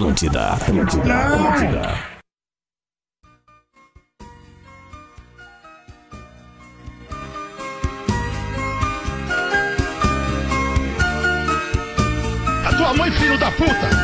Atlântida, 0.00 0.52
Atlântida, 0.52 1.14
Atlântida. 1.14 1.82
A 12.64 12.72
tua 12.78 12.94
mãe, 12.94 13.10
filho 13.10 13.38
da 13.38 13.50
puta! 13.50 13.99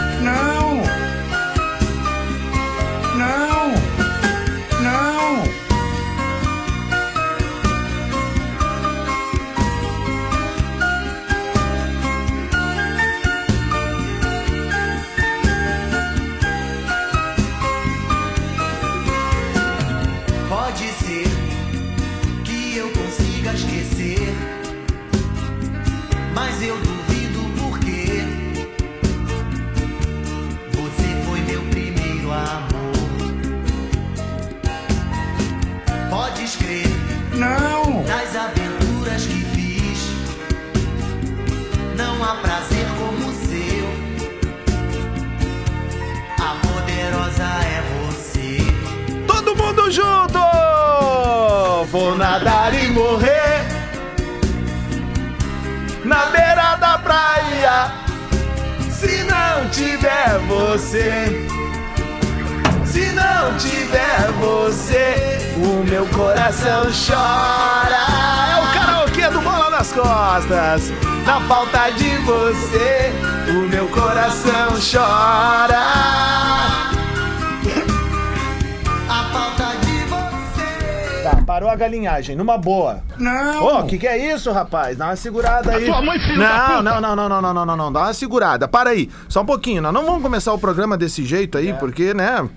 Tá, 81.87 81.93
parou 81.93 81.97
a 82.07 82.07
galinhagem, 82.07 82.37
numa 82.37 82.59
boa. 82.59 83.01
Não! 83.19 83.65
Ô, 83.65 83.81
o 83.81 83.87
que, 83.87 83.99
que 83.99 84.07
é 84.07 84.33
isso, 84.35 84.51
rapaz? 84.53 84.97
Dá 84.97 85.07
uma 85.07 85.17
segurada 85.17 85.73
aí. 85.73 85.87
tua 85.87 86.03
mãe, 86.03 86.19
filho 86.21 86.39
da 86.39 86.49
não, 86.49 86.67
puta! 86.67 86.83
não, 86.83 87.01
não, 87.01 87.17
não, 87.17 87.29
não, 87.29 87.43
não, 87.43 87.55
não, 87.55 87.67
não, 87.67 87.77
não. 87.77 87.93
Dá 87.93 88.01
uma 88.01 88.15
segurada. 88.15 88.69
Para 88.69 88.91
aí. 88.91 89.11
Só 89.29 89.43
um 89.43 89.47
pouquinho. 89.47 89.81
Nós 89.83 89.93
não 89.93 90.05
vamos 90.05 90.23
começar 90.23 90.53
o 90.53 90.59
programa 90.59 90.97
desse 90.97 91.25
jeito 91.25 91.59
É. 91.59 91.61
aí, 91.61 91.75
porque, 91.75 92.13
né? 92.15 92.49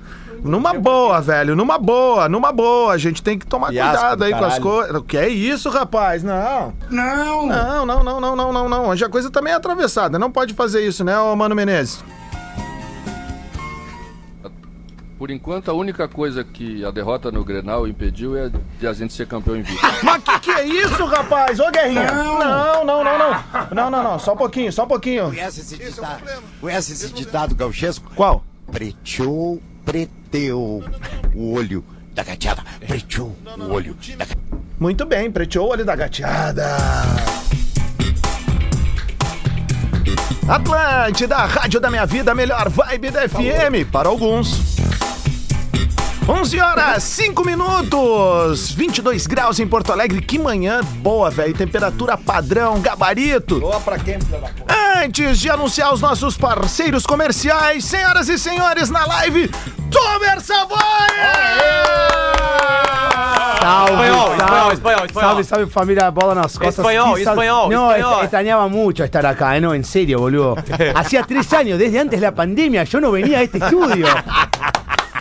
Numa 0.43 0.73
boa, 0.73 1.19
velho. 1.19 1.55
Numa 1.55 1.77
boa, 1.77 2.29
numa 2.29 2.51
boa. 2.51 2.93
A 2.93 2.97
gente 2.97 3.21
tem 3.21 3.37
que 3.37 3.45
tomar 3.45 3.69
Fiasco 3.69 3.97
cuidado 3.99 4.17
do 4.19 4.23
aí 4.23 4.33
com 4.33 4.45
as 4.45 4.59
coisas. 4.59 5.01
Que 5.07 5.17
é 5.17 5.27
isso, 5.27 5.69
rapaz? 5.69 6.23
Não. 6.23 6.73
Não! 6.89 7.45
Não, 7.45 7.85
não, 7.85 8.03
não, 8.03 8.21
não, 8.21 8.35
não, 8.35 8.53
não, 8.53 8.69
não. 8.69 8.87
Hoje 8.87 9.03
a 9.03 9.09
coisa 9.09 9.29
também 9.29 9.51
é 9.51 9.55
atravessada. 9.55 10.17
Não 10.17 10.31
pode 10.31 10.53
fazer 10.53 10.81
isso, 10.87 11.03
né, 11.03 11.19
ô 11.19 11.35
Mano 11.35 11.55
Menezes? 11.55 12.03
Por 15.19 15.29
enquanto, 15.29 15.69
a 15.69 15.73
única 15.73 16.07
coisa 16.07 16.45
que 16.45 16.85
a 16.85 16.91
derrota 16.91 17.29
no 17.29 17.43
Grenal 17.43 17.85
impediu 17.85 18.37
é 18.37 18.49
de 18.79 18.87
a 18.87 18.93
gente 18.93 19.11
ser 19.11 19.27
campeão 19.27 19.57
invicto. 19.57 19.85
Mas 20.01 20.23
que 20.23 20.39
que 20.39 20.51
é 20.51 20.65
isso, 20.65 21.03
rapaz? 21.03 21.59
Ô, 21.59 21.69
Guerrinha. 21.69 22.09
Não. 22.09 22.39
Não, 22.39 22.85
não, 22.85 23.03
não, 23.03 23.19
não. 23.19 23.43
Não, 23.75 23.91
não, 23.91 24.03
não. 24.03 24.17
Só 24.17 24.33
um 24.33 24.37
pouquinho, 24.37 24.71
só 24.71 24.85
um 24.85 24.87
pouquinho. 24.87 25.25
Conhece 25.25 25.59
esse 25.59 25.75
ditado? 25.75 26.23
Conhece 26.61 26.93
esse 26.93 27.13
ditado 27.13 27.53
gauchesco? 27.53 28.09
Qual? 28.15 28.45
Preteou, 28.71 29.61
preteu 29.83 30.85
o 31.35 31.53
olho 31.53 31.83
da 32.15 32.23
gateada. 32.23 32.63
Preteou 32.87 33.35
o 33.57 33.73
olho 33.73 33.97
da 34.17 34.23
gateada. 34.23 34.41
Muito 34.79 35.05
bem, 35.05 35.29
preteou 35.29 35.67
o 35.67 35.71
olho 35.71 35.83
da 35.83 35.97
gateada. 35.97 36.77
Atlântida, 40.47 41.35
rádio 41.35 41.81
da 41.81 41.89
minha 41.89 42.05
vida, 42.05 42.33
melhor 42.33 42.69
vibe 42.69 43.11
da 43.11 43.27
FM 43.27 43.85
para 43.91 44.07
alguns. 44.07 44.79
11 46.27 46.59
horas, 46.61 47.03
5 47.03 47.43
minutos, 47.43 48.71
22 48.73 49.25
graus 49.25 49.59
em 49.59 49.67
Porto 49.67 49.91
Alegre. 49.91 50.21
Que 50.21 50.37
manhã 50.37 50.81
boa, 50.97 51.31
velho. 51.31 51.55
Temperatura 51.55 52.15
padrão, 52.17 52.79
gabarito. 52.79 53.59
Boa 53.59 53.79
pra 53.79 53.97
quem, 53.97 54.19
filho 54.21 54.39
da? 54.39 55.01
Antes 55.03 55.39
de 55.39 55.49
anunciar 55.49 55.91
os 55.91 56.01
nossos 56.01 56.37
parceiros 56.37 57.05
comerciais, 57.05 57.83
senhoras 57.83 58.29
e 58.29 58.37
senhores, 58.37 58.91
na 58.91 59.05
live, 59.07 59.49
Tomer 59.89 60.39
Savoia! 60.41 60.79
Salve, 63.59 64.03
Espanhol, 64.03 64.31
espanhol, 64.33 64.71
espanhol, 64.73 65.05
espanhol. 65.05 65.29
Salve, 65.29 65.43
salve 65.43 65.65
familia, 65.71 66.11
bola 66.11 66.35
nas 66.35 66.53
costas. 66.57 66.77
Español, 66.79 67.15
Quizás- 67.17 67.33
español, 67.33 67.69
No, 67.71 67.91
español. 67.91 68.13
est- 68.13 68.23
extrañaba 68.23 68.67
mucho 68.67 69.03
estar 69.03 69.25
acá, 69.25 69.57
¿eh? 69.57 69.61
no, 69.61 69.73
en 69.73 69.83
serio, 69.83 70.19
boludo. 70.19 70.55
Hacía 70.95 71.23
tres 71.23 71.51
años, 71.53 71.79
desde 71.79 71.99
antes 71.99 72.19
de 72.19 72.25
la 72.27 72.33
pandemia, 72.35 72.83
yo 72.83 73.01
no 73.01 73.11
venía 73.11 73.39
a 73.39 73.41
este 73.41 73.57
estudio. 73.57 74.05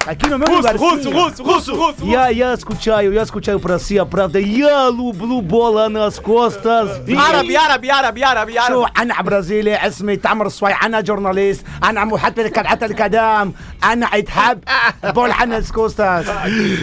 Aquí 0.07 0.27
no 0.27 0.37
me 0.37 0.45
Russo, 0.45 0.77
russo, 0.77 1.11
russo, 1.11 1.43
russo, 1.43 1.75
russo. 1.75 2.05
Я, 2.05 2.27
я 2.29 2.57
скучаю, 2.57 3.13
я 3.13 3.25
скучаю 3.25 3.59
по 3.59 3.69
России, 3.69 4.03
правда. 4.09 4.39
Я 4.39 4.89
люблю 4.89 5.41
бола 5.41 5.87
нас 5.87 6.19
костас. 6.19 6.99
Árabe, 7.07 7.55
árabe, 7.55 7.89
árabe, 7.89 8.21
árabe, 8.21 8.53
شو 8.67 8.83
árabe. 8.83 9.01
انا 9.01 9.21
برازيلي 9.21 9.75
اسمي 9.75 10.17
تامر 10.17 10.49
صوي 10.49 10.73
انا 10.73 11.01
جورناليست 11.01 11.65
انا 11.83 12.05
محدث 12.05 12.51
كرعة 12.51 12.79
القدم 12.81 13.53
انا 13.83 14.05
اتحب 14.13 14.59
بول 15.03 15.31
عنس 15.31 15.71
كوستاس 15.71 16.25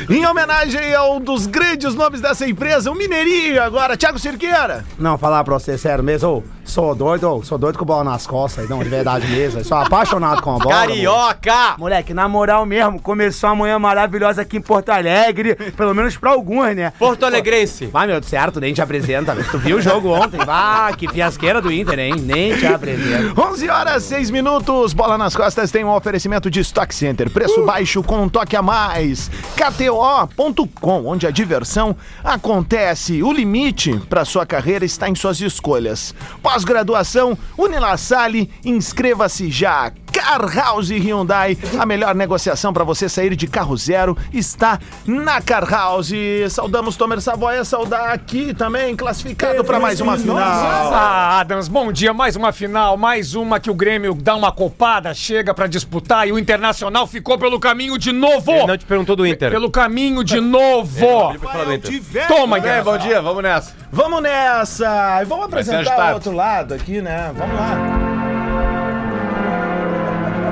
Em 0.08 0.26
homenagem 0.26 0.94
ao 0.94 1.16
um 1.16 1.20
dos 1.20 1.46
grandes 1.46 1.94
nomes 1.94 2.20
dessa 2.20 2.46
empresa, 2.48 2.90
o 2.90 2.94
Mineirinho 2.94 3.62
agora, 3.62 3.96
Thiago 3.96 4.18
Cirqueira. 4.18 4.84
Não, 4.98 5.18
falar 5.18 5.44
pra 5.44 5.58
você 5.58 5.76
sério 5.78 6.02
mesmo, 6.04 6.28
ô, 6.28 6.42
sou 6.65 6.93
doido, 6.95 7.41
sou 7.43 7.57
doido 7.57 7.77
com 7.77 7.85
bola 7.85 8.03
nas 8.03 8.27
costas, 8.27 8.67
não, 8.67 8.83
de 8.83 8.89
verdade 8.89 9.27
mesmo. 9.27 9.63
Sou 9.63 9.77
apaixonado 9.77 10.41
com 10.41 10.55
a 10.55 10.59
bola. 10.59 10.75
Carioca. 10.75 11.75
Moleque, 11.77 12.13
na 12.13 12.27
moral 12.27 12.65
mesmo, 12.65 12.99
começou 13.01 13.49
a 13.49 13.55
manhã 13.55 13.79
maravilhosa 13.79 14.41
aqui 14.41 14.57
em 14.57 14.61
Porto 14.61 14.89
Alegre, 14.89 15.55
pelo 15.77 15.93
menos 15.93 16.17
pra 16.17 16.31
alguns, 16.31 16.75
né? 16.75 16.91
Porto 16.97 17.25
Alegrense. 17.25 17.85
Vai, 17.85 18.07
meu, 18.07 18.21
certo, 18.23 18.59
nem 18.59 18.73
te 18.73 18.81
apresenta. 18.81 19.35
Tu 19.51 19.57
viu 19.59 19.77
o 19.77 19.81
jogo 19.81 20.09
ontem? 20.09 20.39
Ah, 20.57 20.91
que 20.97 21.07
fiasqueira 21.07 21.61
do 21.61 21.71
Inter, 21.71 21.99
hein? 21.99 22.15
Nem 22.17 22.55
te 22.57 22.65
apresenta. 22.65 23.39
11 23.39 23.69
horas 23.69 24.03
6 24.03 24.31
minutos, 24.31 24.93
Bola 24.93 25.17
nas 25.17 25.35
Costas 25.35 25.69
tem 25.69 25.83
um 25.83 25.93
oferecimento 25.93 26.49
de 26.49 26.61
Stock 26.61 26.93
Center, 26.95 27.29
preço 27.29 27.63
baixo 27.65 28.01
com 28.01 28.23
um 28.23 28.29
toque 28.29 28.55
a 28.55 28.61
mais. 28.61 29.29
KTO.com, 29.55 31.05
onde 31.05 31.27
a 31.27 31.31
diversão 31.31 31.95
acontece. 32.23 33.21
O 33.21 33.31
limite 33.31 33.99
para 34.09 34.25
sua 34.25 34.45
carreira 34.45 34.85
está 34.85 35.09
em 35.09 35.15
suas 35.15 35.39
escolhas. 35.41 36.15
Pós-graduação, 36.59 37.37
Unilassale, 37.57 38.49
inscreva-se 38.63 39.51
já. 39.51 39.91
Car 40.13 40.55
House 40.55 40.89
Hyundai, 40.89 41.57
a 41.77 41.85
melhor 41.85 42.15
negociação 42.15 42.71
para 42.71 42.85
você 42.85 43.09
sair 43.09 43.35
de 43.35 43.45
carro 43.47 43.75
zero 43.75 44.17
está 44.31 44.79
na 45.05 45.41
Car 45.41 45.69
House. 45.69 46.13
Saudamos 46.49 46.95
Tomer 46.95 47.19
Savoia, 47.19 47.65
saudar 47.65 48.11
aqui 48.13 48.53
também, 48.53 48.95
classificado 48.95 49.61
para 49.65 49.77
mais 49.77 49.99
uma 49.99 50.17
final. 50.17 50.37
Ah, 50.39 51.41
Adams, 51.41 51.67
bom 51.67 51.91
dia. 51.91 52.13
Mais 52.13 52.37
uma 52.37 52.53
final, 52.53 52.95
mais 52.95 53.35
uma 53.35 53.59
que 53.59 53.69
o 53.69 53.73
Grêmio 53.75 54.13
dá 54.13 54.33
uma 54.35 54.53
copada, 54.53 55.13
chega 55.13 55.53
pra 55.53 55.67
disputar 55.67 56.25
e 56.25 56.31
o 56.31 56.39
Internacional 56.39 57.05
ficou 57.05 57.37
pelo 57.37 57.59
caminho 57.59 57.97
de 57.97 58.13
novo. 58.13 58.51
Ele 58.53 58.67
não 58.67 58.77
te 58.77 58.85
perguntou 58.85 59.17
do 59.17 59.27
Inter. 59.27 59.51
Pelo 59.51 59.69
caminho 59.69 60.23
de 60.23 60.39
novo. 60.39 61.33
Inter. 61.73 62.27
Toma, 62.29 62.55
É, 62.55 62.59
Internacional. 62.59 62.83
bom 62.85 62.97
dia, 62.97 63.21
vamos 63.21 63.43
nessa. 63.43 63.73
Vamos 63.91 64.21
nessa! 64.23 65.19
E 65.21 65.25
vamos 65.25 65.45
apresentar 65.45 66.11
o 66.11 66.13
outro 66.15 66.31
lado 66.31 66.44
aqui, 66.45 67.01
né? 67.01 67.31
Vamos 67.35 67.55
lá. 67.55 67.75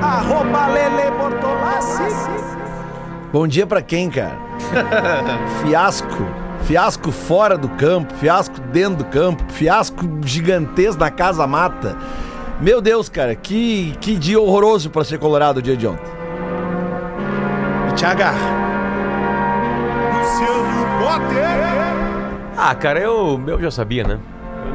Arroba 0.02 0.66
Lele 0.66 1.10
Bortolassi. 1.16 2.02
Bom 3.32 3.46
dia 3.46 3.66
pra 3.66 3.80
quem, 3.80 4.10
cara? 4.10 4.36
fiasco. 5.62 6.26
Fiasco 6.62 7.12
fora 7.12 7.58
do 7.58 7.68
campo, 7.68 8.14
fiasco 8.14 8.58
dentro 8.72 9.04
do 9.04 9.04
campo, 9.04 9.44
fiasco 9.52 10.02
gigantesco 10.24 10.98
na 10.98 11.10
casa 11.10 11.46
mata. 11.46 11.96
Meu 12.60 12.80
Deus, 12.80 13.08
cara, 13.08 13.34
que, 13.34 13.94
que 14.00 14.16
dia 14.16 14.40
horroroso 14.40 14.88
pra 14.88 15.04
ser 15.04 15.18
colorado 15.18 15.58
o 15.58 15.62
dia 15.62 15.76
de 15.76 15.86
ontem. 15.86 16.10
Tiaga. 17.94 18.32
Ah, 22.56 22.74
cara, 22.74 22.98
eu, 22.98 23.42
eu 23.46 23.60
já 23.60 23.70
sabia, 23.70 24.04
né? 24.04 24.18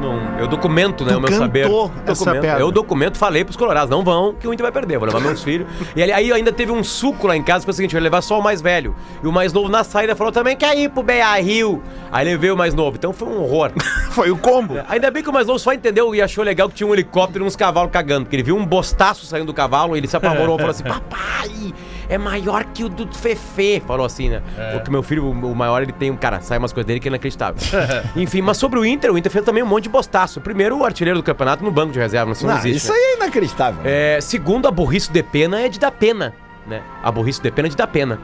Eu, 0.00 0.12
não, 0.12 0.38
eu 0.38 0.48
documento, 0.48 1.04
né, 1.04 1.12
Tu 1.12 1.18
o 1.18 1.20
meu 1.20 1.32
saber. 1.32 1.68
Documento. 1.68 2.46
Eu 2.58 2.72
documento, 2.72 3.18
falei 3.18 3.44
pros 3.44 3.56
colorados, 3.56 3.90
não 3.90 4.02
vão, 4.02 4.34
que 4.34 4.48
o 4.48 4.52
Inter 4.52 4.64
vai 4.64 4.72
perder, 4.72 4.98
vou 4.98 5.06
levar 5.06 5.20
meus 5.20 5.42
filhos. 5.44 5.68
E 5.94 6.02
aí 6.02 6.32
ainda 6.32 6.50
teve 6.50 6.72
um 6.72 6.82
suco 6.82 7.26
lá 7.26 7.36
em 7.36 7.42
casa, 7.42 7.60
que 7.60 7.64
foi 7.66 7.72
o 7.72 7.76
seguinte, 7.76 7.94
eu 7.94 7.98
ia 7.98 8.04
levar 8.04 8.22
só 8.22 8.38
o 8.38 8.42
mais 8.42 8.62
velho. 8.62 8.94
E 9.22 9.26
o 9.26 9.32
mais 9.32 9.52
novo 9.52 9.68
na 9.68 9.84
saída 9.84 10.16
falou 10.16 10.32
também, 10.32 10.56
quer 10.56 10.76
ir 10.76 10.88
pro 10.88 11.02
Beia 11.02 11.34
Rio. 11.40 11.82
Aí 12.10 12.24
levei 12.24 12.50
o 12.50 12.56
mais 12.56 12.74
novo, 12.74 12.96
então 12.96 13.12
foi 13.12 13.28
um 13.28 13.42
horror. 13.42 13.72
Foi 14.10 14.28
o 14.28 14.36
combo. 14.36 14.74
Ainda 14.88 15.08
bem 15.08 15.22
que 15.22 15.30
o 15.30 15.32
mais 15.32 15.46
novo 15.46 15.60
só 15.60 15.72
entendeu 15.72 16.12
e 16.12 16.20
achou 16.20 16.42
legal 16.42 16.68
que 16.68 16.74
tinha 16.74 16.86
um 16.86 16.92
helicóptero 16.92 17.44
e 17.44 17.46
uns 17.46 17.54
cavalos 17.54 17.92
cagando. 17.92 18.24
Porque 18.24 18.34
ele 18.34 18.42
viu 18.42 18.56
um 18.56 18.66
bostaço 18.66 19.24
saindo 19.24 19.46
do 19.46 19.54
cavalo, 19.54 19.96
ele 19.96 20.08
se 20.08 20.16
apavorou 20.16 20.56
e 20.56 20.58
falou 20.58 20.70
assim: 20.72 20.82
Papai, 20.82 21.72
é 22.10 22.18
maior 22.18 22.64
que 22.64 22.84
o 22.84 22.88
do 22.88 23.06
Fefe. 23.14 23.80
Falou 23.86 24.04
assim, 24.04 24.28
né? 24.28 24.42
Porque 24.72 24.90
meu 24.90 25.02
filho, 25.02 25.30
o 25.30 25.54
maior, 25.54 25.80
ele 25.82 25.92
tem 25.92 26.10
um. 26.10 26.16
Cara, 26.16 26.40
sai 26.40 26.58
umas 26.58 26.72
coisas 26.72 26.86
dele 26.86 27.00
que 27.00 27.08
é 27.08 27.10
inacreditável. 27.10 27.56
Enfim, 28.16 28.42
mas 28.42 28.56
sobre 28.58 28.78
o 28.78 28.84
Inter, 28.84 29.12
o 29.12 29.16
Inter 29.16 29.30
fez 29.32 29.44
também 29.44 29.62
um 29.62 29.66
monte 29.66 29.84
de 29.84 29.88
bostaço. 29.90 30.40
Primeiro, 30.40 30.76
o 30.78 30.84
artilheiro 30.84 31.18
do 31.18 31.22
campeonato 31.22 31.64
no 31.64 31.70
banco 31.70 31.92
de 31.92 31.98
reserva, 31.98 32.32
isso 32.32 32.44
não, 32.46 32.52
Não, 32.54 32.60
existe. 32.60 32.76
isso 32.76 32.92
né? 32.92 32.98
aí 32.98 33.04
é 33.04 33.16
inacreditável. 33.16 33.80
É, 33.84 34.18
segundo, 34.20 34.66
a 34.68 34.70
burrice 34.70 35.10
de 35.10 35.22
pena 35.22 35.60
é 35.60 35.68
de 35.68 35.78
dar 35.78 35.90
pena, 35.92 36.34
né? 36.66 36.82
A 37.02 37.10
burrice 37.10 37.40
de 37.40 37.50
pena 37.50 37.68
é 37.68 37.70
de 37.70 37.76
dar 37.76 37.86
pena. 37.86 38.18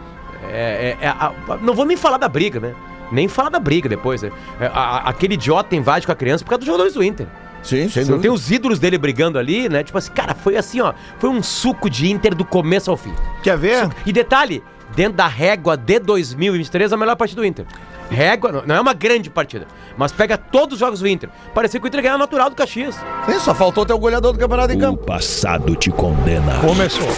É, 0.51 0.97
é- 1.01 1.05
é- 1.07 1.09
a- 1.09 1.33
a- 1.49 1.57
não 1.63 1.73
vou 1.75 1.85
nem 1.87 1.97
falar 1.97 2.19
da 2.19 2.29
briga, 2.29 2.61
né? 2.61 2.75
Nem 3.11 3.29
falar 3.29 3.51
da 3.51 3.59
briga 3.61 3.89
depois. 3.89 4.23
né? 4.23 4.31
É, 4.61 4.67
a- 4.67 5.03
aquele 5.07 5.35
idiota 5.35 5.75
invade 5.77 6.07
com 6.07 6.13
a 6.13 6.17
criança 6.17 6.43
por 6.45 6.51
causa 6.51 6.59
dos 6.59 6.67
jogadores 6.67 6.95
do 6.95 7.03
Inter. 7.05 7.27
Sim, 7.63 7.89
sem 7.89 8.05
Você 8.05 8.19
tem 8.19 8.31
os 8.31 8.51
ídolos 8.51 8.79
dele 8.79 8.97
brigando 8.99 9.39
ali, 9.39 9.69
né? 9.69 9.83
Tipo 9.83 9.99
assim, 9.99 10.13
cara, 10.13 10.35
foi 10.35 10.57
assim, 10.57 10.81
ó. 10.81 10.93
Foi 11.19 11.29
um 11.31 11.43
suco 11.43 11.91
de 11.91 12.11
Inter 12.11 12.35
do 12.35 12.45
começo 12.45 12.91
ao 12.91 12.97
fim. 12.97 13.13
Quer 13.43 13.59
ver? 13.59 13.89
E 14.07 14.13
detalhe, 14.13 14.63
dentro 14.95 15.15
da 15.15 15.27
régua 15.27 15.77
de 15.77 15.99
2023, 15.99 16.93
a 16.93 16.97
melhor 16.97 17.17
partida 17.17 17.41
do 17.41 17.47
Inter. 17.47 17.67
Régua, 18.09 18.63
não- 18.65 18.77
é 18.77 18.81
uma 18.81 18.95
grande 18.95 19.29
partida, 19.29 19.67
mas 19.99 20.13
pega 20.13 20.39
todos 20.39 20.75
os 20.75 20.79
jogos 20.79 21.01
do 21.01 21.09
Inter. 21.09 21.29
Parecia 21.53 21.81
que 21.81 21.87
o 21.87 21.89
Inter 21.89 22.01
ganhava 22.03 22.19
natural 22.19 22.49
do 22.49 22.55
Caxias. 22.55 22.95
Sim, 23.27 23.41
só 23.41 23.53
faltou 23.53 23.85
ter 23.85 23.95
o 23.95 23.99
goleador 23.99 24.33
do 24.33 24.39
campeonato 24.39 24.73
em 24.73 24.77
O 24.77 24.81
campo. 24.81 25.05
passado 25.05 25.75
te 25.75 25.91
condena. 25.91 26.61
Começou. 26.61 27.09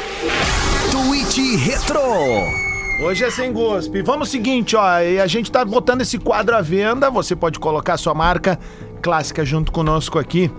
Tweet 0.91 1.57
Retro. 1.57 2.01
Hoje 3.01 3.23
é 3.25 3.31
sem 3.31 3.53
gospe. 3.53 4.03
Vamos 4.03 4.29
seguinte, 4.29 4.75
ó, 4.75 4.99
e 5.01 5.21
a 5.21 5.27
gente 5.27 5.53
tá 5.53 5.65
botando 5.65 6.01
esse 6.01 6.19
quadro 6.19 6.57
à 6.57 6.61
venda, 6.61 7.09
você 7.11 7.37
pode 7.37 7.59
colocar 7.61 7.97
sua 7.97 8.13
marca 8.15 8.59
clássica 8.99 9.45
junto 9.45 9.73
conosco 9.73 10.19
aqui. 10.19 10.51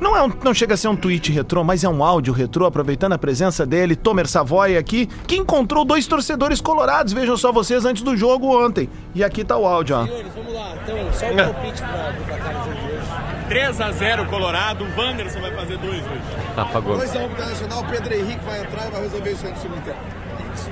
Não, 0.00 0.16
é 0.16 0.22
um, 0.22 0.32
não 0.42 0.54
chega 0.54 0.74
a 0.74 0.76
ser 0.76 0.88
um 0.88 0.96
tweet 0.96 1.32
retrô, 1.32 1.64
mas 1.64 1.84
é 1.84 1.88
um 1.88 2.02
áudio 2.04 2.32
retrô, 2.32 2.64
aproveitando 2.66 3.12
a 3.12 3.18
presença 3.18 3.66
dele, 3.66 3.96
Tomer 3.96 4.26
Savoy 4.26 4.76
aqui, 4.76 5.06
que 5.26 5.36
encontrou 5.36 5.84
dois 5.84 6.06
torcedores 6.06 6.60
colorados, 6.60 7.12
vejam 7.12 7.36
só 7.36 7.52
vocês, 7.52 7.84
antes 7.84 8.02
do 8.02 8.16
jogo 8.16 8.64
ontem. 8.64 8.88
E 9.14 9.24
aqui 9.24 9.44
tá 9.44 9.56
o 9.56 9.66
áudio, 9.66 9.96
ó. 9.96 10.04
Vamos 10.04 10.54
lá, 10.54 10.74
então, 10.82 11.12
só 11.12 11.26
o 11.26 11.36
palpite 11.36 11.82
pra, 11.82 12.10
do 12.10 12.24
jogo 12.26 12.74
de 12.74 12.92
hoje. 12.92 13.08
3x0 13.48 14.28
Colorado, 14.28 14.84
o 14.84 15.00
Wanderson 15.00 15.40
vai 15.40 15.54
fazer 15.54 15.78
dois 15.78 16.00
hoje. 16.04 16.22
Apagou. 16.56 16.98
2x1 16.98 17.10
pro 17.10 17.32
Internacional, 17.32 17.80
o 17.80 17.86
Pedro 17.86 18.14
Henrique 18.14 18.44
vai 18.44 18.60
entrar 18.60 18.86
e 18.86 18.90
vai 18.90 19.00
resolver 19.02 19.30
isso 19.32 19.46
aí 19.46 19.52
no 19.52 19.58
segundo 19.58 19.84
tempo. 19.84 20.27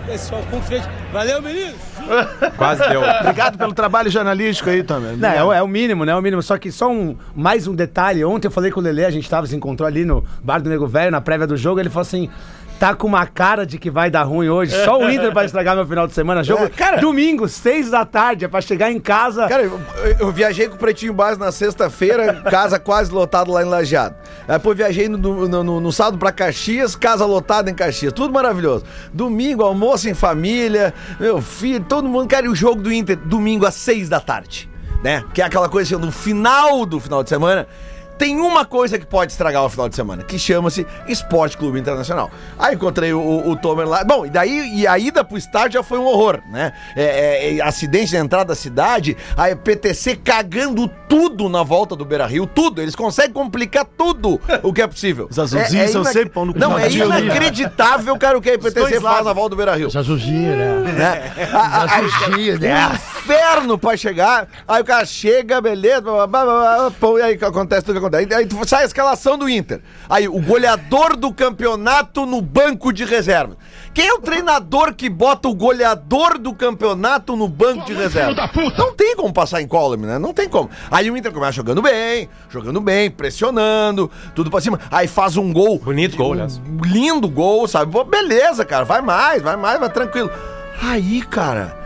Pessoal, 0.06 0.42
confiante. 0.50 0.88
Valeu, 1.12 1.42
meninos! 1.42 1.74
Quase 2.56 2.88
deu. 2.88 3.00
Obrigado 3.20 3.58
pelo 3.58 3.72
trabalho 3.74 4.10
jornalístico 4.10 4.70
aí, 4.70 4.82
Tomer. 4.82 5.16
Não, 5.16 5.28
é, 5.28 5.44
o- 5.44 5.52
é 5.52 5.62
o 5.62 5.68
mínimo, 5.68 6.04
né? 6.04 6.12
É 6.12 6.16
o 6.16 6.22
mínimo. 6.22 6.42
Só 6.42 6.56
que 6.58 6.70
só 6.70 6.90
um, 6.90 7.16
mais 7.34 7.66
um 7.66 7.74
detalhe. 7.74 8.24
Ontem 8.24 8.46
eu 8.46 8.50
falei 8.52 8.70
com 8.70 8.80
o 8.80 8.82
Lelê, 8.82 9.04
a 9.04 9.10
gente 9.10 9.28
tava, 9.28 9.46
se 9.46 9.56
encontrou 9.56 9.86
ali 9.86 10.04
no 10.04 10.24
bar 10.42 10.60
do 10.60 10.68
Nego 10.70 10.86
Velho, 10.86 11.10
na 11.10 11.20
prévia 11.20 11.46
do 11.46 11.56
jogo. 11.56 11.80
Ele 11.80 11.88
falou 11.90 12.02
assim: 12.02 12.28
tá 12.78 12.94
com 12.94 13.06
uma 13.06 13.26
cara 13.26 13.64
de 13.66 13.78
que 13.78 13.90
vai 13.90 14.10
dar 14.10 14.22
ruim 14.24 14.48
hoje. 14.48 14.72
Só 14.84 14.98
o 14.98 15.10
Inter 15.10 15.32
vai 15.32 15.46
estragar 15.46 15.74
meu 15.74 15.86
final 15.86 16.06
de 16.06 16.12
semana. 16.12 16.44
Jogo 16.44 16.64
É, 16.64 16.68
cara- 16.68 16.98
domingo, 17.00 17.48
seis 17.48 17.90
da 17.90 18.04
tarde. 18.04 18.44
É 18.44 18.48
pra 18.48 18.60
chegar 18.60 18.90
em 18.92 19.00
casa. 19.00 19.46
Cara, 19.48 19.62
eu, 19.62 19.80
eu 20.20 20.30
viajei 20.32 20.68
com 20.68 20.74
o 20.74 20.78
Pretinho 20.78 21.12
Básico 21.14 21.44
na 21.44 21.50
sexta-feira, 21.52 22.42
casa 22.50 22.78
quase 22.78 23.10
lotada 23.12 23.50
lá 23.50 23.62
em 23.62 23.66
Lajeado. 23.66 24.14
Aí, 24.46 24.56
Depois 24.56 24.76
viajei 24.76 25.08
no, 25.08 25.18
no, 25.18 25.64
no- 25.64 25.80
no 25.80 25.92
sábado 25.92 26.18
pra 26.18 26.30
Caxias, 26.32 26.94
casa 26.94 27.24
lotada 27.24 27.70
em 27.70 27.74
Caxias. 27.74 28.12
Tudo 28.12 28.32
maravilhoso. 28.32 28.84
Domingo, 29.12 29.62
almoço 29.62 30.08
em 30.08 30.14
família, 30.14 30.92
meu 31.18 31.40
filho, 31.40 31.84
todo 31.84 32.08
mundo. 32.08 32.28
Cara, 32.28 32.46
e 32.46 32.48
o 32.48 32.54
jogo 32.54 32.82
do 32.82 32.92
Inter, 32.92 33.16
domingo 33.16 33.64
às 33.66 33.74
seis 33.74 34.08
da 34.08 34.20
tarde. 34.20 34.68
Né? 35.04 35.22
Que 35.34 35.42
é 35.42 35.44
aquela 35.44 35.68
coisa 35.68 35.94
assim, 35.96 36.04
no 36.04 36.10
final 36.10 36.84
do 36.86 36.98
final 36.98 37.22
de 37.22 37.28
semana. 37.28 37.66
Tem 38.18 38.40
uma 38.40 38.64
coisa 38.64 38.98
que 38.98 39.06
pode 39.06 39.32
estragar 39.32 39.64
o 39.64 39.68
final 39.68 39.88
de 39.88 39.96
semana, 39.96 40.22
que 40.22 40.38
chama-se 40.38 40.86
Esporte 41.06 41.56
Clube 41.56 41.78
Internacional. 41.78 42.30
Aí 42.58 42.74
encontrei 42.74 43.12
o, 43.12 43.20
o, 43.20 43.50
o 43.50 43.56
Tomer 43.56 43.86
lá. 43.86 44.02
Bom, 44.04 44.24
e 44.26 44.30
daí 44.30 44.80
e 44.80 44.86
a 44.86 44.98
ida 44.98 45.22
pro 45.24 45.36
estádio 45.36 45.74
já 45.74 45.82
foi 45.82 45.98
um 45.98 46.04
horror, 46.06 46.40
né? 46.50 46.72
É, 46.96 47.02
é, 47.04 47.56
é, 47.56 47.62
acidente 47.62 48.14
na 48.14 48.20
entrada 48.20 48.46
da 48.46 48.54
cidade, 48.54 49.16
a 49.36 49.54
PTC 49.54 50.16
cagando 50.16 50.88
tudo 51.08 51.48
na 51.48 51.62
volta 51.62 51.94
do 51.94 52.04
Beira 52.04 52.26
Rio, 52.26 52.46
tudo. 52.46 52.80
Eles 52.80 52.94
conseguem 52.96 53.32
complicar 53.32 53.84
tudo 53.84 54.40
o 54.62 54.72
que 54.72 54.82
é 54.82 54.86
possível. 54.86 55.26
Os 55.30 55.38
azulzinhos 55.38 55.90
são 55.90 56.04
sempre 56.04 56.30
pão 56.30 56.46
no. 56.46 56.52
Não, 56.54 56.78
é 56.78 56.88
inacreditável, 56.90 58.16
cara, 58.18 58.38
o 58.38 58.40
que 58.40 58.50
a 58.50 58.56
dois 58.56 58.72
PTC 58.72 59.00
faz 59.00 59.24
na 59.24 59.32
volta 59.32 59.50
do 59.50 59.56
Beira 59.56 59.74
Rio. 59.74 59.88
Azulzinho, 59.94 60.56
né? 60.56 60.92
Né? 60.92 61.48
A- 61.52 61.58
a- 61.58 61.82
a- 61.82 61.96
Azulzinho, 61.98 62.56
um 62.56 62.58
né? 62.60 62.90
inferno 63.18 63.78
pra 63.78 63.96
chegar. 63.96 64.48
Aí 64.66 64.80
o 64.82 64.84
cara 64.84 65.04
chega, 65.04 65.60
beleza, 65.60 66.00
blá, 66.00 66.26
blá, 66.26 66.44
blá, 66.44 66.76
blá, 66.76 66.90
pô, 66.98 67.18
e 67.18 67.22
aí 67.22 67.38
acontece 67.40 67.84
tudo 67.84 68.00
que 68.00 68.05
acontece. 68.06 68.34
Aí, 68.34 68.44
aí 68.44 68.66
sai 68.66 68.82
a 68.82 68.86
escalação 68.86 69.36
do 69.36 69.48
Inter. 69.48 69.80
Aí 70.08 70.28
o 70.28 70.40
goleador 70.40 71.16
do 71.16 71.32
campeonato 71.32 72.24
no 72.26 72.40
banco 72.40 72.92
de 72.92 73.04
reserva. 73.04 73.56
Quem 73.92 74.08
é 74.08 74.12
o 74.12 74.18
treinador 74.18 74.94
que 74.94 75.08
bota 75.08 75.48
o 75.48 75.54
goleador 75.54 76.38
do 76.38 76.54
campeonato 76.54 77.34
no 77.34 77.48
banco 77.48 77.86
de 77.86 77.94
reserva? 77.94 78.50
Não 78.76 78.94
tem 78.94 79.16
como 79.16 79.32
passar 79.32 79.62
em 79.62 79.66
column, 79.66 80.06
né? 80.06 80.18
Não 80.18 80.34
tem 80.34 80.48
como. 80.48 80.68
Aí 80.90 81.10
o 81.10 81.16
Inter 81.16 81.32
começa 81.32 81.52
jogando 81.52 81.80
bem, 81.80 82.28
jogando 82.50 82.80
bem, 82.80 83.10
pressionando, 83.10 84.10
tudo 84.34 84.50
pra 84.50 84.60
cima. 84.60 84.78
Aí 84.90 85.08
faz 85.08 85.36
um 85.36 85.52
gol. 85.52 85.78
Bonito 85.78 86.16
gol, 86.16 86.32
aliás. 86.32 86.60
Lindo 86.84 87.28
gol, 87.28 87.66
sabe? 87.66 87.90
Pô, 87.90 88.04
beleza, 88.04 88.64
cara. 88.64 88.84
Vai 88.84 89.00
mais, 89.00 89.42
vai 89.42 89.56
mais, 89.56 89.80
vai 89.80 89.90
tranquilo. 89.90 90.30
Aí, 90.82 91.22
cara. 91.22 91.85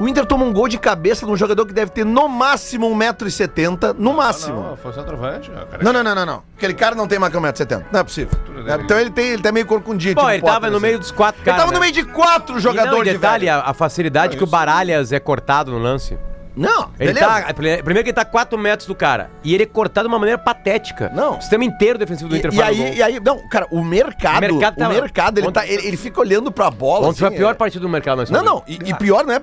O 0.00 0.06
Inter 0.06 0.24
toma 0.24 0.44
um 0.44 0.52
gol 0.52 0.68
de 0.68 0.78
cabeça 0.78 1.26
de 1.26 1.32
um 1.32 1.36
jogador 1.36 1.66
que 1.66 1.72
deve 1.72 1.90
ter 1.90 2.04
no 2.04 2.28
máximo 2.28 2.88
1,70m. 2.94 3.96
No 3.98 4.12
máximo. 4.14 4.62
Não, 4.62 4.76
foi 4.76 4.92
centroavante. 4.92 5.50
cara. 5.50 5.82
Não, 5.82 5.92
não, 5.92 6.04
não, 6.04 6.14
não, 6.14 6.24
não. 6.26 6.42
Aquele 6.56 6.74
cara 6.74 6.94
não 6.94 7.08
tem 7.08 7.18
mais 7.18 7.32
que 7.32 7.38
1,70m. 7.38 7.84
Não 7.90 8.00
é 8.00 8.04
possível. 8.04 8.38
Então 8.84 8.98
ele, 8.98 9.10
tem, 9.10 9.28
ele 9.30 9.42
tá 9.42 9.50
meio 9.50 9.66
corcundinho. 9.66 10.14
Pô, 10.14 10.20
tipo 10.20 10.30
ele 10.32 10.42
tava 10.42 10.54
Potter, 10.60 10.70
no 10.70 10.76
assim. 10.76 10.86
meio 10.86 10.98
dos 11.00 11.10
quatro 11.10 11.40
Ele 11.40 11.44
caras. 11.46 11.60
tava 11.60 11.72
no 11.72 11.78
né? 11.80 11.90
meio 11.90 11.92
de 11.92 12.04
quatro 12.04 12.52
E 12.52 12.54
não, 12.54 12.60
jogadores 12.60 13.08
e 13.08 13.12
detalhe, 13.16 13.40
de 13.40 13.50
velho. 13.50 13.62
a, 13.66 13.70
a 13.70 13.74
facilidade 13.74 14.36
que 14.36 14.44
o 14.44 14.46
Baralhas 14.46 15.10
é 15.12 15.18
cortado 15.18 15.72
no 15.72 15.78
lance. 15.78 16.16
Não, 16.58 16.90
Ele 16.98 17.12
beleza. 17.12 17.26
tá, 17.42 17.54
primeiro 17.54 17.84
que 18.04 18.10
ele 18.10 18.12
tá 18.12 18.24
4 18.24 18.58
metros 18.58 18.86
do 18.86 18.94
cara. 18.94 19.30
E 19.44 19.54
ele 19.54 19.62
é 19.62 19.66
cortado 19.66 20.08
de 20.08 20.12
uma 20.12 20.18
maneira 20.18 20.38
patética. 20.40 21.10
Não. 21.14 21.36
O 21.38 21.40
sistema 21.40 21.64
inteiro 21.64 21.98
defensivo 21.98 22.28
do 22.28 22.36
Inter 22.36 22.50
E, 22.52 22.54
e 22.54 22.58
faz 22.58 22.78
o 22.78 22.82
aí, 22.82 22.86
gol. 22.88 22.96
e 22.96 23.02
aí, 23.02 23.20
não, 23.20 23.48
cara, 23.48 23.66
o 23.70 23.82
mercado, 23.84 24.38
O 24.38 24.40
mercado 24.40 24.74
o 24.74 24.78
tá- 24.78 24.88
mercado, 24.88 25.38
ele, 25.38 25.46
Ontem- 25.48 25.60
tá, 25.60 25.66
ele, 25.66 25.86
ele 25.86 25.96
fica 25.96 26.20
olhando 26.20 26.50
pra 26.50 26.70
bola. 26.70 27.08
Ontem 27.08 27.18
foi 27.20 27.26
a 27.26 27.30
assim, 27.30 27.38
pior 27.38 27.50
é- 27.50 27.54
partida 27.54 27.82
do 27.82 27.88
mercado 27.88 28.18
nós 28.18 28.30
Não, 28.30 28.42
não, 28.42 28.62
e, 28.66 28.74
e 28.84 28.94
pior 28.94 29.24
não 29.24 29.32
é 29.34 29.36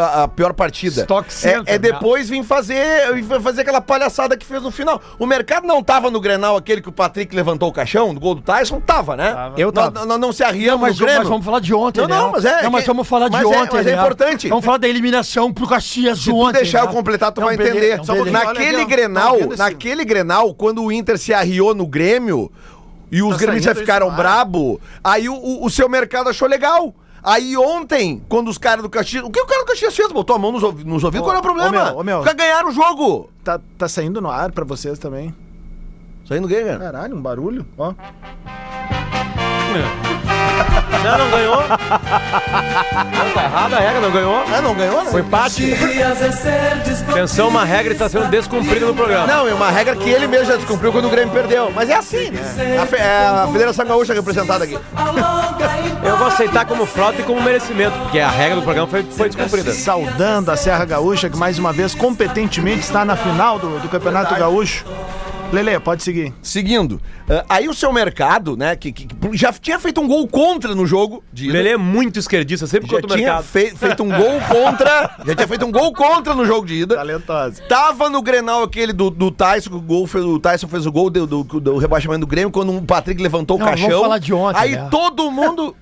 a 0.00 0.22
a, 0.24 0.28
pior 0.28 0.52
partida. 0.52 1.02
Stock 1.02 1.28
é, 1.28 1.30
Center, 1.30 1.74
é 1.74 1.78
depois 1.78 2.28
vir 2.28 2.42
fazer, 2.44 2.76
fazer 3.42 3.62
aquela 3.62 3.80
palhaçada 3.80 4.36
que 4.36 4.44
fez 4.44 4.62
no 4.62 4.70
final. 4.70 5.00
O 5.18 5.26
mercado 5.26 5.66
não 5.66 5.82
tava 5.82 6.10
no 6.10 6.20
Grenal, 6.20 6.56
aquele 6.56 6.80
que 6.80 6.88
o 6.88 6.92
Patrick 6.92 7.34
levantou 7.34 7.68
o 7.68 7.72
caixão, 7.72 8.12
do 8.14 8.20
gol 8.20 8.34
do 8.34 8.42
Tyson, 8.42 8.80
tava, 8.80 9.16
né? 9.16 9.52
Eu 9.56 9.70
Nós- 9.72 9.90
tava. 9.92 10.06
Nós 10.06 10.18
não, 10.20 10.32
se 10.32 10.42
arriamos 10.42 10.80
Mas, 10.80 10.98
no 10.98 11.04
Grêmio. 11.04 11.20
mas 11.22 11.28
vamos 11.28 11.44
falar 11.44 11.60
de 11.60 11.74
ontem, 11.74 12.00
Não, 12.02 12.08
né? 12.08 12.16
não, 12.16 12.32
mas 12.32 12.44
é- 12.44 12.62
Não, 12.62 12.70
mas 12.70 12.82
que- 12.82 12.86
vamos 12.88 13.06
falar 13.08 13.26
de 13.28 13.32
mas 13.32 13.42
é- 13.44 13.46
ontem, 13.46 13.76
mas 13.76 13.86
é 13.86 13.90
né? 13.90 13.96
importante. 13.96 14.48
Vamos 14.48 14.64
falar 14.64 14.78
da 14.78 14.88
eliminação 14.88 15.52
pro 15.52 15.66
Caxias 15.66 16.26
ontem. 16.28 16.55
Deixar 16.56 16.80
eu 16.80 16.88
completar, 16.88 17.32
tu 17.32 17.40
Não, 17.40 17.48
vai 17.48 17.56
beleza, 17.56 17.76
entender. 17.76 17.96
não, 17.98 18.04
Só 18.04 18.12
beleza. 18.14 18.30
Naquele 18.44 18.82
ó. 18.82 18.84
Grenal, 18.86 19.32
Tá 19.32 19.38
vendo 19.40 19.52
esse- 19.54 19.58
naquele 19.62 20.04
Grenal, 20.04 20.54
quando 20.54 20.82
o 20.82 20.90
Inter 20.92 21.18
se 21.18 21.32
arriou 21.34 21.74
no 21.74 21.86
Grêmio 21.86 22.50
e 23.10 23.22
os 23.22 23.30
Tá 23.36 23.42
gremistas 23.42 23.78
ficaram 23.78 24.10
brabo, 24.14 24.80
aí 25.02 25.28
o, 25.28 25.34
o- 25.34 25.64
o 25.64 25.70
seu 25.70 25.88
mercado 25.88 26.28
achou 26.28 26.48
legal. 26.48 26.94
Aí 27.22 27.56
ontem, 27.56 28.22
quando 28.28 28.48
os 28.48 28.56
caras 28.56 28.82
do 28.84 28.88
Caxias. 28.88 29.24
O 29.24 29.30
que 29.30 29.40
o 29.40 29.46
cara 29.46 29.62
do 29.64 29.66
Caxias 29.66 29.96
fez? 29.96 30.12
Botou 30.12 30.36
a 30.36 30.38
mão 30.38 30.52
nos, 30.52 30.62
nos 30.84 31.02
ouvidos? 31.02 31.26
Ô, 31.26 31.28
Qual 31.28 31.34
é 31.34 31.38
o 31.40 31.42
problema? 31.42 31.68
ô, 31.92 32.02
meu, 32.04 32.18
ô, 32.18 32.22
meu. 32.22 32.34
Ganharam 32.34 32.68
o 32.68 32.72
jogo. 32.72 33.28
Tá, 33.42 33.60
tá 33.76 33.88
saindo 33.88 34.20
no 34.20 34.30
ar 34.30 34.52
pra 34.52 34.64
vocês 34.64 34.96
também. 34.98 35.34
Saindo 36.28 36.46
gay, 36.46 36.64
cara. 36.64 36.78
Caralho, 36.78 37.16
um 37.16 37.20
barulho, 37.20 37.66
ó. 37.76 37.94
Não, 41.04 41.18
não 41.18 41.30
ganhou. 41.30 41.56
Não, 41.56 43.30
tá 43.32 43.44
errado 43.44 43.74
a 43.74 43.78
regra, 43.78 44.00
não 44.00 44.10
ganhou. 44.10 44.44
Ah, 44.56 44.60
não 44.60 44.74
ganhou, 44.74 45.04
né? 45.04 45.10
Foi 45.10 45.20
empate. 45.20 45.74
Atenção, 47.10 47.48
uma 47.48 47.64
regra 47.64 47.92
está 47.92 48.08
sendo 48.08 48.26
descumprida 48.28 48.86
no 48.86 48.94
programa. 48.94 49.26
Não, 49.26 49.46
é 49.48 49.54
uma 49.54 49.70
regra 49.70 49.94
que 49.94 50.08
ele 50.08 50.26
mesmo 50.26 50.46
já 50.46 50.56
descumpriu 50.56 50.90
quando 50.90 51.06
o 51.06 51.10
Grêmio 51.10 51.32
perdeu. 51.32 51.70
Mas 51.74 51.88
é 51.90 51.94
assim, 51.94 52.30
né? 52.30 52.78
A, 52.82 52.86
fe- 52.86 52.96
é 52.96 53.26
a 53.44 53.48
Federação 53.52 53.84
Gaúcha 53.86 54.14
representada 54.14 54.64
aqui. 54.64 54.76
Eu 56.02 56.16
vou 56.16 56.26
aceitar 56.26 56.64
como 56.64 56.84
fraude 56.86 57.20
e 57.20 57.22
como 57.24 57.40
merecimento, 57.40 57.96
porque 58.00 58.18
a 58.18 58.28
regra 58.30 58.56
do 58.56 58.62
programa 58.62 58.88
foi, 58.88 59.02
foi 59.04 59.28
descumprida. 59.28 59.72
Saudando 59.72 60.50
a 60.50 60.56
Serra 60.56 60.84
Gaúcha, 60.84 61.28
que 61.30 61.36
mais 61.36 61.58
uma 61.58 61.72
vez 61.72 61.94
competentemente 61.94 62.80
está 62.80 63.04
na 63.04 63.14
final 63.16 63.58
do, 63.58 63.78
do 63.80 63.88
Campeonato 63.88 64.34
Gaúcho 64.34 64.84
Lele, 65.62 65.80
pode 65.80 66.02
seguir. 66.02 66.32
Seguindo, 66.42 67.00
ah, 67.28 67.44
aí 67.48 67.68
o 67.68 67.74
seu 67.74 67.92
mercado, 67.92 68.56
né, 68.56 68.74
que, 68.76 68.92
que- 68.92 69.06
que 69.06 69.36
já 69.36 69.52
tinha 69.52 69.78
feito 69.78 70.00
um 70.00 70.06
gol 70.08 70.26
contra 70.28 70.74
no 70.74 70.86
jogo 70.86 71.22
de 71.32 71.44
O 71.44 71.50
ida. 71.50 71.52
Lelê 71.58 71.70
é 71.70 71.76
muito 71.76 72.18
esquerdista, 72.18 72.66
sempre 72.66 72.88
já 72.88 72.96
contra 73.00 73.14
o 73.14 73.16
tinha 73.16 73.32
mercado. 73.34 73.76
feito 73.76 74.02
um 74.02 74.08
gol 74.08 74.40
contra. 74.48 75.16
já 75.26 75.34
tinha 75.34 75.48
feito 75.48 75.66
um 75.66 75.72
gol 75.72 75.92
contra 75.92 76.34
no 76.34 76.44
jogo 76.44 76.66
de 76.66 76.74
ida. 76.74 76.94
Talentosa. 76.96 77.62
Tava 77.68 78.08
no 78.10 78.22
Grenal 78.22 78.62
aquele 78.62 78.92
do, 78.92 79.10
do 79.10 79.30
Tyson, 79.30 79.70
que 79.70 79.76
o, 79.76 79.80
gol 79.80 80.06
fez, 80.06 80.24
o 80.24 80.38
Tyson 80.38 80.68
fez 80.68 80.86
o 80.86 80.92
gol 80.92 81.10
do, 81.10 81.26
do, 81.26 81.42
do 81.44 81.78
rebaixamento 81.78 82.20
do 82.20 82.26
Grêmio, 82.26 82.50
quando 82.50 82.76
o 82.76 82.82
Patrick 82.82 83.22
levantou 83.22 83.58
Não, 83.58 83.66
o 83.66 83.68
caixão. 83.68 83.88
vamos 83.88 84.02
falar 84.02 84.18
de 84.18 84.32
ontem, 84.34 84.60
Aí 84.60 84.72
né? 84.72 84.88
todo 84.90 85.30
mundo. 85.30 85.74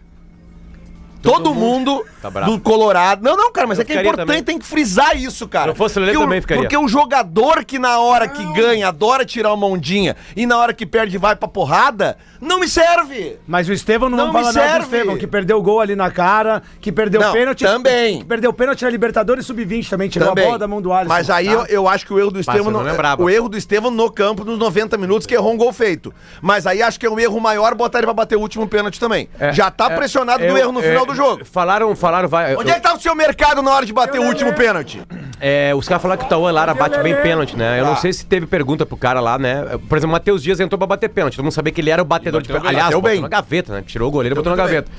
Todo 1.25 1.55
mundo 1.55 2.05
Tá 2.23 2.31
do 2.31 2.59
Colorado. 2.61 3.23
Não, 3.23 3.37
não, 3.37 3.53
cara, 3.53 3.67
mas 3.67 3.79
Eu 3.79 3.83
é 3.83 3.85
que 3.85 3.93
é 3.93 4.01
importante, 4.01 4.27
também. 4.27 4.43
tem 4.43 4.59
que 4.59 4.65
frisar 4.67 5.17
isso, 5.17 5.47
cara. 5.49 5.65
Se 5.65 5.69
eu 5.71 5.75
fosse 5.75 5.99
o 5.99 6.01
Lelê, 6.01 6.13
Porque 6.13 6.25
também 6.25 6.41
ficaria. 6.41 6.63
Porque 6.63 6.77
o 6.77 6.89
jogador 6.89 7.65
que 7.65 7.79
na 7.79 7.99
hora 7.99 8.27
que 8.29 8.45
ganha 8.55 8.89
adora 8.89 9.25
tirar 9.25 9.53
uma 9.53 9.67
ondinha 9.67 10.17
e 10.37 10.47
na 10.47 10.57
hora 10.59 10.73
que 10.73 10.87
perde 10.87 11.19
vai 11.19 11.37
pra 11.37 11.47
porrada, 11.49 12.17
não 12.41 12.59
me 12.61 12.69
serve. 12.69 13.39
Mas 13.47 13.69
o 13.69 13.73
Estevão 13.73 14.09
não, 14.09 14.17
Não 14.19 14.33
vamos 14.33 14.49
me 14.49 14.53
falar 14.55 14.67
nada 14.67 14.79
do 14.79 14.83
serve. 14.83 14.97
Estevão, 14.97 15.19
que 15.19 15.27
perdeu 15.27 15.59
o 15.59 15.63
gol 15.63 15.81
ali 15.81 15.95
na 15.97 16.11
cara, 16.11 16.63
que 16.81 16.91
perdeu 16.91 17.21
Não, 17.21 17.31
o 17.31 17.33
pênalti. 17.33 17.65
também. 17.65 18.19
Que 18.19 18.25
perdeu 18.25 18.51
o 18.51 18.55
pênalti 18.55 18.83
na 18.85 18.91
Libertadores 18.91 19.47
Sub-20 19.47 19.89
também, 19.89 20.09
tirou 20.09 20.29
Também. 20.29 20.45
a 20.45 20.47
bola 20.47 20.59
da 20.59 20.69
mão 20.69 20.81
do 20.81 20.93
Alisson. 20.93 21.13
Mas 21.15 21.29
aí 21.31 21.47
tá? 21.47 21.53
eu, 21.53 21.67
eu 21.67 21.89
acho 21.89 22.07
que 22.07 22.13
o 22.15 22.19
erro 22.19 22.31
do 22.31 22.41
Estevão. 22.41 22.71
não 22.71 22.81
no- 22.81 22.87
lembrava. 22.87 23.23
o 23.23 23.29
erro 23.31 23.49
do 23.49 23.57
Estevão 23.57 23.91
no 23.91 24.11
campo 24.11 24.45
nos 24.45 24.59
90 24.59 24.97
minutos, 24.97 25.27
que 25.27 25.35
errou 25.35 25.53
um 25.53 25.57
gol 25.57 25.73
feito. 25.73 26.13
Mas 26.41 26.67
aí 26.67 26.83
acho 26.83 26.99
que 26.99 27.07
é 27.07 27.11
um 27.11 27.19
erro 27.19 27.39
maior 27.41 27.75
botar 27.75 27.99
ele 27.99 28.07
pra 28.07 28.15
bater 28.15 28.37
o 28.37 28.41
último 28.41 28.67
pênalti 28.67 28.99
também. 28.99 29.29
Já 29.53 29.71
tá 29.71 29.91
pressionado 29.91 30.39
do 30.45 30.51
Eu- 30.51 30.57
erro 30.57 30.73
no 30.73 30.81
é, 30.81 30.89
final 30.89 31.05
do 31.07 31.14
jogo. 31.15 31.45
Falaram, 31.45 31.95
falaram, 31.97 32.29
vai. 32.29 32.55
Onde 32.57 32.71
é 32.71 32.75
que 32.75 32.81
tá 32.81 32.95
o 32.95 33.01
seu 33.01 33.15
mercado 33.15 33.63
na 33.63 33.71
hora 33.73 33.87
de 33.87 33.93
bater 33.93 34.21
o 34.21 34.25
último 34.25 34.53
pênalti? 34.55 35.01
É, 35.41 35.75
os 35.75 35.87
caras 35.89 36.03
falaram 36.03 36.21
que 36.21 36.27
o 36.27 36.29
Tauan 36.29 36.51
Lara 36.53 36.75
bate 36.75 36.99
bem 37.03 37.15
pênalti, 37.23 37.57
né? 37.57 37.79
Eu 37.81 37.85
não 37.85 37.95
Tá. 37.95 38.01
sei 38.01 38.13
se 38.13 38.25
teve 38.27 38.47
pergunta 38.47 38.85
pro 38.87 38.97
cara 38.97 39.21
lá, 39.21 39.39
né? 39.39 39.79
Por 39.89 39.97
exemplo, 39.99 40.11
o 40.11 40.13
Matheus 40.13 40.43
Dias 40.43 40.61
entrou 40.61 40.79
pra 40.79 40.87
bater 40.87 41.09
pênalti. 41.09 41.37
Todo 41.37 41.45
mundo 41.45 41.53
sabia 41.53 41.73
que 41.73 41.81
ele 41.81 41.91
era 41.91 42.01
o 42.03 42.05
batedor 42.05 42.41
de 42.43 42.49
pênalti. 42.49 42.69
Aliás, 42.69 42.87
botou 42.95 43.03
bem. 43.03 43.21
na 43.21 43.29
gaveta, 43.29 43.73
né? 43.75 43.83
Tirou 43.87 44.09
o 44.09 44.11
goleiro 44.11 44.35
e 44.35 44.37
botou 44.37 44.51
na 44.51 44.57
gaveta. 44.57 44.91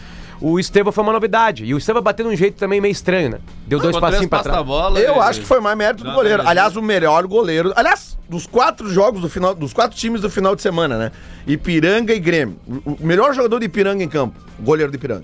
O 0.41 0.59
Estevão 0.59 0.91
foi 0.91 1.01
uma 1.01 1.13
novidade. 1.13 1.63
E 1.63 1.73
o 1.73 1.77
Estevão 1.77 2.01
bateu 2.01 2.27
de 2.27 2.33
um 2.33 2.35
jeito 2.35 2.57
também 2.57 2.81
meio 2.81 2.91
estranho, 2.91 3.29
né? 3.29 3.37
Deu 3.65 3.79
dois 3.79 3.97
passinhos 3.97 4.27
pra 4.27 4.43
trás. 4.43 4.65
bola. 4.65 4.99
Eu 4.99 5.15
e- 5.15 5.19
acho 5.19 5.39
que 5.39 5.45
foi 5.45 5.61
mais 5.61 5.77
mérito 5.77 6.03
do 6.03 6.11
goleiro. 6.11 6.43
não, 6.43 6.49
Aliás, 6.49 6.75
o 6.75 6.81
melhor 6.81 7.25
goleiro. 7.25 7.71
Aliás, 7.73 8.17
dos 8.29 8.45
quatro 8.45 8.89
jogos 8.89 9.21
do 9.21 9.29
final, 9.29 9.55
dos 9.55 9.71
quatro 9.71 9.97
times 9.97 10.19
do 10.19 10.29
final 10.29 10.53
de 10.53 10.61
semana, 10.61 10.97
né? 10.97 11.11
Ipiranga 11.47 12.13
e 12.13 12.19
Grêmio. 12.19 12.57
O 12.85 12.97
melhor 12.99 13.33
jogador 13.33 13.59
de 13.59 13.65
Ipiranga 13.67 14.03
em 14.03 14.09
campo, 14.09 14.37
goleiro 14.59 14.91
de 14.91 14.97
Ipiranga. 14.97 15.23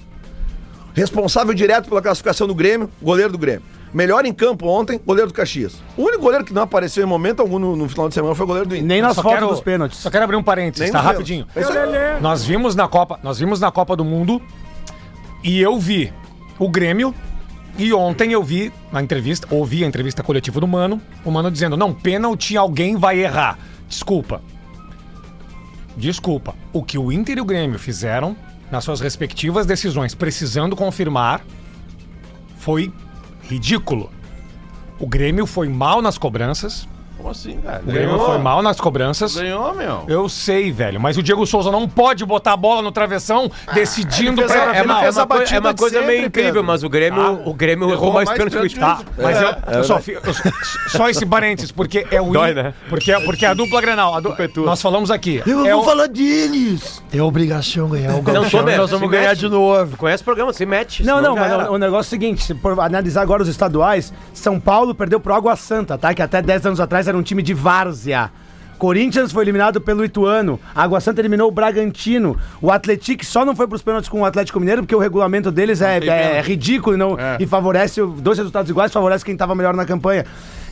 Responsável 0.93 1.53
direto 1.53 1.87
pela 1.87 2.01
classificação 2.01 2.47
do 2.47 2.53
Grêmio, 2.55 2.89
goleiro 3.01 3.31
do 3.31 3.37
Grêmio. 3.37 3.63
Melhor 3.93 4.25
em 4.25 4.33
campo 4.33 4.67
ontem, 4.67 4.99
goleiro 5.05 5.29
do 5.29 5.33
Caxias. 5.33 5.81
O 5.97 6.03
único 6.03 6.21
goleiro 6.23 6.45
que 6.45 6.53
não 6.53 6.61
apareceu 6.61 7.03
em 7.03 7.07
momento 7.07 7.41
algum 7.41 7.59
no, 7.59 7.75
no 7.75 7.89
final 7.89 8.07
de 8.07 8.13
semana 8.13 8.33
foi 8.35 8.43
o 8.45 8.47
goleiro 8.47 8.69
do 8.69 8.75
Inter. 8.75 8.87
Nem 8.87 9.01
nas 9.01 9.15
Só 9.15 9.21
fotos 9.21 9.37
quero- 9.39 9.51
dos 9.51 9.61
pênaltis. 9.61 9.97
Só 9.99 10.09
quero 10.09 10.23
abrir 10.23 10.37
um 10.37 10.43
parênteses, 10.43 10.83
Nem 10.85 10.91
tá? 10.91 11.01
Rapidinho. 11.01 11.45
É. 11.55 12.19
Nós 12.21 12.43
vimos 12.43 12.73
na 12.75 12.87
Copa, 12.87 13.19
nós 13.21 13.37
vimos 13.39 13.59
na 13.59 13.69
Copa 13.71 13.95
do 13.95 14.05
Mundo 14.05 14.41
e 15.43 15.59
eu 15.59 15.77
vi 15.77 16.11
o 16.57 16.69
Grêmio 16.69 17.13
e 17.77 17.93
ontem 17.93 18.31
eu 18.31 18.41
vi 18.43 18.71
na 18.93 19.01
entrevista, 19.01 19.45
ouvi 19.49 19.83
a 19.83 19.87
entrevista 19.87 20.23
coletiva 20.23 20.59
do 20.61 20.67
Mano, 20.67 21.01
o 21.25 21.31
Mano 21.31 21.51
dizendo: 21.51 21.75
"Não, 21.75 21.93
pênalti 21.93 22.55
alguém 22.55 22.95
vai 22.95 23.19
errar". 23.19 23.57
Desculpa. 23.89 24.41
Desculpa. 25.97 26.55
O 26.71 26.81
que 26.83 26.97
o 26.97 27.11
Inter 27.11 27.37
e 27.37 27.41
o 27.41 27.45
Grêmio 27.45 27.77
fizeram 27.77 28.35
nas 28.71 28.83
suas 28.83 29.01
respectivas 29.01 29.65
decisões, 29.65 30.15
precisando 30.15 30.75
confirmar, 30.75 31.43
foi 32.57 32.91
ridículo. 33.43 34.09
O 34.97 35.05
Grêmio 35.05 35.45
foi 35.45 35.67
mal 35.67 36.01
nas 36.01 36.17
cobranças. 36.17 36.87
Como 37.21 37.29
assim, 37.31 37.59
cara? 37.61 37.81
O 37.85 37.91
Grêmio 37.91 38.17
foi 38.19 38.37
mal 38.39 38.61
nas 38.63 38.79
cobranças. 38.81 39.35
Ganhou, 39.35 39.75
meu. 39.75 40.03
Eu 40.07 40.27
sei, 40.27 40.71
velho, 40.71 40.99
mas 40.99 41.17
o 41.17 41.23
Diego 41.23 41.45
Souza 41.45 41.69
não 41.71 41.87
pode 41.87 42.25
botar 42.25 42.53
a 42.53 42.57
bola 42.57 42.81
no 42.81 42.91
travessão 42.91 43.49
decidindo 43.73 44.41
ele 44.41 44.49
fez 44.49 44.59
pra. 44.61 44.71
a- 44.71 44.75
É 44.75 44.79
Ele 44.79 44.85
uma, 44.87 45.05
é 45.05 45.09
uma 45.11 45.27
coi- 45.27 45.39
batida 45.39 45.57
é 45.57 45.59
uma 45.59 45.73
de 45.73 45.79
coisa 45.79 45.95
sempre, 45.99 46.11
meio 46.15 46.25
incrível, 46.27 46.51
Pedro. 46.53 46.63
mas 46.63 46.83
o 46.83 46.89
Grêmio, 46.89 47.41
o 47.45 47.53
Grêmio 47.53 47.85
errou, 47.89 47.93
errou 47.93 48.13
mais 48.13 48.27
mais 48.27 48.37
pênalti 48.39 48.73
que 48.73 48.77
o 48.79 48.79
pênalti 48.79 49.01
Inter. 49.03 49.13
que 49.15 49.21
o 49.21 49.23
Mas 49.23 49.37
É, 49.37 49.43
eu, 49.73 49.77
eu 49.79 49.83
só, 49.83 49.99
fi- 49.99 50.17
eu 50.23 50.33
só- 50.33 50.49
só 50.97 51.09
esse 51.09 51.25
parênteses, 51.25 51.71
porque 51.71 52.07
é 52.09 52.19
o 52.19 52.25
Dói, 52.33 52.51
In- 52.51 52.55
né? 52.55 52.73
porque, 52.89 53.13
porque 53.21 53.45
a 53.45 53.53
dupla 53.53 53.81
Grenal, 53.81 54.15
a 54.15 54.19
du- 54.19 54.35
nós 54.57 54.81
falamos 54.81 55.11
aqui. 55.11 55.41
Eu 55.45 55.65
é 55.65 55.71
vou 55.73 55.81
o- 55.81 55.85
falar 55.85 56.07
deles. 56.07 57.01
É 57.13 57.21
obrigação 57.21 57.87
ganhar 57.89 58.11
o 58.11 58.13
Não, 58.13 58.21
gauchão. 58.23 58.63
tô 58.63 58.69
e 58.69 58.77
nós 58.77 58.89
se 58.89 58.95
vamos 58.95 59.09
mete. 59.09 59.19
ganhar 59.21 59.33
de 59.35 59.49
novo. 59.49 59.97
Conhece 59.97 60.21
o 60.21 60.25
programa, 60.25 60.53
se 60.53 60.65
mete. 60.65 61.03
Não, 61.03 61.17
senão 61.17 61.29
não, 61.29 61.35
já 61.35 61.41
mas 61.41 61.51
era. 61.51 61.71
o, 61.71 61.75
o 61.75 61.77
negócio 61.77 62.07
é 62.07 62.07
o 62.07 62.09
seguinte, 62.09 62.43
se 62.43 62.55
for 62.55 62.79
analisar 62.79 63.21
agora 63.21 63.43
os 63.43 63.49
estaduais, 63.49 64.13
São 64.33 64.59
Paulo 64.59 64.95
perdeu 64.95 65.19
pro 65.19 65.33
Água 65.33 65.55
Santa, 65.55 65.97
tá? 65.97 66.13
Que 66.13 66.21
até 66.21 66.41
10 66.41 66.65
anos 66.65 66.79
atrás 66.79 67.07
era 67.07 67.10
um 67.15 67.23
time 67.23 67.41
de 67.41 67.53
várzea. 67.53 68.31
Corinthians 68.81 69.31
foi 69.31 69.43
eliminado 69.43 69.79
pelo 69.79 70.03
Ituano. 70.03 70.59
Água 70.73 70.99
Santa 70.99 71.21
eliminou 71.21 71.49
o 71.49 71.51
Bragantino. 71.51 72.35
O 72.59 72.71
Atlético 72.71 73.23
só 73.23 73.45
não 73.45 73.55
foi 73.55 73.67
pros 73.67 73.83
pênaltis 73.83 74.09
com 74.09 74.21
o 74.21 74.25
Atlético 74.25 74.59
Mineiro 74.59 74.81
porque 74.81 74.95
o 74.95 74.99
regulamento 74.99 75.51
deles 75.51 75.81
é, 75.83 75.97
é 75.97 75.99
pênalti. 75.99 76.47
ridículo 76.47 76.95
e, 76.95 76.97
não, 76.97 77.15
e 77.39 77.45
favorece 77.45 78.01
dois 78.17 78.39
resultados 78.39 78.71
iguais, 78.71 78.91
favorece 78.91 79.23
quem 79.23 79.37
tava 79.37 79.53
melhor 79.53 79.75
na 79.75 79.85
campanha. 79.85 80.25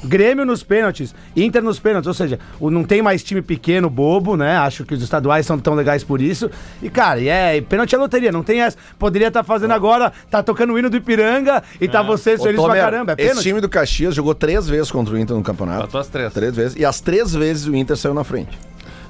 Grêmio 0.04 0.46
nos 0.46 0.64
pênaltis, 0.64 1.14
Inter 1.36 1.62
nos 1.62 1.78
pênaltis, 1.80 2.08
ou 2.08 2.14
seja, 2.14 2.40
o, 2.60 2.70
não 2.72 2.84
tem 2.84 3.02
mais 3.02 3.22
time 3.22 3.42
pequeno, 3.42 3.90
bobo, 3.90 4.38
né? 4.38 4.58
Acho 4.58 4.86
que 4.86 4.94
os 4.94 5.02
estaduais 5.04 5.46
são 5.46 5.60
tão 5.60 5.74
legais 5.76 6.04
por 6.04 6.22
isso. 6.22 6.50
E, 6.82 6.90
cara, 6.90 7.20
e 7.20 7.28
é, 7.28 7.58
e 7.58 7.62
pênalti 7.62 7.94
é 7.96 7.98
loteria, 7.98 8.32
não 8.32 8.42
tem 8.44 8.62
essa. 8.62 8.78
Poderia 8.98 9.28
estar 9.28 9.44
fazendo 9.44 9.72
agora, 9.72 10.12
tá 10.32 10.42
tocando 10.42 10.74
o 10.74 10.80
hino 10.80 10.90
do 10.90 10.98
Ipiranga 10.98 11.62
e 11.82 11.88
tá 11.88 12.02
vocês 12.02 12.40
Ô, 12.40 12.44
felizes 12.44 12.66
pra 12.66 12.76
caramba. 12.76 13.12
É 13.12 13.16
esse 13.22 13.28
pênalti. 13.30 13.44
time 13.48 13.62
do 13.62 13.68
Caxias 13.70 14.16
jogou 14.16 14.34
três 14.34 14.68
vezes 14.70 14.90
contra 14.90 15.14
o 15.14 15.18
Inter 15.20 15.36
no 15.36 15.44
campeonato. 15.44 15.82
Matou 15.82 16.00
as 16.00 16.08
três. 16.08 16.32
Três 16.34 16.56
vezes. 16.56 16.78
E 16.78 16.86
as 16.86 17.02
três 17.02 17.34
vezes 17.34 17.68
o 17.68 17.76
Inter 17.76 17.98
saiu 17.98 18.14
na 18.14 18.24
frente. 18.24 18.58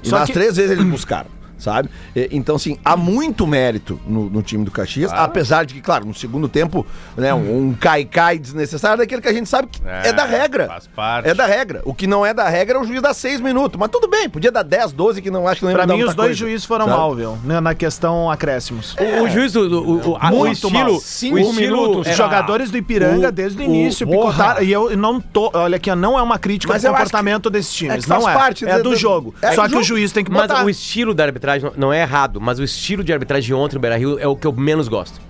E 0.02 0.08
Só 0.08 0.18
nas 0.18 0.26
que- 0.26 0.32
três 0.32 0.56
vezes 0.56 0.72
eles 0.72 0.84
buscaram, 0.84 1.28
sabe? 1.60 1.88
E- 2.14 2.28
Então, 2.32 2.56
assim, 2.56 2.78
há 2.84 2.96
muito 2.96 3.46
mérito 3.46 4.00
no, 4.06 4.28
no 4.30 4.42
time 4.42 4.64
do 4.64 4.70
Caxias, 4.70 5.12
apesar 5.12 5.64
de 5.64 5.74
que, 5.74 5.80
claro, 5.80 6.04
no 6.06 6.14
segundo 6.14 6.48
tempo, 6.48 6.86
né, 7.16 7.32
um, 7.34 7.68
um 7.68 7.74
cai-cai 7.74 8.38
desnecessário 8.38 8.94
é 8.94 8.98
daquele 8.98 9.20
que 9.20 9.28
a 9.28 9.32
gente 9.32 9.48
sabe 9.48 9.68
que 9.68 9.80
é, 9.86 10.08
É, 10.08 10.12
da 10.12 10.24
regra. 10.24 10.66
faz 10.66 10.86
parte. 10.86 11.28
É 11.28 11.34
da 11.34 11.46
regra. 11.46 11.82
O 11.84 11.92
que 11.94 12.06
não 12.06 12.24
é 12.24 12.32
da 12.32 12.48
regra 12.48 12.78
é 12.78 12.80
o 12.80 12.84
juiz 12.84 13.02
dar 13.02 13.14
seis 13.14 13.40
minutos. 13.40 13.78
Mas 13.78 13.90
tudo 13.90 14.08
bem, 14.08 14.28
podia 14.28 14.50
dar 14.52 14.62
10, 14.62 14.92
12, 14.92 15.20
que 15.22 15.30
não 15.30 15.46
acho 15.46 15.60
que 15.60 15.64
não 15.64 15.72
ia 15.72 15.76
Pra 15.78 15.86
mim, 15.86 16.00
os 16.02 16.14
dois 16.14 16.16
coisa, 16.16 16.34
juízes 16.34 16.64
foram 16.64 16.86
sabe? 16.86 16.96
mal, 16.98 17.14
viu? 17.14 17.38
né, 17.44 17.60
Na 17.60 17.74
questão 17.74 18.30
acréscimos. 18.30 18.94
O, 18.98 19.24
o 19.24 19.28
juiz, 19.28 19.52
do, 19.52 19.68
do- 19.68 19.82
o, 19.82 20.10
o, 20.10 20.14
o 20.16 20.26
Muito 20.30 20.52
estilo. 20.54 20.72
mal. 20.72 20.92
O 20.94 21.00
Cinco 21.00 21.38
estilo. 21.38 21.60
minutos. 21.60 22.06
é- 22.06 22.10
Os 22.10 22.16
jogadores 22.16 22.70
do 22.70 22.76
Ipiranga, 22.78 23.28
o- 23.28 23.32
desde 23.32 23.58
o 23.58 23.62
o- 23.62 23.64
início, 23.64 24.06
porra. 24.06 24.32
picotaram. 24.32 24.62
E 24.62 24.72
eu 24.72 24.96
não 24.96 25.20
tô. 25.20 25.50
Olha 25.54 25.76
aqui, 25.76 25.90
ó, 25.90 25.96
não 25.96 26.18
é 26.18 26.22
uma 26.22 26.38
crítica 26.38 26.72
Mas 26.72 26.82
do 26.82 26.86
eu 26.86 26.92
acho 26.92 27.04
comportamento 27.04 27.50
desses 27.50 27.72
times. 27.72 27.94
é 27.94 27.98
que 27.98 28.06
faz 28.06 28.22
não 28.22 28.30
é. 28.30 28.34
parte 28.34 28.64
é 28.64 28.76
do- 28.78 28.90
do, 28.90 28.96
jogo. 28.96 29.34
é 29.42 29.52
Só 29.52 29.68
que 29.68 29.76
o 29.76 29.82
juiz 29.82 30.12
tem 30.12 30.24
que 30.24 30.30
Mas 30.30 30.42
botar. 30.42 30.64
o 30.64 30.70
estilo 30.70 31.12
da 31.14 31.24
arbitragem 31.24 31.49
não- 31.58 31.72
não 31.76 31.92
é 31.92 32.00
errado, 32.02 32.40
mas 32.40 32.58
o 32.58 32.64
estilo 32.64 33.02
de 33.02 33.12
arbitragem 33.12 33.54
ontem 33.54 33.74
no 33.74 33.80
Beira 33.80 33.96
Rio 33.96 34.18
é 34.18 34.26
o 34.26 34.36
que 34.36 34.46
eu 34.46 34.52
menos 34.52 34.88
gosto. 34.88 35.20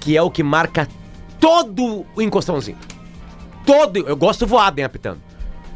Que 0.00 0.16
é 0.16 0.22
o 0.22 0.30
que 0.30 0.42
marca 0.42 0.88
todo 1.38 2.04
o 2.16 2.22
encostãozinho. 2.22 2.78
Todo. 3.64 3.98
Eu 3.98 4.16
gosto 4.16 4.46
voado 4.46 4.78
em 4.80 4.84
apitando. 4.84 5.20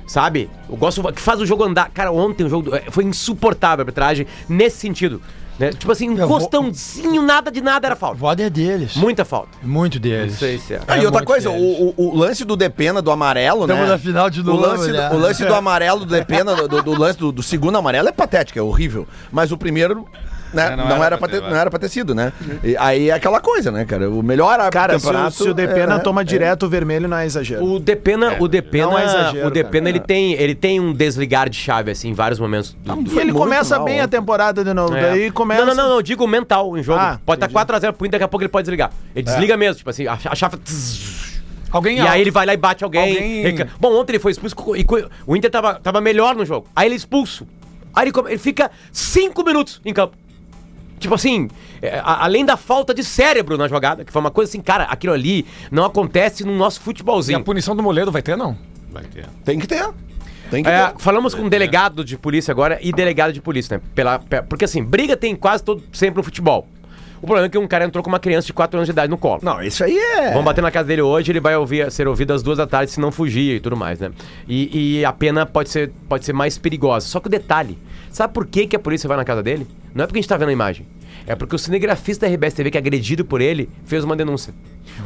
Sabe? 0.07 0.51
Eu 0.69 0.77
gosto 0.77 1.03
que 1.13 1.21
faz 1.21 1.41
o 1.41 1.47
jogo 1.47 1.65
andar. 1.65 1.91
Cara, 1.91 2.13
ontem 2.13 2.45
o 2.45 2.49
jogo 2.49 2.75
é, 2.75 2.83
foi 2.91 3.05
insuportável 3.05 3.81
a 3.81 3.83
arbitragem 3.83 4.27
nesse 4.49 4.77
sentido. 4.79 5.21
né? 5.59 5.71
Tipo 5.71 5.93
assim, 5.93 6.15
vou- 6.15 6.25
encostãozinho, 6.27 7.23
nada 7.23 7.51
de 7.51 7.61
nada 7.61 7.87
era 7.87 7.97
falta. 7.97 8.17
Voda 8.17 8.43
é 8.43 8.51
deles. 8.51 8.97
Muita 8.97 9.25
falta. 9.25 9.51
Muito 9.63 9.95
Não 9.95 10.03
deles. 10.03 10.35
sei 10.39 10.59
se 10.59 10.75
é. 10.75 10.81
Ah, 10.87 10.99
e 10.99 11.03
É 11.03 11.07
outra 11.07 11.25
coisa, 11.25 11.49
o, 11.51 11.55
o- 11.91 11.95
o 11.97 12.17
lance 12.17 12.45
do 12.45 12.57
Depena, 12.57 13.01
do 13.01 13.11
amarelo, 13.11 13.67
né? 13.67 13.75
Tamo 13.75 13.87
na 13.87 13.97
final 13.99 14.29
de 14.29 14.41
o 14.41 14.45
novo, 14.45 14.61
lance, 14.61 14.91
né? 14.91 15.09
do, 15.09 15.15
o 15.15 15.19
lance 15.19 15.45
do 15.45 15.55
amarelo 15.55 16.01
do 16.01 16.07
Depena, 16.07 16.55
do, 16.57 16.67
do- 16.69 16.83
do 16.83 16.99
lance 16.99 17.19
do, 17.19 17.31
do 17.33 17.43
segundo 17.43 17.79
amarelo 17.79 18.09
é 18.09 18.13
patético, 18.13 18.59
é 18.59 18.63
horrível. 18.63 19.07
Mas 19.33 19.53
o 19.53 19.57
primeiro, 19.57 20.07
né, 20.55 20.73
É, 20.73 20.77
não, 20.77 20.89
não 20.89 21.05
era 21.05 21.19
pra 21.19 21.29
ter, 21.29 21.41
ter, 21.43 21.51
não 21.51 21.57
era 21.57 21.71
pra 21.71 21.79
ter 21.79 21.89
sido, 21.89 22.15
né? 22.15 22.33
E 22.63 22.77
aí 22.79 23.11
é 23.11 23.13
aquela 23.15 23.41
coisa, 23.41 23.71
né, 23.71 23.85
cara? 23.85 24.09
O 24.11 24.23
melhor 24.23 24.53
árbitro 24.53 24.71
Cara, 24.73 24.95
do 24.95 25.01
se 25.01 25.07
o, 25.07 25.09
campeonato... 25.11 25.37
se 25.37 25.49
o 25.49 25.55
Depena 25.55 25.95
é- 25.97 25.99
toma 25.99 26.21
é- 26.21 26.25
direto 26.25 26.65
o 26.67 26.69
vermelho, 26.69 27.09
não 27.09 27.17
é 27.17 27.27
exagero. 27.27 27.65
O 27.65 27.79
Depena, 27.79 28.37
o 28.41 28.49
Depena, 28.49 28.87
não 28.87 28.99
é 28.99 29.05
exagero, 29.05 29.47
o 29.47 29.51
Depena 29.51 29.87
cara. 29.87 29.97
ele 29.97 30.01
tem, 30.01 30.33
ele 30.35 30.55
tem 30.55 30.81
um 30.81 30.93
desligar 30.93 31.49
de 31.49 31.57
chave 31.59 31.91
assim 31.91 32.09
em 32.11 32.15
vários 32.15 32.39
momentos. 32.39 32.77
Do, 32.83 32.95
do- 32.97 33.15
E 33.15 33.19
ele 33.19 33.33
começa 33.33 33.77
mal 33.77 33.85
bem 33.85 34.01
a 34.01 34.09
temporada 34.09 34.65
de 34.65 34.73
novo. 34.73 34.95
É. 34.95 35.01
Daí 35.11 35.31
começa. 35.31 35.61
Não, 35.65 35.75
não, 35.75 35.83
não, 35.83 35.89
não, 35.91 35.97
eu 35.97 36.03
digo 36.03 36.27
mental 36.27 36.77
em 36.79 36.83
jogo. 36.83 36.99
Ah, 37.01 37.19
pode 37.25 37.45
estar 37.45 37.47
entendi. 37.63 37.87
4x0 37.87 37.93
pro 37.93 38.07
Inter, 38.07 38.19
daqui 38.19 38.25
a 38.25 38.29
pouco 38.29 38.43
ele 38.43 38.49
pode 38.51 38.65
desligar. 38.65 38.91
Ele 39.15 39.25
desliga 39.25 39.57
mesmo, 39.57 39.77
tipo 39.77 39.91
assim, 39.91 40.07
a, 40.07 40.19
a 40.25 40.35
chave. 40.35 40.57
Alguém 41.71 41.99
e 41.99 42.01
aí 42.07 42.21
ele 42.21 42.31
vai 42.31 42.47
lá 42.47 42.55
e 42.55 42.57
bate 42.57 42.85
alguém. 42.85 43.45
Alguém- 43.45 43.67
Bom, 43.81 43.95
ontem 43.99 44.13
ele 44.13 44.19
foi 44.21 44.31
expulso 44.31 44.55
e 44.77 44.87
o 45.27 45.37
Inter 45.37 45.51
tava, 45.51 45.75
tava 45.75 46.01
melhor 46.01 46.37
no 46.37 46.45
jogo. 46.45 46.69
Aí 46.75 46.87
ele 46.87 46.95
é 46.95 46.97
expulso. 46.97 47.47
Aí 47.93 48.07
ele, 48.09 48.13
ele 48.29 48.39
fica 48.39 48.71
5 48.93 49.43
minutos 49.45 49.81
em 49.85 49.93
campo. 49.93 50.17
Tipo 50.99 51.15
assim, 51.15 51.49
é, 51.83 51.99
a- 51.99 52.25
além 52.25 52.45
da 52.45 52.57
falta 52.57 52.95
de 52.95 53.03
cérebro 53.05 53.57
na 53.59 53.69
jogada, 53.69 54.05
que 54.05 54.13
foi 54.13 54.21
uma 54.21 54.31
coisa 54.31 54.51
assim, 54.51 54.61
cara, 54.61 54.85
aquilo 54.85 55.13
ali 55.13 55.45
não 55.71 55.85
acontece 55.85 56.45
no 56.45 56.57
nosso 56.57 56.79
E 56.79 56.81
a 56.81 56.85
futebolzinho. 56.85 57.45
punição 57.45 57.75
do 57.77 57.83
Moledo 57.83 58.11
vai 58.13 58.23
ter, 58.23 58.37
não? 58.37 58.57
Vai 58.91 59.05
ter. 59.05 59.27
Tem 59.45 59.59
que 59.59 59.67
ter. 59.67 59.87
Tem 60.51 60.63
que 60.63 60.69
É, 60.71 60.89
ter. 60.89 60.99
falamos 60.99 61.35
com 61.35 61.43
um 61.43 61.49
delegado 61.49 62.05
de 62.05 62.17
polícia 62.17 62.53
agora 62.53 62.79
e 62.81 62.93
delegado 62.93 63.33
de 63.33 63.41
polícia, 63.41 63.77
né? 63.79 63.83
Pela, 63.95 64.19
pe- 64.19 64.43
porque 64.43 64.65
assim, 64.65 64.83
briga 64.85 65.17
tem 65.17 65.35
quase 65.35 65.63
todo, 65.65 65.83
sempre 65.93 66.19
no 66.19 66.23
futebol. 66.23 66.69
O 67.25 67.27
problema 67.27 67.47
é 67.47 67.49
que 67.49 67.57
um 67.57 67.67
cara 67.67 67.87
entrou 67.87 68.05
com 68.05 68.11
uma 68.11 68.19
criança 68.19 68.47
de 68.47 68.53
4 68.53 68.77
anos 68.77 68.87
de 68.87 68.93
idade 68.93 69.09
no 69.09 69.17
colo. 69.17 69.41
Não, 69.43 69.63
isso 69.63 69.83
aí 69.83 69.97
é. 69.97 70.29
Vamos 70.29 70.45
bater 70.45 70.61
na 70.61 70.71
casa 70.71 70.89
dele 70.89 71.01
hoje, 71.01 71.33
ele 71.33 71.41
vai 71.41 71.57
ouvir, 71.57 71.91
ser 71.91 72.07
ouvido 72.07 72.35
às 72.35 72.43
duas 72.43 72.59
da 72.59 72.67
tarde 72.67 72.91
se 72.91 73.01
não 73.01 73.11
fugir 73.11 73.57
e 73.57 73.61
tudo 73.61 73.75
mais, 73.79 73.99
né? 73.99 74.11
E, 74.47 74.99
e 74.99 75.05
a 75.07 75.11
pena 75.11 75.47
pode 75.47 75.71
ser, 75.71 75.91
pode 76.07 76.27
ser 76.27 76.35
mais 76.35 76.59
perigosa. 76.59 77.07
Só 77.07 77.21
que 77.21 77.29
o 77.29 77.31
detalhe, 77.31 77.79
sabe 78.11 78.35
por 78.35 78.45
que, 78.47 78.67
que 78.67 78.77
a 78.77 78.79
polícia 78.79 79.09
vai 79.09 79.17
na 79.17 79.25
casa 79.25 79.43
dele? 79.43 79.67
Não 79.95 80.05
é 80.05 80.07
porque 80.07 80.19
a 80.19 80.21
gente 80.21 80.29
tá 80.29 80.37
vendo 80.37 80.51
a 80.51 80.53
imagem. 80.53 80.87
É 81.27 81.35
porque 81.35 81.57
o 81.57 81.59
cinegrafista 81.59 82.27
da 82.27 82.35
RBS 82.35 82.55
TV, 82.55 82.71
que 82.71 82.77
é 82.77 82.81
agredido 82.81 83.25
por 83.25 83.41
ele, 83.41 83.69
fez 83.87 84.05
uma 84.05 84.15
denúncia. 84.15 84.55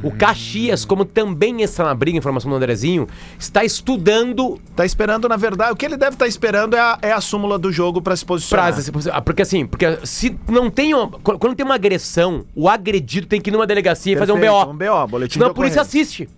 O 0.02 0.10
Caxias, 0.10 0.84
como 0.84 1.04
também 1.04 1.62
está 1.62 1.84
na 1.84 1.94
briga, 1.94 2.18
informação 2.18 2.50
do 2.50 2.56
Andrezinho, 2.56 3.06
está 3.38 3.64
estudando 3.64 4.60
Tá 4.74 4.84
esperando, 4.84 5.28
na 5.28 5.36
verdade, 5.36 5.72
o 5.72 5.76
que 5.76 5.84
ele 5.84 5.96
deve 5.96 6.12
estar 6.12 6.26
esperando 6.26 6.76
é 6.76 6.80
a, 6.80 6.98
é 7.02 7.12
a 7.12 7.20
súmula 7.20 7.58
do 7.58 7.72
jogo 7.72 8.00
pra 8.00 8.14
se 8.14 8.24
posicionar. 8.24 8.72
Pra, 8.74 9.20
porque 9.22 9.42
assim, 9.42 9.66
porque 9.66 9.98
se 10.04 10.38
não 10.48 10.70
tem 10.70 10.94
uma, 10.94 11.08
quando 11.08 11.54
tem 11.54 11.64
uma 11.64 11.74
agressão, 11.74 12.44
o 12.54 12.68
agredido 12.68 13.26
tem 13.26 13.40
que 13.40 13.50
ir 13.50 13.52
numa 13.52 13.66
delegacia 13.66 14.14
e 14.14 14.16
fazer 14.16 14.32
um 14.32 14.38
Perfeito, 14.38 14.66
BO. 14.66 14.70
um 14.70 14.76
BO, 14.76 15.08
boletim 15.08 15.34
Senão 15.34 15.48
a 15.48 15.54
polícia 15.54 15.82
assiste. 15.82 16.28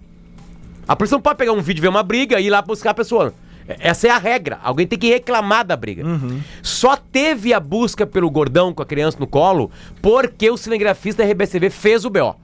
A 0.89 0.97
polícia 0.97 1.15
não 1.15 1.23
pode 1.23 1.37
pegar 1.37 1.53
um 1.53 1.61
vídeo, 1.61 1.83
ver 1.83 1.89
uma 1.89 2.03
briga 2.03 2.41
e 2.41 2.47
ir 2.47 2.51
lá 2.51 2.63
buscar 2.63 2.91
a 2.91 2.95
pessoa. 2.95 3.35
Essa 3.79 4.09
é 4.09 4.11
a 4.11 4.19
regra. 4.19 4.59
Alguém 4.63 4.87
tem 4.87 4.99
que 4.99 5.09
reclamar 5.09 5.65
da 5.65 5.77
briga. 5.77 6.05
Uhum. 6.05 6.41
Só 6.63 6.97
teve 6.97 7.53
a 7.55 7.61
busca 7.61 8.07
pelo 8.07 8.31
gordão 8.31 8.73
com 8.73 8.83
a 8.83 8.87
criança 8.87 9.19
no 9.21 9.27
colo 9.27 9.71
porque 10.01 10.51
o 10.51 10.57
cinegrafista 10.57 11.25
RBCV 11.25 11.71
fez 11.71 12.05
o 12.05 12.11
BO. 12.11 12.37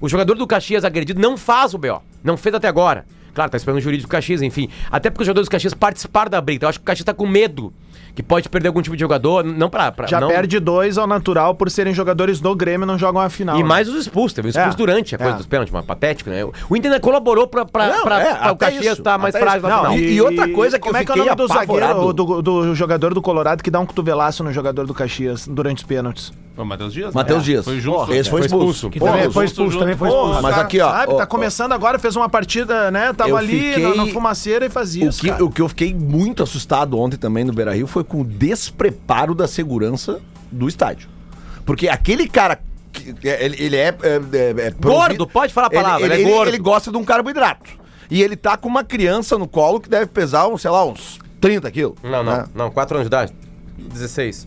O 0.00 0.08
jogador 0.08 0.34
do 0.34 0.46
Caxias 0.46 0.84
agredido 0.84 1.20
não 1.20 1.36
faz 1.36 1.72
o 1.74 1.78
BO. 1.78 2.02
Não 2.22 2.36
fez 2.36 2.54
até 2.54 2.68
agora. 2.68 3.06
Claro, 3.32 3.50
tá 3.50 3.56
esperando 3.56 3.78
o 3.78 3.80
jurídico 3.80 4.08
do 4.08 4.10
Caxias, 4.10 4.42
enfim. 4.42 4.68
Até 4.90 5.10
porque 5.10 5.22
os 5.22 5.26
jogadores 5.26 5.48
do 5.48 5.50
Caxias 5.50 5.74
participaram 5.74 6.30
da 6.30 6.40
briga. 6.40 6.56
Então 6.56 6.66
eu 6.66 6.70
acho 6.70 6.78
que 6.78 6.84
o 6.84 6.86
Caxias 6.86 7.04
tá 7.04 7.12
com 7.14 7.26
medo 7.26 7.72
que 8.14 8.22
pode 8.22 8.48
perder 8.48 8.68
algum 8.68 8.80
tipo 8.80 8.94
de 8.96 9.00
jogador. 9.00 9.42
Não 9.44 9.68
pra. 9.68 9.90
pra 9.90 10.06
Já 10.06 10.20
não... 10.20 10.28
perde 10.28 10.60
dois 10.60 10.96
ao 10.96 11.06
natural 11.06 11.54
por 11.54 11.70
serem 11.70 11.92
jogadores 11.92 12.40
do 12.40 12.54
Grêmio 12.54 12.84
e 12.84 12.86
não 12.86 12.96
jogam 12.98 13.20
a 13.20 13.28
final. 13.28 13.56
E 13.58 13.62
né? 13.62 13.68
mais 13.68 13.88
os 13.88 13.96
expulsos, 13.96 14.32
teve 14.32 14.48
expulso 14.50 14.70
É, 14.70 14.76
durante 14.76 15.14
a 15.14 15.18
coisa 15.18 15.34
é. 15.34 15.36
dos 15.36 15.46
pênaltis, 15.46 15.72
mas 15.72 15.84
patético, 15.84 16.30
né? 16.30 16.44
O 16.44 16.76
Inter 16.76 16.92
ainda 16.92 17.00
colaborou 17.00 17.46
pra, 17.46 17.64
pra, 17.64 17.88
Não, 17.88 18.02
pra- 18.04 18.20
é, 18.20 18.34
pra 18.34 18.52
o 18.52 18.56
Caxias 18.56 18.98
estar 18.98 19.18
mais 19.18 19.34
até 19.34 19.44
frágil 19.44 19.68
na 19.68 19.76
final. 19.78 19.98
e- 19.98 20.20
outra 20.20 20.48
coisa 20.50 20.78
que 20.78 20.84
como 20.84 20.96
eu 20.96 21.00
é 21.00 21.04
que 21.04 21.10
é 21.10 21.14
o 21.14 21.18
nome 21.18 21.34
do 21.34 21.48
zagueiro, 21.48 22.12
do, 22.12 22.42
do 22.42 22.74
jogador 22.74 23.12
do 23.14 23.20
Colorado 23.20 23.62
que 23.62 23.70
dá 23.70 23.80
um 23.80 23.86
cotovelaço 23.86 24.44
no 24.44 24.52
jogador 24.52 24.86
do 24.86 24.94
Caxias 24.94 25.48
durante 25.48 25.78
os 25.78 25.84
pênaltis? 25.84 26.32
O 26.56 26.64
Matheus 26.64 26.92
Dias? 26.92 27.12
Matheus 27.12 27.38
né? 27.40 27.44
Dias. 27.44 27.64
Foi 27.64 27.80
junto. 27.80 28.12
Esse 28.14 28.30
foi 28.30 28.40
expulso. 28.42 28.88
Também 28.90 29.30
foi 29.30 29.44
expulso, 29.46 29.76
também 29.78 29.96
foi 29.96 30.08
expulso. 30.08 30.40
Mas 30.42 30.54
Tá- 30.54 30.60
aqui, 30.62 30.80
ó, 30.80 30.88
Sabe, 30.90 31.12
ó, 31.12 31.16
tá 31.16 31.24
ó. 31.24 31.26
começando 31.26 31.72
agora, 31.72 31.98
fez 31.98 32.14
uma 32.14 32.28
partida, 32.28 32.90
né? 32.92 33.12
Tava 33.12 33.30
Eu 33.30 33.36
ali 33.36 33.72
fiquei- 33.74 33.82
na, 33.82 33.94
na 33.96 34.06
fumaceira 34.06 34.64
e 34.66 34.70
fazia 34.70 35.04
O 35.06 35.08
isso. 35.08 35.20
que, 35.20 35.28
cara. 35.28 35.44
o 35.44 35.50
que 35.50 35.60
eu 35.60 35.68
fiquei 35.68 35.92
muito 35.92 36.42
assustado 36.44 36.96
ontem 36.98 37.16
também 37.16 37.42
no 37.44 37.52
Beira 37.52 37.74
Rio 37.74 37.88
foi 37.88 38.04
com 38.04 38.20
o 38.20 38.24
despreparo 38.24 39.34
da 39.34 39.48
segurança 39.48 40.20
do 40.52 40.68
estádio. 40.68 41.08
Porque 41.66 41.88
aquele 41.88 42.28
cara. 42.28 42.60
que- 42.92 43.14
Ele, 43.24 43.56
ele 43.58 43.76
é, 43.76 43.88
é, 43.88 44.20
é- 44.32 44.66
é 44.68 44.70
Gordo, 44.80 45.26
pode 45.26 45.52
falar 45.52 45.66
a 45.66 45.70
palavra, 45.70 46.06
ele 46.06 46.22
é 46.22 46.30
gordo. 46.30 46.48
ele 46.50 46.58
gosta 46.58 46.92
de 46.92 46.96
um 46.96 47.04
carboidrato. 47.04 47.68
E 48.08 48.22
ele 48.22 48.36
tá 48.36 48.56
com 48.56 48.68
uma 48.68 48.84
criança 48.84 49.36
no 49.36 49.48
colo 49.48 49.80
que 49.80 49.88
deve 49.88 50.06
pesar, 50.06 50.46
sei 50.58 50.70
lá, 50.70 50.84
uns 50.86 51.18
30 51.40 51.68
quilos. 51.72 51.96
Não, 52.04 52.22
não, 52.22 52.32
né? 52.32 52.44
não, 52.54 52.70
4 52.70 52.96
anos 52.96 53.06
de 53.06 53.08
idade. 53.08 53.32
16 53.76 54.46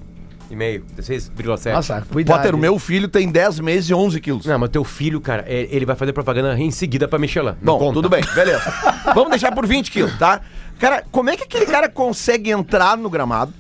e 0.50 0.56
meio, 0.56 0.84
16,7. 0.98 1.74
Nossa, 1.74 2.02
cuidado. 2.12 2.38
Potter, 2.38 2.56
o 2.56 2.58
meu 2.58 2.78
filho 2.80 3.08
tem 3.08 3.30
10 3.30 3.60
meses 3.60 3.90
e 3.90 3.94
11 3.94 4.20
quilos. 4.22 4.46
Não, 4.46 4.58
mas 4.60 4.70
teu 4.70 4.84
filho, 4.84 5.20
cara, 5.22 5.44
é- 5.48 5.68
ele 5.72 5.86
vai 5.86 5.96
fazer 5.96 6.14
propaganda 6.14 6.58
em 6.58 6.72
seguida 6.72 7.08
pra 7.08 7.20
Michelin. 7.20 7.54
Não 7.62 7.74
Bom, 7.74 7.80
conta. 7.80 7.94
tudo 7.96 8.10
bem, 8.10 8.24
beleza. 8.34 8.64
Vamos 9.14 9.30
deixar 9.30 9.54
por 9.54 9.66
20 9.68 9.92
quilos, 9.92 10.18
tá? 10.18 10.42
Cara, 10.80 11.04
como 11.12 11.30
é 11.30 11.36
que 11.38 11.44
aquele 11.44 11.66
cara 11.66 11.90
consegue 11.90 12.52
entrar 12.52 12.96
no 12.98 13.10
gramado 13.10 13.54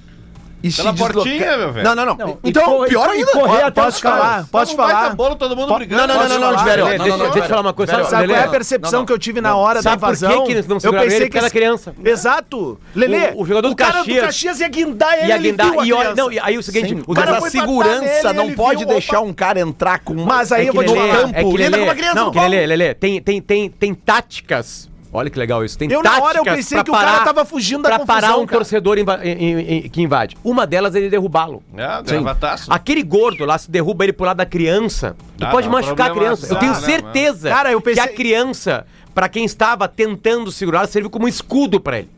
e 0.63 0.71
Pela 0.71 0.93
portinha, 0.93 1.57
meu 1.57 1.71
velho. 1.71 1.85
Não, 1.87 1.95
não, 1.95 2.05
não. 2.05 2.15
Não, 2.17 2.39
então, 2.43 2.65
corre- 2.65 2.89
pior 2.89 3.09
ainda. 3.09 3.31
correr 3.31 3.61
até 3.63 3.81
Posso 3.83 4.01
falar? 4.01 4.47
Posso 4.51 4.73
um 4.73 4.75
falar? 4.75 5.15
bolo, 5.15 5.35
todo 5.35 5.55
mundo 5.55 5.73
brigando. 5.75 6.07
Não, 6.07 6.15
não, 6.15 6.27
não, 6.27 6.39
não, 6.39 6.51
não? 6.51 6.57
Diverio, 6.57 6.85
não, 6.85 6.89
deixa, 6.97 7.07
não, 7.09 7.17
não, 7.17 7.25
deixa 7.31 7.39
eu 7.45 7.49
falar 7.49 7.61
uma 7.61 7.73
coisa. 7.73 7.91
Velho, 7.95 8.07
Sabe, 8.09 8.27
qual 8.27 8.39
é 8.39 8.43
a 8.43 8.47
percepção 8.47 8.99
não, 8.99 9.05
que 9.05 9.13
eu 9.13 9.19
tive 9.19 9.39
na 9.39 9.55
hora 9.55 9.81
Sabe 9.81 10.01
da 10.01 10.07
por 10.07 10.17
que 10.17 10.25
invasão? 10.25 10.45
que 10.45 10.53
não 10.67 10.77
eu 10.83 10.91
pensei 11.03 11.17
ele? 11.21 11.29
que 11.29 11.37
era 11.37 11.49
criança. 11.49 11.93
Exato. 12.03 12.79
Lelê, 12.95 13.31
O- 13.35 13.43
o 13.43 13.45
jogador 13.45 13.69
do 13.69 13.75
cara 13.75 13.91
do 13.99 14.05
Caxias- 14.05 14.21
Caxias 14.25 14.59
ia 14.61 14.67
guindar 14.67 15.13
ele, 15.13 15.27
Ia 15.27 15.35
ele 15.35 15.49
guindar. 15.51 15.71
viu 15.71 15.85
E 15.85 15.93
olha, 15.93 16.15
não, 16.15 16.31
e 16.31 16.39
aí 16.39 16.57
o 16.57 16.63
seguinte, 16.63 16.89
Sim, 16.89 17.03
o 17.05 17.13
mas 17.13 17.23
cara 17.25 17.37
a 17.37 17.41
segurança 17.49 18.33
não 18.33 18.45
ele 18.45 18.55
pode 18.55 18.85
deixar 18.85 19.21
um 19.21 19.33
cara 19.33 19.59
entrar 19.59 19.99
com 19.99 20.13
uma... 20.13 20.25
Mas 20.25 20.51
aí 20.51 20.65
é 20.65 20.69
eu 20.69 20.73
vou 20.73 20.83
te 20.83 20.93
campo, 20.93 21.51
lida 21.57 21.69
Lelê, 21.69 21.77
com 21.77 21.83
uma 21.83 21.95
criança 21.95 22.15
não. 22.15 22.31
Lelê, 22.31 22.65
Lelê, 22.65 22.93
tem, 22.93 23.21
tem, 23.21 23.41
tem, 23.41 23.69
tem 23.69 23.93
táticas. 23.93 24.89
Olha 25.11 25.29
que 25.29 25.39
legal 25.39 25.63
isso. 25.63 25.77
Tem 25.77 25.89
Eu, 25.91 26.03
na 26.03 26.09
táticas 26.09 26.27
hora, 26.29 26.37
eu 26.39 26.43
pensei 26.43 26.83
que 26.83 26.89
o 26.89 26.93
cara 26.93 27.11
parar- 27.11 27.23
tava 27.25 27.45
fugindo 27.45 27.83
da 27.83 27.89
pra 27.89 27.99
parar 28.05 28.21
confusão, 28.27 28.43
um 28.43 28.45
cara. 28.45 28.57
torcedor 28.59 28.97
inva- 28.97 29.19
em- 29.25 29.59
em- 29.85 29.89
que 29.89 30.01
invade. 30.01 30.35
Uma 30.43 30.67
delas 30.67 30.95
é 30.95 30.99
ele 30.99 31.09
derrubá-lo. 31.09 31.63
É, 31.75 32.01
gravataço. 32.03 32.71
Aquele 32.71 33.01
gordo 33.03 33.45
lá, 33.45 33.57
se 33.57 33.71
derruba 33.71 34.03
ele 34.03 34.13
pro 34.13 34.25
lado 34.25 34.37
da 34.37 34.45
criança, 34.45 35.15
tu 35.37 35.45
Ah, 35.45 35.49
pode 35.49 35.67
não, 35.67 35.73
machucar 35.73 36.11
a 36.11 36.13
criança. 36.13 36.53
Eu 36.53 36.59
tenho 36.59 36.73
né, 36.73 36.79
certeza 36.81 37.49
Cara, 37.49 37.71
eu 37.71 37.79
pensei- 37.81 38.03
que 38.03 38.09
a 38.09 38.13
criança, 38.13 38.85
pra 39.15 39.29
quem 39.29 39.45
estava 39.45 39.87
tentando 39.87 40.51
segurar, 40.51 40.85
serviu 40.87 41.09
como 41.09 41.25
um 41.25 41.29
escudo 41.29 41.79
pra 41.79 41.99
ele. 41.99 42.09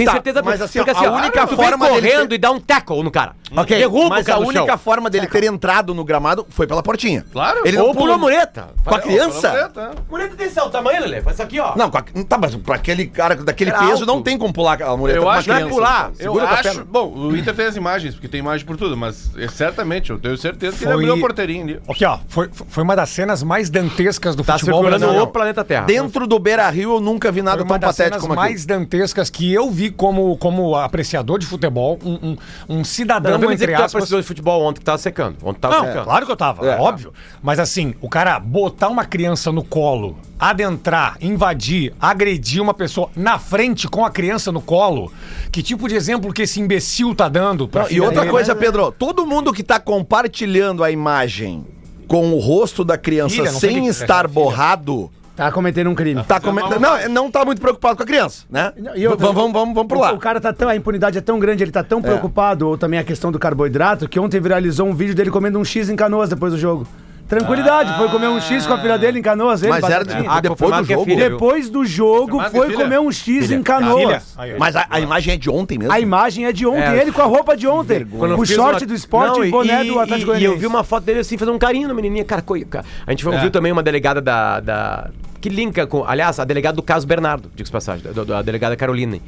Tenho 0.00 0.06
Tá, 0.10 0.12
certeza 0.14 0.42
mas 0.42 0.60
assim, 0.62 0.78
porque 0.82 0.90
ó, 1.06 1.08
a 1.08 1.12
única 1.16 1.46
tu 1.46 1.56
forma 1.56 1.86
vem 1.86 1.94
dele 2.00 2.08
correndo 2.12 2.28
ter- 2.30 2.34
e 2.34 2.38
dá 2.38 2.50
um 2.50 2.60
tackle 2.60 3.02
no 3.02 3.10
cara. 3.10 3.32
Ok, 3.56 3.76
Derruba 3.78 4.08
mas 4.10 4.22
o 4.22 4.26
cara 4.26 4.38
a 4.38 4.42
única 4.42 4.66
chão. 4.66 4.78
forma 4.78 5.10
dele 5.10 5.26
ter 5.26 5.44
entrado 5.44 5.92
no 5.94 6.04
gramado 6.04 6.46
foi 6.50 6.66
pela 6.66 6.82
portinha. 6.82 7.24
Claro. 7.32 7.60
Ele 7.64 7.76
Ou 7.78 7.92
pulou 7.94 8.14
a 8.14 8.18
mureta. 8.18 8.68
com 8.84 8.94
a 8.94 9.00
criança. 9.00 9.68
Tá. 9.74 9.90
Mureta 10.08 10.36
tem 10.36 10.48
seu 10.48 10.70
tamanho, 10.70 11.00
Lelê? 11.02 11.20
Faz 11.20 11.34
isso 11.36 11.42
aqui, 11.42 11.58
ó. 11.60 11.74
Não, 11.76 11.90
tá, 11.90 12.38
mas 12.38 12.54
pra 12.56 12.76
aquele 12.76 13.06
cara 13.06 13.34
daquele 13.36 13.72
peso 13.72 14.06
não 14.06 14.22
tem 14.22 14.38
como 14.38 14.52
pular 14.52 14.80
a 14.82 14.96
mureta 14.96 15.18
Eu 15.18 15.22
com 15.22 15.28
uma 15.28 15.34
acho 15.36 15.44
que 15.44 15.50
é 15.50 15.54
criança. 15.56 15.74
pular. 15.74 16.12
Eu 16.18 16.40
acho. 16.40 16.84
Bom, 16.84 17.12
o 17.12 17.36
Inter 17.36 17.54
tem 17.54 17.66
as 17.66 17.76
imagens, 17.76 18.14
porque 18.14 18.28
tem 18.28 18.40
imagem 18.40 18.64
por 18.66 18.76
tudo, 18.76 18.96
mas 18.96 19.30
é, 19.36 19.48
certamente, 19.48 20.10
eu 20.10 20.18
tenho 20.18 20.36
certeza 20.36 20.76
que 20.76 20.84
ele 20.84 20.92
Foi- 20.92 21.02
abriu 21.04 21.14
a 21.14 21.18
porteirinha 21.18 21.64
ali. 21.64 21.80
Aqui, 21.88 22.04
ó, 22.04 22.18
foi, 22.28 22.48
foi 22.52 22.82
uma 22.84 22.94
das 22.96 23.10
cenas 23.10 23.42
mais 23.42 23.68
dantescas 23.68 24.36
do 24.36 24.44
Tá 24.44 24.58
futebol 24.58 24.82
brasileiro. 24.82 25.22
o 25.22 25.26
planeta 25.26 25.64
Terra. 25.64 25.86
Dentro 25.86 26.26
do 26.26 26.38
Beira-Rio 26.38 26.94
eu 26.94 27.00
nunca 27.00 27.30
vi 27.32 27.42
nada 27.42 27.58
tão 27.58 27.66
patético 27.66 27.94
cenas 27.96 28.20
como 28.20 28.32
aquilo. 28.34 28.46
mais 28.48 28.64
dantescas 28.64 29.28
que 29.28 29.52
eu 29.52 29.70
vi 29.70 29.89
como, 29.90 30.36
como 30.36 30.74
apreciador 30.76 31.38
de 31.38 31.46
futebol, 31.46 31.98
um, 32.04 32.12
um, 32.14 32.36
um 32.68 32.76
Não, 32.78 32.84
cidadão, 32.84 33.32
não 33.38 33.50
dizer 33.50 33.64
entre 33.64 33.72
é 33.72 33.74
aspas... 33.76 33.94
apreciador 33.94 34.20
de 34.22 34.26
futebol 34.28 34.62
ontem 34.62 34.78
que 34.80 34.84
tava 34.84 34.98
secando. 34.98 35.36
Ontem 35.42 35.60
tava 35.60 35.76
Não, 35.78 35.84
secando. 35.86 36.04
claro 36.04 36.26
que 36.26 36.32
eu 36.32 36.36
tava, 36.36 36.66
É. 36.66 36.78
óbvio. 36.78 37.12
Mas 37.42 37.58
assim, 37.58 37.94
o 38.00 38.08
cara 38.08 38.38
botar 38.38 38.88
uma 38.88 39.04
criança 39.04 39.50
no 39.52 39.62
colo, 39.64 40.18
adentrar, 40.38 41.16
invadir, 41.20 41.92
agredir 42.00 42.62
uma 42.62 42.74
pessoa 42.74 43.10
na 43.14 43.38
frente 43.38 43.86
com 43.88 44.04
a 44.04 44.10
criança 44.10 44.50
no 44.50 44.60
colo, 44.60 45.12
que 45.52 45.62
tipo 45.62 45.88
de 45.88 45.94
exemplo 45.94 46.32
que 46.32 46.42
esse 46.42 46.60
imbecil 46.60 47.14
tá 47.14 47.28
dando 47.28 47.68
pra 47.68 47.82
Não, 47.84 47.90
e 47.90 48.00
outra 48.00 48.20
dele? 48.20 48.30
coisa, 48.32 48.54
Pedro, 48.54 48.90
todo 48.92 49.26
mundo 49.26 49.52
que 49.52 49.62
tá 49.62 49.78
compartilhando 49.80 50.82
a 50.82 50.90
imagem 50.90 51.64
com 52.08 52.32
o 52.32 52.38
rosto 52.38 52.84
da 52.84 52.98
criança 52.98 53.36
Filha, 53.36 53.52
não 53.52 53.60
sem 53.60 53.86
estar 53.86 54.28
filha. 54.28 54.28
borrado, 54.28 55.10
Tá 55.44 55.52
cometendo 55.52 55.88
um 55.90 55.94
crime. 55.94 56.22
tá 56.24 56.38
comentando. 56.40 56.80
Não, 56.80 57.08
não 57.08 57.30
tá 57.30 57.44
muito 57.44 57.60
preocupado 57.60 57.96
com 57.96 58.02
a 58.02 58.06
criança, 58.06 58.44
né? 58.50 58.72
E 58.94 59.06
outra- 59.06 59.26
vamos, 59.26 59.34
vamos, 59.40 59.52
vamos, 59.52 59.74
vamos 59.74 59.88
pro 59.88 59.98
o- 59.98 60.00
lado. 60.02 60.16
O 60.16 60.20
cara 60.20 60.40
tá 60.40 60.52
tão. 60.52 60.68
A 60.68 60.76
impunidade 60.76 61.16
é 61.18 61.20
tão 61.20 61.38
grande, 61.38 61.64
ele 61.64 61.70
tá 61.72 61.82
tão 61.82 62.02
preocupado, 62.02 62.68
ou 62.68 62.76
também 62.76 62.98
a 63.00 63.04
questão 63.04 63.32
do 63.32 63.38
carboidrato, 63.38 64.08
que 64.08 64.20
ontem 64.20 64.40
viralizou 64.40 64.86
um 64.86 64.94
vídeo 64.94 65.14
dele 65.14 65.30
comendo 65.30 65.58
um 65.58 65.64
X 65.64 65.88
em 65.88 65.96
canoas 65.96 66.28
depois 66.28 66.52
do 66.52 66.58
jogo. 66.58 66.86
Tranquilidade, 67.28 67.96
foi 67.96 68.08
comer 68.08 68.26
um 68.26 68.40
X 68.40 68.66
com 68.66 68.74
a 68.74 68.78
filha 68.80 68.98
dele 68.98 69.20
em 69.20 69.22
canoas. 69.22 69.62
Ele, 69.62 69.70
Mas 69.70 69.84
era 69.84 70.04
batatinha. 70.04 70.28
de- 70.34 70.40
depois 70.42 70.76
do 70.78 70.84
que 70.84 70.92
é 70.92 70.96
jogo. 70.96 71.04
filha, 71.06 71.28
viu? 71.28 71.38
Depois 71.38 71.70
do 71.70 71.84
jogo, 71.84 72.20
Confirmado 72.32 72.50
foi 72.56 72.66
filha? 72.70 72.82
comer 72.82 72.98
um 72.98 73.12
X 73.12 73.46
Filha. 73.46 73.54
em 73.54 73.62
canoas. 73.62 74.34
Aí, 74.36 74.52
ó. 74.52 74.58
Mas 74.58 74.74
a, 74.74 74.84
a 74.90 74.98
imagem 74.98 75.34
é 75.34 75.36
de 75.36 75.48
ontem 75.48 75.78
mesmo. 75.78 75.92
A 75.92 76.00
imagem 76.00 76.46
é 76.46 76.52
de 76.52 76.66
ontem, 76.66 76.82
É. 76.82 77.00
ele 77.00 77.12
com 77.12 77.22
a 77.22 77.26
roupa 77.26 77.56
de 77.56 77.68
ontem. 77.68 78.04
Quando 78.04 78.32
eu 78.32 78.36
O 78.36 78.44
fiz 78.44 78.56
short 78.56 78.82
uma- 78.82 78.86
do 78.88 78.94
esporte 78.94 79.36
Não, 79.38 79.44
e 79.44 79.48
e 79.48 79.50
boné 79.52 79.84
e- 79.84 79.88
do 79.88 80.00
Atlético 80.00 80.16
E, 80.16 80.18
e 80.18 80.20
eu 80.22 80.26
Goianiense. 80.38 80.58
vi 80.60 80.66
uma 80.66 80.82
foto 80.82 81.04
dele 81.04 81.20
assim, 81.20 81.38
fazendo 81.38 81.54
um 81.54 81.58
carinho 81.58 81.86
na 81.86 81.94
menininha. 81.94 82.24
Cara, 82.24 82.42
coi- 82.42 82.64
cara, 82.64 82.84
a 83.06 83.10
gente 83.12 83.26
ouviu 83.28 83.48
também 83.48 83.70
uma 83.70 83.82
delegada 83.82 84.20
da, 84.20 84.58
da- 84.58 85.10
Que 85.40 85.48
linka 85.48 85.86
com. 85.86 86.04
Aliás, 86.04 86.38
a 86.38 86.44
delegada 86.44 86.76
do 86.76 86.82
caso 86.82 87.06
Bernardo, 87.06 87.50
de 87.54 87.64
passagem, 87.70 88.12
da, 88.12 88.24
da 88.24 88.42
delegada 88.42 88.76
Caroline. 88.76 89.22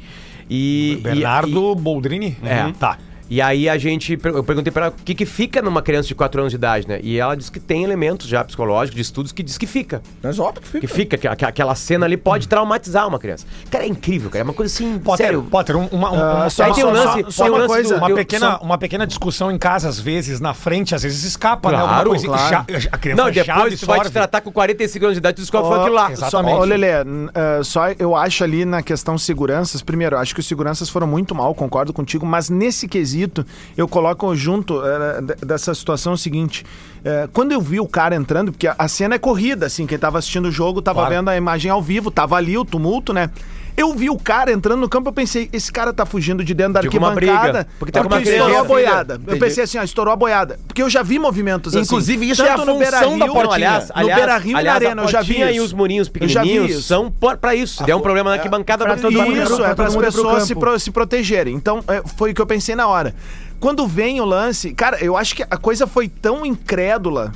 E. 0.49 0.99
Bernardo 1.01 1.75
Boldrini? 1.75 2.37
É. 2.43 2.65
Uhum. 2.65 2.73
Tá. 2.73 2.97
E 3.29 3.41
aí 3.41 3.67
a 3.69 3.77
gente, 3.77 4.17
eu 4.23 4.43
perguntei 4.43 4.71
pra 4.71 4.85
ela 4.87 4.95
o 4.97 5.03
que 5.03 5.15
que 5.15 5.25
fica 5.25 5.61
numa 5.61 5.81
criança 5.81 6.07
de 6.07 6.15
4 6.15 6.39
anos 6.41 6.51
de 6.51 6.57
idade, 6.57 6.87
né? 6.87 6.99
E 7.01 7.17
ela 7.19 7.35
disse 7.35 7.51
que 7.51 7.59
tem 7.59 7.83
elementos 7.83 8.27
já 8.27 8.43
psicológicos, 8.43 8.95
de 8.95 9.01
estudos, 9.01 9.31
que 9.31 9.41
diz 9.41 9.57
que 9.57 9.65
fica. 9.65 10.01
Mas 10.21 10.37
óbvio 10.39 10.61
que 10.61 10.79
Que 10.81 10.87
fica. 10.87 11.17
fica, 11.17 11.17
que, 11.17 11.35
que 11.37 11.45
aquela 11.45 11.73
cena 11.75 12.05
ali 12.05 12.17
pode 12.17 12.47
traumatizar 12.47 13.07
uma 13.07 13.17
criança. 13.19 13.45
Cara, 13.71 13.85
é 13.85 13.87
incrível, 13.87 14.29
cara. 14.29 14.43
É 14.43 14.45
uma 14.45 14.53
coisa 14.53 14.73
assim, 14.73 14.99
Potter, 14.99 15.25
sério. 15.25 15.43
Potter, 15.43 15.75
um- 15.77 15.87
uma, 15.91 16.09
uma, 16.11 16.23
Ah, 16.23 16.35
uma- 16.35 16.49
só- 16.49 16.63
Aí 16.65 16.73
tem 16.73 16.83
só- 16.83 16.89
lance, 16.91 17.23
só- 17.23 17.31
só 17.31 17.47
uma 17.47 17.57
lance 17.57 17.67
coisa. 17.67 17.93
do- 17.95 17.97
uma 17.97 18.09
eu- 18.09 18.15
pequena, 18.15 18.51
só- 18.51 18.59
uma 18.63 18.77
pequena 18.77 19.07
discussão 19.07 19.51
em 19.51 19.57
casa, 19.57 19.89
às 19.89 19.99
vezes, 19.99 20.39
na 20.39 20.53
frente, 20.53 20.93
às 20.93 21.03
vezes 21.03 21.23
escapa, 21.23 21.71
né? 21.71 21.77
Claro, 21.77 21.91
Alguma 21.93 22.09
coisa, 22.09 22.27
claro. 22.27 22.65
já- 22.79 22.89
a 22.91 22.97
criança 22.97 23.21
Não, 23.23 23.31
já 23.33 23.43
depois 23.43 23.79
tu 23.79 23.85
vai 23.85 23.99
te 24.01 24.11
tratar 24.11 24.41
com 24.41 24.51
45 24.51 25.05
anos 25.05 25.15
de 25.15 25.19
idade, 25.19 25.35
tu 25.37 25.41
descobre 25.41 25.69
Ó, 25.69 25.79
aquilo 25.81 25.95
lá. 25.95 26.11
exatamente. 26.11 26.55
Ô, 26.59 26.63
Lelê, 26.63 26.87
eh, 26.89 27.63
só 27.63 27.89
eu 27.97 28.15
acho 28.15 28.43
ali 28.43 28.65
na 28.65 28.81
questão 28.83 29.17
seguranças, 29.17 29.81
primeiro, 29.81 30.15
eu 30.15 30.19
acho 30.19 30.33
que 30.33 30.39
os 30.39 30.47
seguranças 30.47 30.89
foram 30.89 31.07
muito 31.07 31.33
mal, 31.33 31.53
concordo 31.55 31.91
contigo, 31.93 32.25
mas 32.25 32.49
nesse 32.49 32.87
quesito 32.87 33.12
eu 33.77 33.87
coloco 33.87 34.35
junto 34.35 34.81
d- 35.21 35.45
dessa 35.45 35.73
situação 35.73 36.13
o 36.13 36.17
seguinte: 36.17 36.65
eh, 37.05 37.27
quando 37.33 37.51
eu 37.51 37.61
vi 37.61 37.79
o 37.79 37.87
cara 37.87 38.15
entrando, 38.15 38.51
porque 38.51 38.67
a- 38.67 38.75
a 38.77 38.87
cena 38.87 39.15
é 39.15 39.19
corrida, 39.19 39.65
assim, 39.67 39.85
quem 39.85 39.97
tava 39.99 40.17
assistindo 40.19 40.45
o 40.47 40.51
jogo 40.51 40.81
tava 40.81 41.01
Claro. 41.01 41.15
vendo 41.15 41.29
a 41.29 41.37
imagem 41.37 41.69
ao 41.71 41.81
vivo, 41.81 42.09
tava 42.11 42.35
ali 42.35 42.57
o 42.57 42.65
tumulto, 42.65 43.13
né? 43.13 43.29
Eu 43.75 43.93
vi 43.95 44.09
o 44.09 44.17
cara 44.17 44.51
entrando 44.51 44.79
no 44.81 44.87
campo, 44.89 45.09
eu 45.09 45.13
pensei, 45.13 45.49
esse 45.51 45.71
cara 45.71 45.91
tá 45.91 46.05
fugindo 46.05 46.43
de 46.43 46.53
dentro 46.53 46.73
da 46.73 46.79
arquibancada. 46.81 47.67
porque 47.79 47.91
tem 47.91 48.01
alguma 48.01 48.21
estourou 48.21 48.45
briga. 48.47 48.61
a 48.61 48.63
boiada. 48.63 49.21
Eu 49.27 49.37
pensei 49.39 49.63
assim, 49.63 49.77
ó, 49.79 49.83
estourou 49.83 50.13
a 50.13 50.15
boiada. 50.15 50.59
Porque 50.67 50.81
eu 50.81 50.89
já 50.89 51.01
vi 51.01 51.17
movimentos 51.17 51.75
assim. 51.75 51.83
Inclusive, 51.83 52.29
isso 52.29 52.43
é 52.43 52.51
a 52.51 52.57
no 52.57 52.65
função 52.65 53.17
da 53.17 53.25
portinha. 53.27 53.53
aliás, 53.55 53.87
no 53.89 53.91
aliás, 53.95 54.15
Beira-Rio 54.21 54.49
e 54.51 54.53
na 54.53 54.59
aliás, 54.59 54.75
Arena, 54.83 55.01
a 55.01 55.05
eu 55.05 55.09
já 55.09 55.21
vi 55.21 55.41
isso. 55.41 55.51
e 55.51 55.59
os 55.59 55.73
murinhos 55.73 56.07
pequenininhos 56.09 56.69
isso. 56.71 56.81
são 56.83 57.11
pra 57.41 57.55
isso. 57.55 57.77
Se 57.77 57.83
der 57.83 57.95
um 57.95 58.01
problema 58.01 58.29
na 58.29 58.35
arquibancada, 58.35 58.85
pra 58.85 58.95
todo 58.95 59.11
todo 59.13 59.25
mundo. 59.25 59.37
Isso, 59.41 59.63
é 59.63 59.73
para 59.73 59.87
as 59.87 59.95
pessoas 59.95 60.43
se, 60.43 60.53
campo. 60.53 60.59
pro- 60.65 60.79
se 60.79 60.91
protegerem. 60.91 61.55
Então, 61.55 61.83
é, 61.87 62.03
foi 62.17 62.31
o 62.31 62.35
que 62.35 62.41
eu 62.41 62.45
pensei 62.47 62.75
na 62.75 62.87
hora. 62.87 63.13
Quando 63.59 63.87
vem 63.87 64.19
o 64.21 64.25
lance, 64.25 64.73
cara, 64.73 65.03
eu 65.03 65.17
acho 65.17 65.35
que 65.35 65.43
a 65.43 65.57
coisa 65.57 65.87
foi 65.87 66.07
tão 66.07 66.45
incrédula 66.45 67.31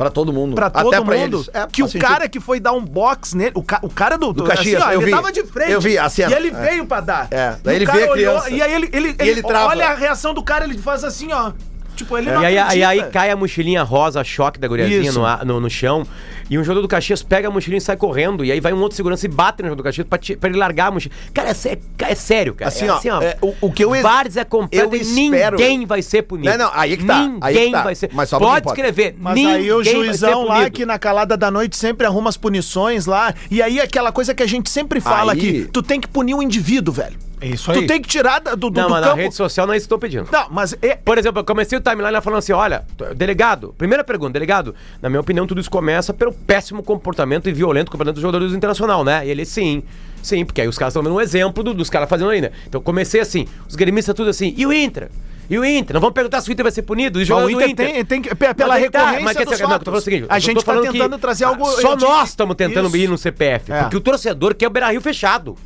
Pra 0.00 0.10
todo 0.10 0.32
mundo. 0.32 0.54
pra 0.54 0.70
todo 0.70 0.88
Até 0.94 1.04
pra 1.04 1.14
mundo 1.14 1.36
eles. 1.36 1.50
É, 1.52 1.66
que 1.70 1.82
o 1.82 1.86
sentido. 1.86 2.00
cara 2.00 2.26
que 2.26 2.40
foi 2.40 2.58
dar 2.58 2.72
um 2.72 2.82
box 2.82 3.34
nele, 3.34 3.52
o, 3.54 3.62
ca- 3.62 3.80
o 3.82 3.90
cara 3.90 4.16
do, 4.16 4.32
Do 4.32 4.44
Caxias, 4.44 4.82
ó, 4.82 4.90
eu 4.92 5.02
ele 5.02 5.04
vi. 5.04 5.10
tava 5.10 5.30
de 5.30 5.42
frente. 5.44 5.72
Eu 5.72 5.78
vi 5.80 5.98
a 5.98 6.08
cena. 6.08 6.30
E 6.32 6.34
ele 6.34 6.48
É. 6.48 6.52
veio 6.52 6.86
pra 6.86 7.00
dar. 7.00 7.28
É, 7.30 7.56
daí 7.62 7.74
o 7.74 7.76
ele 7.76 7.84
cara 7.86 7.98
vê 7.98 8.04
a 8.06 8.10
olhou, 8.10 8.40
criança. 8.40 8.50
E 8.50 8.62
aí 8.62 8.72
ele, 8.72 8.88
ele, 8.94 9.16
E 9.22 9.28
ele 9.28 9.42
trava. 9.42 9.66
olha 9.66 9.88
a 9.88 9.94
reação 9.94 10.32
do 10.32 10.42
cara, 10.42 10.64
ele 10.64 10.78
faz 10.78 11.04
assim, 11.04 11.30
ó. 11.32 11.52
Tipo, 11.94 12.16
ele 12.16 12.30
não 12.32 12.40
E 12.42 12.56
aí, 12.56 12.82
aí, 12.82 13.02
cai 13.10 13.30
a 13.30 13.36
mochilinha 13.36 13.82
rosa, 13.82 14.24
choque 14.24 14.58
da 14.58 14.66
guriazinha 14.66 15.12
no, 15.12 15.44
no, 15.44 15.60
no 15.60 15.68
chão. 15.68 16.06
E 16.50 16.58
um 16.58 16.64
jogador 16.64 16.82
do 16.82 16.88
Caxias 16.88 17.22
pega 17.22 17.46
a 17.46 17.50
mochilinha 17.50 17.78
e 17.78 17.80
sai 17.80 17.96
correndo. 17.96 18.44
E 18.44 18.50
aí 18.50 18.58
vai 18.60 18.72
um 18.72 18.80
outro 18.80 18.96
segurança 18.96 19.24
e 19.24 19.28
bate 19.28 19.62
no 19.62 19.68
jogador 19.68 19.82
do 19.82 19.84
Caxias 19.84 20.06
pra, 20.06 20.18
ti- 20.18 20.34
pra 20.36 20.50
ele 20.50 20.58
largar 20.58 20.88
a 20.88 20.90
mochila. 20.90 21.14
Cara, 21.32 21.50
é, 21.50 21.54
sé- 21.54 21.78
é 22.00 22.14
sério, 22.16 22.54
cara. 22.54 22.68
Assim, 22.68 22.86
é 22.86 23.12
ó, 23.12 23.22
é, 23.22 23.36
o- 23.40 23.54
o 23.60 23.72
que 23.72 23.84
eu- 23.84 23.90
Várzea 24.02 24.44
completa 24.44 24.96
eu 24.96 24.98
e 24.98 25.02
espero- 25.02 25.56
ninguém 25.56 25.86
vai 25.86 26.02
ser 26.02 26.22
punido. 26.22 26.50
Não, 26.50 26.58
não, 26.58 26.70
aí 26.74 26.96
que 26.96 27.04
tá, 27.04 27.20
Ninguém 27.22 27.38
aí 27.42 27.66
que 27.66 27.70
tá. 27.72 27.82
vai 27.82 27.94
ser. 27.94 28.10
Mas 28.12 28.28
só 28.28 28.36
um 28.36 28.40
Pode 28.40 28.66
escrever. 28.68 29.14
Mas 29.18 29.34
ninguém 29.36 29.54
aí 29.54 29.72
o 29.72 29.84
juizão 29.84 30.44
lá, 30.44 30.68
que 30.68 30.84
na 30.84 30.98
calada 30.98 31.36
da 31.36 31.50
noite 31.50 31.76
sempre 31.76 32.04
arruma 32.06 32.28
as 32.28 32.36
punições 32.36 33.06
lá. 33.06 33.32
E 33.50 33.62
aí 33.62 33.78
aquela 33.80 34.10
coisa 34.10 34.34
que 34.34 34.42
a 34.42 34.46
gente 34.46 34.68
sempre 34.68 35.00
fala 35.00 35.32
Aí- 35.32 35.38
aqui: 35.38 35.68
tu 35.72 35.82
tem 35.82 36.00
que 36.00 36.08
punir 36.08 36.34
o 36.34 36.42
indivíduo, 36.42 36.92
velho. 36.92 37.16
É 37.40 37.46
isso 37.46 37.72
Tu 37.72 37.78
aí. 37.80 37.86
tem 37.86 38.02
que 38.02 38.08
tirar 38.08 38.38
do, 38.40 38.54
do, 38.56 38.70
Não, 38.70 38.84
do 38.84 38.90
mas 38.90 39.00
na 39.06 39.14
rede 39.14 39.34
social 39.34 39.66
não 39.66 39.72
é 39.72 39.76
isso 39.76 39.88
que 39.88 39.92
eu 39.94 39.96
tô 39.98 40.00
pedindo. 40.00 40.28
Não, 40.30 40.46
mas 40.50 40.76
é, 40.82 40.94
Por 40.96 41.16
exemplo, 41.16 41.40
eu 41.40 41.44
comecei 41.44 41.78
o 41.78 41.80
timeline 41.80 42.20
falando 42.20 42.38
assim: 42.38 42.52
olha, 42.52 42.84
delegado, 43.16 43.74
primeira 43.78 44.04
pergunta, 44.04 44.32
delegado, 44.34 44.74
na 45.00 45.08
minha 45.08 45.20
opinião, 45.20 45.46
tudo 45.46 45.60
isso 45.60 45.70
começa 45.70 46.12
pelo 46.12 46.32
péssimo 46.32 46.82
comportamento 46.82 47.48
e 47.48 47.52
violento 47.52 47.90
comportamento 47.90 48.16
dos 48.16 48.22
jogadores 48.22 48.50
do 48.52 48.56
internacional, 48.56 49.02
né? 49.04 49.26
E 49.26 49.30
ele, 49.30 49.44
sim, 49.46 49.82
sim, 50.22 50.44
porque 50.44 50.60
aí 50.60 50.68
os 50.68 50.76
caras 50.76 50.92
estão 50.92 51.02
dando 51.02 51.14
um 51.16 51.20
exemplo 51.20 51.62
do- 51.64 51.72
dos 51.72 51.88
caras 51.88 52.08
fazendo 52.08 52.30
aí, 52.30 52.40
né? 52.42 52.50
Então 52.68 52.78
eu 52.78 52.82
comecei 52.84 53.20
assim, 53.20 53.46
os 53.66 53.74
gremistas 53.74 54.14
tudo 54.14 54.28
assim, 54.28 54.54
e 54.56 54.66
o 54.66 54.72
Inter? 54.72 55.08
E 55.48 55.58
o 55.58 55.64
Inter? 55.64 55.94
Não 55.94 56.00
vamos 56.00 56.14
perguntar 56.14 56.40
se 56.42 56.48
o 56.48 56.52
Inter 56.52 56.62
vai 56.62 56.70
ser 56.70 56.82
punido? 56.82 57.20
E 57.20 57.26
Mas 57.28 57.30
o 57.30 57.40
do 57.48 57.50
Inter 57.50 57.74
tem- 57.74 58.04
tem 58.04 58.22
que- 58.22 58.32
pe- 58.36 58.54
pela 58.54 58.74
Mas 58.78 58.90
tá, 58.90 58.98
recorrência 59.10 59.24
mas 59.24 59.36
dos 59.48 59.60
não, 59.60 59.68
fatos. 59.70 60.04
seguinte, 60.04 60.26
A 60.28 60.38
gente 60.38 60.64
tá 60.64 60.80
tentando 60.80 61.18
trazer 61.18 61.44
algo- 61.44 61.64
Só 61.72 61.96
nós 61.96 62.28
estamos 62.28 62.54
tentando 62.54 62.94
ir 62.96 63.08
no 63.08 63.18
CPF, 63.18 63.72
É. 63.72 63.80
porque 63.80 63.96
o 63.96 64.00
torcedor 64.00 64.54
quer 64.54 64.68
o 64.68 64.70
Beira-Rio 64.70 65.00
fechado. 65.00 65.56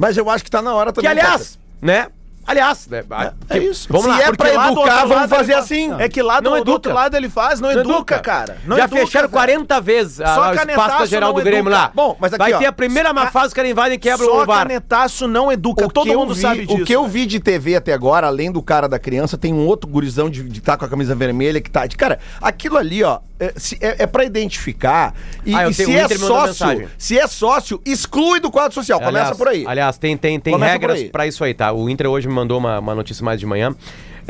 Mas 0.00 0.16
eu 0.16 0.30
acho 0.30 0.42
que 0.42 0.50
tá 0.50 0.62
na 0.62 0.74
hora 0.74 0.90
Que, 0.92 0.96
também. 1.02 1.10
aliás, 1.10 1.58
né? 1.82 2.06
Aliás, 2.46 2.88
né? 2.88 3.04
É 3.50 3.58
isso. 3.58 3.86
Vamos 3.88 4.06
Se 4.06 4.08
lá. 4.18 4.22
é 4.22 4.32
pra 4.32 4.48
educar, 4.48 5.04
vamos 5.04 5.28
fazer 5.30 5.52
ele 5.52 5.60
assim. 5.60 5.94
É 5.98 6.08
que 6.08 6.20
lá 6.22 6.40
do, 6.40 6.44
Não 6.44 6.52
do 6.52 6.56
educa. 6.62 6.70
outro 6.72 6.94
lado 6.94 7.14
ele 7.16 7.28
faz, 7.28 7.60
não, 7.60 7.70
educa, 7.70 8.18
cara. 8.18 8.56
Não 8.66 8.76
Já 8.78 8.84
educa, 8.86 9.00
fecharam 9.02 9.28
velho. 9.28 9.32
40 9.38 9.80
vezes 9.80 10.20
a, 10.22 10.34
Só 10.34 10.42
a 10.44 10.54
espaço 10.54 10.98
da 11.00 11.06
geral 11.06 11.28
não 11.28 11.38
do 11.38 11.42
Grêmio 11.44 11.60
educa. 11.70 11.76
lá. 11.76 11.92
Bom, 11.94 12.16
mas 12.18 12.32
aqui, 12.32 12.38
Vai 12.42 12.54
ó, 12.54 12.58
ter 12.58 12.66
a 12.66 12.72
primeira 12.72 13.12
má 13.12 13.26
fase 13.30 13.54
que 13.54 13.60
eles 13.60 13.70
invadem 13.70 13.94
e 13.96 13.98
quebram 13.98 14.26
Só 14.26 14.42
o 14.42 14.46
VAR. 14.46 14.66
canetaço 14.66 15.28
não 15.28 15.52
educa. 15.52 15.86
Todo 15.90 16.06
que 16.06 16.12
eu 16.14 16.18
mundo 16.18 16.34
vi- 16.34 16.40
sabe 16.40 16.66
disso. 16.66 16.82
O 16.82 16.84
que 16.84 16.92
eu 16.96 17.02
velho. 17.02 17.12
vi 17.12 17.26
de 17.26 17.38
TV 17.40 17.76
até 17.76 17.92
agora, 17.92 18.26
além 18.26 18.50
do 18.50 18.62
cara 18.62 18.88
da 18.88 18.98
criança, 18.98 19.36
tem 19.38 19.52
um 19.52 19.66
outro 19.66 19.88
gurizão 19.88 20.28
de 20.30 20.48
estar 20.58 20.76
com 20.78 20.84
a 20.86 20.88
camisa 20.88 21.14
vermelha 21.14 21.60
que 21.60 21.70
tá. 21.70 21.86
de- 21.86 21.96
Cara, 21.96 22.18
aquilo 22.40 22.78
ali, 22.78 23.04
ó, 23.04 23.20
é, 23.40 23.52
se- 23.56 23.78
é, 23.80 24.02
é 24.04 24.06
pra 24.06 24.24
identificar. 24.24 25.14
E, 25.44 25.54
Ah, 25.54 25.64
eu 25.64 25.70
e 25.70 25.74
tenho- 25.74 25.88
se 25.88 25.94
o 25.94 25.98
é 25.98 26.04
Inter 26.04 26.18
sócio, 26.18 26.88
se 26.98 27.18
é 27.18 27.26
sócio, 27.26 27.80
exclui 27.84 28.38
do 28.40 28.50
quadro 28.50 28.72
social. 28.74 28.98
Começa 29.00 29.18
aliás, 29.18 29.36
por 29.36 29.48
aí. 29.48 29.64
Aliás, 29.66 29.98
tem, 29.98 30.16
tem, 30.16 30.38
tem 30.38 30.52
Começa 30.52 30.72
regras 30.72 30.96
por 30.98 31.04
aí. 31.04 31.10
pra 31.10 31.26
isso 31.26 31.42
aí, 31.42 31.54
tá? 31.54 31.72
O 31.72 31.88
Inter 31.88 32.06
hoje 32.08 32.28
me 32.28 32.34
mandou 32.34 32.58
uma, 32.58 32.78
uma 32.78 32.94
notícia 32.94 33.24
mais 33.24 33.40
de 33.40 33.46
manhã. 33.46 33.74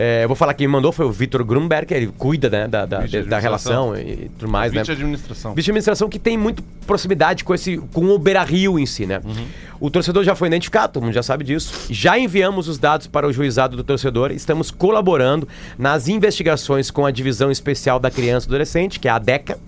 É, 0.03 0.25
eu 0.25 0.29
vou 0.29 0.35
falar 0.35 0.55
quem 0.55 0.67
me 0.67 0.73
mandou 0.73 0.93
foi 0.93 1.05
o 1.05 1.13
Vitor 1.13 1.45
Grunberg, 1.45 1.85
que 1.85 1.93
ele 1.93 2.07
cuida 2.07 2.49
né, 2.49 2.67
da, 2.67 2.87
da, 2.87 3.01
da 3.01 3.39
relação 3.39 3.95
e, 3.95 4.01
e 4.01 4.31
tudo 4.39 4.51
mais, 4.51 4.73
né? 4.73 4.81
Vice 4.81 4.87
de 4.87 4.93
administração. 5.03 5.55
Vice 5.55 5.71
administração 5.71 6.09
que 6.09 6.19
tem 6.19 6.39
muito 6.39 6.63
proximidade 6.87 7.45
com 7.45 7.55
esse 7.55 7.77
com 7.93 8.07
o 8.07 8.19
Beira 8.19 8.43
Rio 8.43 8.79
em 8.79 8.87
si, 8.87 9.05
né? 9.05 9.21
O 9.79 9.91
torcedor 9.91 10.25
já 10.25 10.35
foi 10.35 10.49
identificado, 10.49 10.95
todo 10.95 11.03
mundo 11.03 11.13
já 11.13 11.23
sabe 11.23 11.45
disso. 11.45 11.87
Já 11.91 12.19
enviamos 12.19 12.67
os 12.67 12.79
dados 12.79 13.09
para 13.09 13.29
o 13.29 13.33
juizado 13.33 13.77
do 13.77 13.85
torcedor. 13.85 14.31
Estamos 14.31 14.71
colaborando 14.71 15.47
nas 15.79 16.09
investigações 16.09 16.91
com 16.91 17.05
a 17.05 17.11
divisão 17.11 17.51
especial 17.51 18.01
da 18.01 18.11
criança 18.11 18.47
e 18.47 18.49
do 18.49 18.55
adolescente, 18.55 18.99
que 18.99 19.07
é 19.07 19.11
a 19.11 19.19
DECA. 19.19 19.59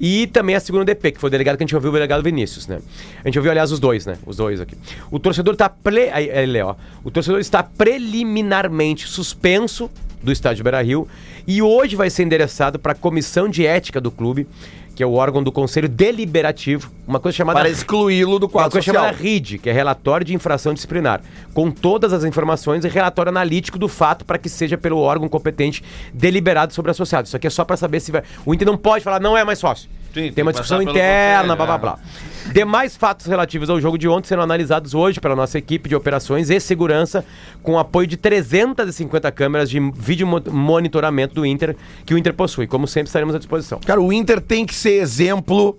E 0.00 0.26
também 0.26 0.56
a 0.56 0.60
segunda 0.60 0.84
DP, 0.84 1.12
que 1.12 1.20
foi 1.20 1.28
o 1.28 1.30
delegado 1.30 1.58
que 1.58 1.62
a 1.62 1.66
gente 1.66 1.74
ouviu, 1.74 1.90
o 1.90 1.92
delegado 1.92 2.22
Vinícius, 2.22 2.66
né? 2.66 2.80
A 3.22 3.28
gente 3.28 3.38
ouviu, 3.38 3.50
aliás, 3.50 3.70
os 3.70 3.78
dois, 3.78 4.06
né? 4.06 4.16
Os 4.26 4.36
dois 4.36 4.60
aqui. 4.60 4.74
O 5.10 5.18
torcedor 5.18 5.52
está 5.52 5.70
aí, 6.12 6.46
Lê, 6.46 6.62
ó. 6.62 6.74
O 7.04 7.10
torcedor 7.10 7.38
está 7.38 7.62
preliminarmente 7.62 9.06
suspenso 9.06 9.90
do 10.22 10.32
estádio 10.32 10.64
Beira-Rio 10.64 11.06
e 11.46 11.62
hoje 11.62 11.96
vai 11.96 12.10
ser 12.10 12.22
endereçado 12.22 12.78
para 12.78 12.92
a 12.92 12.94
comissão 12.94 13.48
de 13.48 13.66
ética 13.66 14.00
do 14.00 14.10
clube, 14.10 14.46
que 15.00 15.04
é 15.04 15.06
o 15.06 15.14
órgão 15.14 15.42
do 15.42 15.50
conselho 15.50 15.88
deliberativo, 15.88 16.90
uma 17.08 17.18
coisa 17.18 17.34
chamada 17.34 17.60
Para 17.60 17.70
excluí-lo 17.70 18.38
do 18.38 18.44
uma 18.44 18.52
quadro 18.52 18.72
coisa 18.72 18.84
social. 18.84 19.04
chamada 19.06 19.16
RID, 19.16 19.56
que 19.56 19.70
é 19.70 19.72
relatório 19.72 20.26
de 20.26 20.34
infração 20.34 20.74
disciplinar, 20.74 21.22
com 21.54 21.70
todas 21.70 22.12
as 22.12 22.22
informações 22.22 22.84
e 22.84 22.88
relatório 22.88 23.30
analítico 23.30 23.78
do 23.78 23.88
fato 23.88 24.26
para 24.26 24.36
que 24.36 24.50
seja 24.50 24.76
pelo 24.76 24.98
órgão 24.98 25.26
competente 25.26 25.82
deliberado 26.12 26.74
sobre 26.74 26.90
o 26.90 26.92
associado. 26.92 27.26
Isso 27.26 27.34
aqui 27.34 27.46
é 27.46 27.50
só 27.50 27.64
para 27.64 27.78
saber 27.78 27.98
se 28.00 28.12
vai... 28.12 28.22
o 28.44 28.52
Inter 28.52 28.66
não 28.66 28.76
pode 28.76 29.02
falar 29.02 29.20
não 29.20 29.34
é 29.34 29.42
mais 29.42 29.58
sócio. 29.58 29.88
Sim, 30.12 30.22
tem 30.22 30.32
tem 30.32 30.42
uma 30.42 30.52
discussão 30.52 30.82
interna, 30.82 31.54
blá 31.54 31.66
blá 31.66 31.74
é. 31.74 31.78
blá. 31.78 31.98
Demais 32.52 32.96
fatos 32.96 33.26
relativos 33.26 33.70
ao 33.70 33.80
jogo 33.80 33.96
de 33.98 34.08
ontem 34.08 34.26
serão 34.28 34.42
analisados 34.42 34.94
hoje 34.94 35.20
pela 35.20 35.36
nossa 35.36 35.56
equipe 35.58 35.88
de 35.88 35.94
operações 35.94 36.50
e 36.50 36.58
segurança, 36.58 37.24
com 37.62 37.78
apoio 37.78 38.06
de 38.06 38.16
350 38.16 39.30
câmeras 39.30 39.70
de 39.70 39.78
vídeo 39.94 40.26
mo- 40.26 40.42
monitoramento 40.50 41.34
do 41.34 41.46
Inter, 41.46 41.76
que 42.04 42.14
o 42.14 42.18
Inter 42.18 42.34
possui. 42.34 42.66
Como 42.66 42.88
sempre, 42.88 43.08
estaremos 43.08 43.34
à 43.34 43.38
disposição. 43.38 43.78
Cara, 43.86 44.00
o 44.00 44.12
Inter 44.12 44.40
tem 44.40 44.64
que 44.66 44.74
ser 44.74 45.00
exemplo 45.00 45.78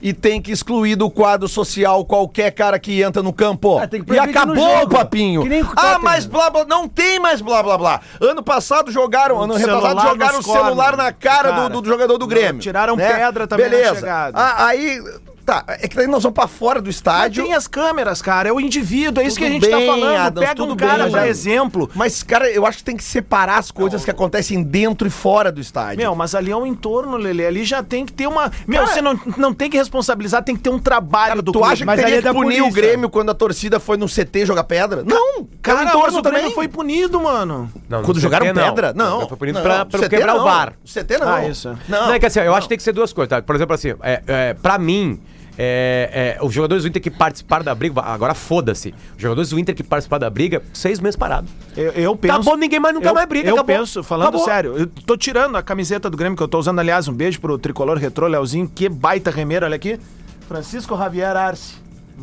e 0.00 0.12
tem 0.12 0.40
que 0.40 0.52
excluir 0.52 0.96
do 0.96 1.10
quadro 1.10 1.48
social 1.48 2.04
qualquer 2.04 2.50
cara 2.52 2.78
que 2.78 3.02
entra 3.02 3.22
no 3.22 3.32
campo. 3.32 3.80
Que 3.88 4.14
e 4.14 4.18
acabou 4.18 4.82
o 4.82 4.88
papinho. 4.88 5.42
Ah, 5.76 5.98
mas 5.98 6.26
blá 6.26 6.50
blá, 6.50 6.64
não 6.64 6.88
tem 6.88 7.18
mais 7.18 7.40
blá 7.40 7.62
blá 7.62 7.76
blá. 7.76 8.00
Ano 8.20 8.42
passado 8.42 8.90
jogaram, 8.90 9.40
ano 9.40 9.54
retrasado 9.54 10.00
jogaram 10.00 10.38
o 10.38 10.42
celular 10.42 10.96
na 10.96 11.12
cara, 11.12 11.50
cara. 11.50 11.68
do, 11.68 11.80
do 11.80 11.88
jogador 11.88 12.18
do 12.18 12.26
Grêmio. 12.26 12.60
Tiraram 12.60 12.96
né? 12.96 13.12
pedra 13.12 13.46
também 13.46 13.68
Beleza. 13.68 14.32
Ah, 14.34 14.66
aí, 14.66 15.00
tá, 15.48 15.64
é 15.66 15.88
que 15.88 15.96
daí 15.96 16.06
nós 16.06 16.22
vamos 16.22 16.34
pra 16.34 16.46
fora 16.46 16.80
do 16.80 16.86
Mas 16.88 16.96
estádio. 16.96 17.42
tem 17.44 17.54
as 17.54 17.66
câmeras, 17.66 18.20
cara. 18.20 18.50
É 18.50 18.52
o 18.52 18.60
indivíduo. 18.60 19.22
É 19.22 19.26
isso 19.26 19.36
Tudo 19.36 19.44
que 19.46 19.50
a 19.50 19.52
gente 19.54 19.68
tá 19.70 19.76
bem, 19.78 19.86
falando. 19.86 20.16
Adams, 20.18 20.48
Pega 20.48 20.62
um 20.62 20.76
cara, 20.76 21.04
bem, 21.04 21.12
por 21.12 21.22
exemplo. 21.22 21.90
Mas, 21.94 22.22
cara, 22.22 22.50
eu 22.50 22.66
acho 22.66 22.78
que 22.78 22.84
tem 22.84 22.96
que 22.96 23.02
separar 23.04 23.56
as 23.58 23.70
coisas 23.70 24.04
que 24.04 24.10
acontecem 24.10 24.62
dentro 24.62 25.08
e 25.08 25.10
fora 25.10 25.50
do 25.50 25.60
estádio. 25.60 25.96
Meu, 25.98 26.14
mas 26.14 26.34
ali 26.34 26.50
é 26.50 26.56
um 26.56 26.66
entorno, 26.66 27.16
Lele. 27.16 27.46
Ali 27.46 27.64
já 27.64 27.82
tem 27.82 28.04
que 28.04 28.12
ter 28.12 28.26
uma. 28.26 28.52
Meu, 28.66 28.82
Cara- 28.82 28.92
você 28.94 29.00
não, 29.00 29.18
não 29.38 29.54
tem 29.54 29.70
que 29.70 29.76
responsabilizar, 29.78 30.42
tem 30.44 30.54
que 30.54 30.62
ter 30.62 30.70
um 30.70 30.78
trabalho 30.78 31.40
do 31.40 31.52
tu 31.52 31.58
clube. 31.58 31.72
acha 31.72 31.78
que 31.82 31.86
mas 31.86 32.00
teria 32.00 32.18
é 32.18 32.22
que 32.22 32.32
punir 32.32 32.62
o. 32.62 32.70
Grêmio 32.70 33.08
quando 33.08 33.30
a 33.30 33.34
torcida 33.34 33.80
foi 33.80 33.96
no 33.96 34.06
CT 34.06 34.44
jogar 34.44 34.64
pedra? 34.64 35.02
Não! 35.02 35.48
Cara, 35.62 35.78
é 35.78 35.82
o 35.82 35.84
mas 35.86 35.94
entorno 35.94 36.22
também. 36.22 36.54
foi 36.54 36.68
punido, 36.68 37.18
mano. 37.20 37.72
Não, 37.88 38.02
Quando 38.02 38.20
jogaram 38.20 38.46
CT 38.46 38.52
não. 38.60 38.64
pedra? 38.66 38.92
Não. 38.94 39.28
Foi 39.28 39.36
punido 39.38 39.58
não. 39.58 39.64
pra, 39.64 39.84
pra 39.86 40.00
CT 40.00 40.08
quebrar 40.10 40.34
não. 40.34 40.40
o 40.40 40.44
VAR. 40.44 40.74
CT 40.84 41.18
não. 41.18 41.28
Ah, 41.28 41.44
isso. 41.46 41.76
Não. 41.88 42.06
Não, 42.08 42.12
é 42.14 42.18
que 42.18 42.26
assim, 42.26 42.40
eu 42.40 42.54
acho 42.54 42.62
que 42.66 42.68
tem 42.68 42.76
que 42.78 42.84
ser 42.84 42.92
duas 42.92 43.12
coisas, 43.12 43.30
tá? 43.30 43.42
Por 43.42 43.56
exemplo, 43.56 43.74
assim, 43.74 43.94
é, 44.02 44.22
é, 44.26 44.54
pra 44.54 44.78
mim, 44.78 45.20
é, 45.60 46.36
é, 46.40 46.44
os 46.44 46.52
jogadores 46.54 46.84
do 46.84 46.88
Inter 46.88 47.02
que 47.02 47.10
participaram 47.10 47.64
da 47.64 47.74
briga, 47.74 48.00
agora 48.00 48.32
foda-se. 48.32 48.94
Os 49.16 49.20
jogadores 49.20 49.50
do 49.50 49.58
Inter 49.58 49.74
que 49.74 49.82
participaram 49.82 50.20
da 50.20 50.30
briga, 50.30 50.62
seis 50.72 51.00
meses 51.00 51.16
parados. 51.16 51.50
Eu, 51.76 51.90
eu 51.92 52.16
penso. 52.16 52.34
Acabou, 52.34 52.56
ninguém 52.56 52.78
mais 52.78 52.94
nunca 52.94 53.08
eu, 53.08 53.14
mais 53.14 53.28
briga, 53.28 53.48
Eu 53.48 53.54
acabou. 53.56 53.76
penso, 53.76 54.02
falando 54.04 54.28
Acabou. 54.28 54.44
sério, 54.46 54.76
eu 54.78 54.86
tô 54.86 55.16
tirando 55.16 55.56
a 55.56 55.62
camiseta 55.62 56.08
do 56.08 56.16
Grêmio 56.16 56.36
que 56.36 56.42
eu 56.42 56.48
tô 56.48 56.58
usando, 56.60 56.78
aliás, 56.78 57.08
um 57.08 57.12
beijo 57.12 57.40
pro 57.40 57.58
tricolor 57.58 57.98
retrô, 57.98 58.28
Leozinho, 58.28 58.70
que 58.72 58.88
baita 58.88 59.30
remeiro, 59.32 59.66
olha 59.66 59.74
aqui. 59.76 59.98
Francisco 60.46 60.96
Javier 60.96 61.36
Arce. 61.36 61.74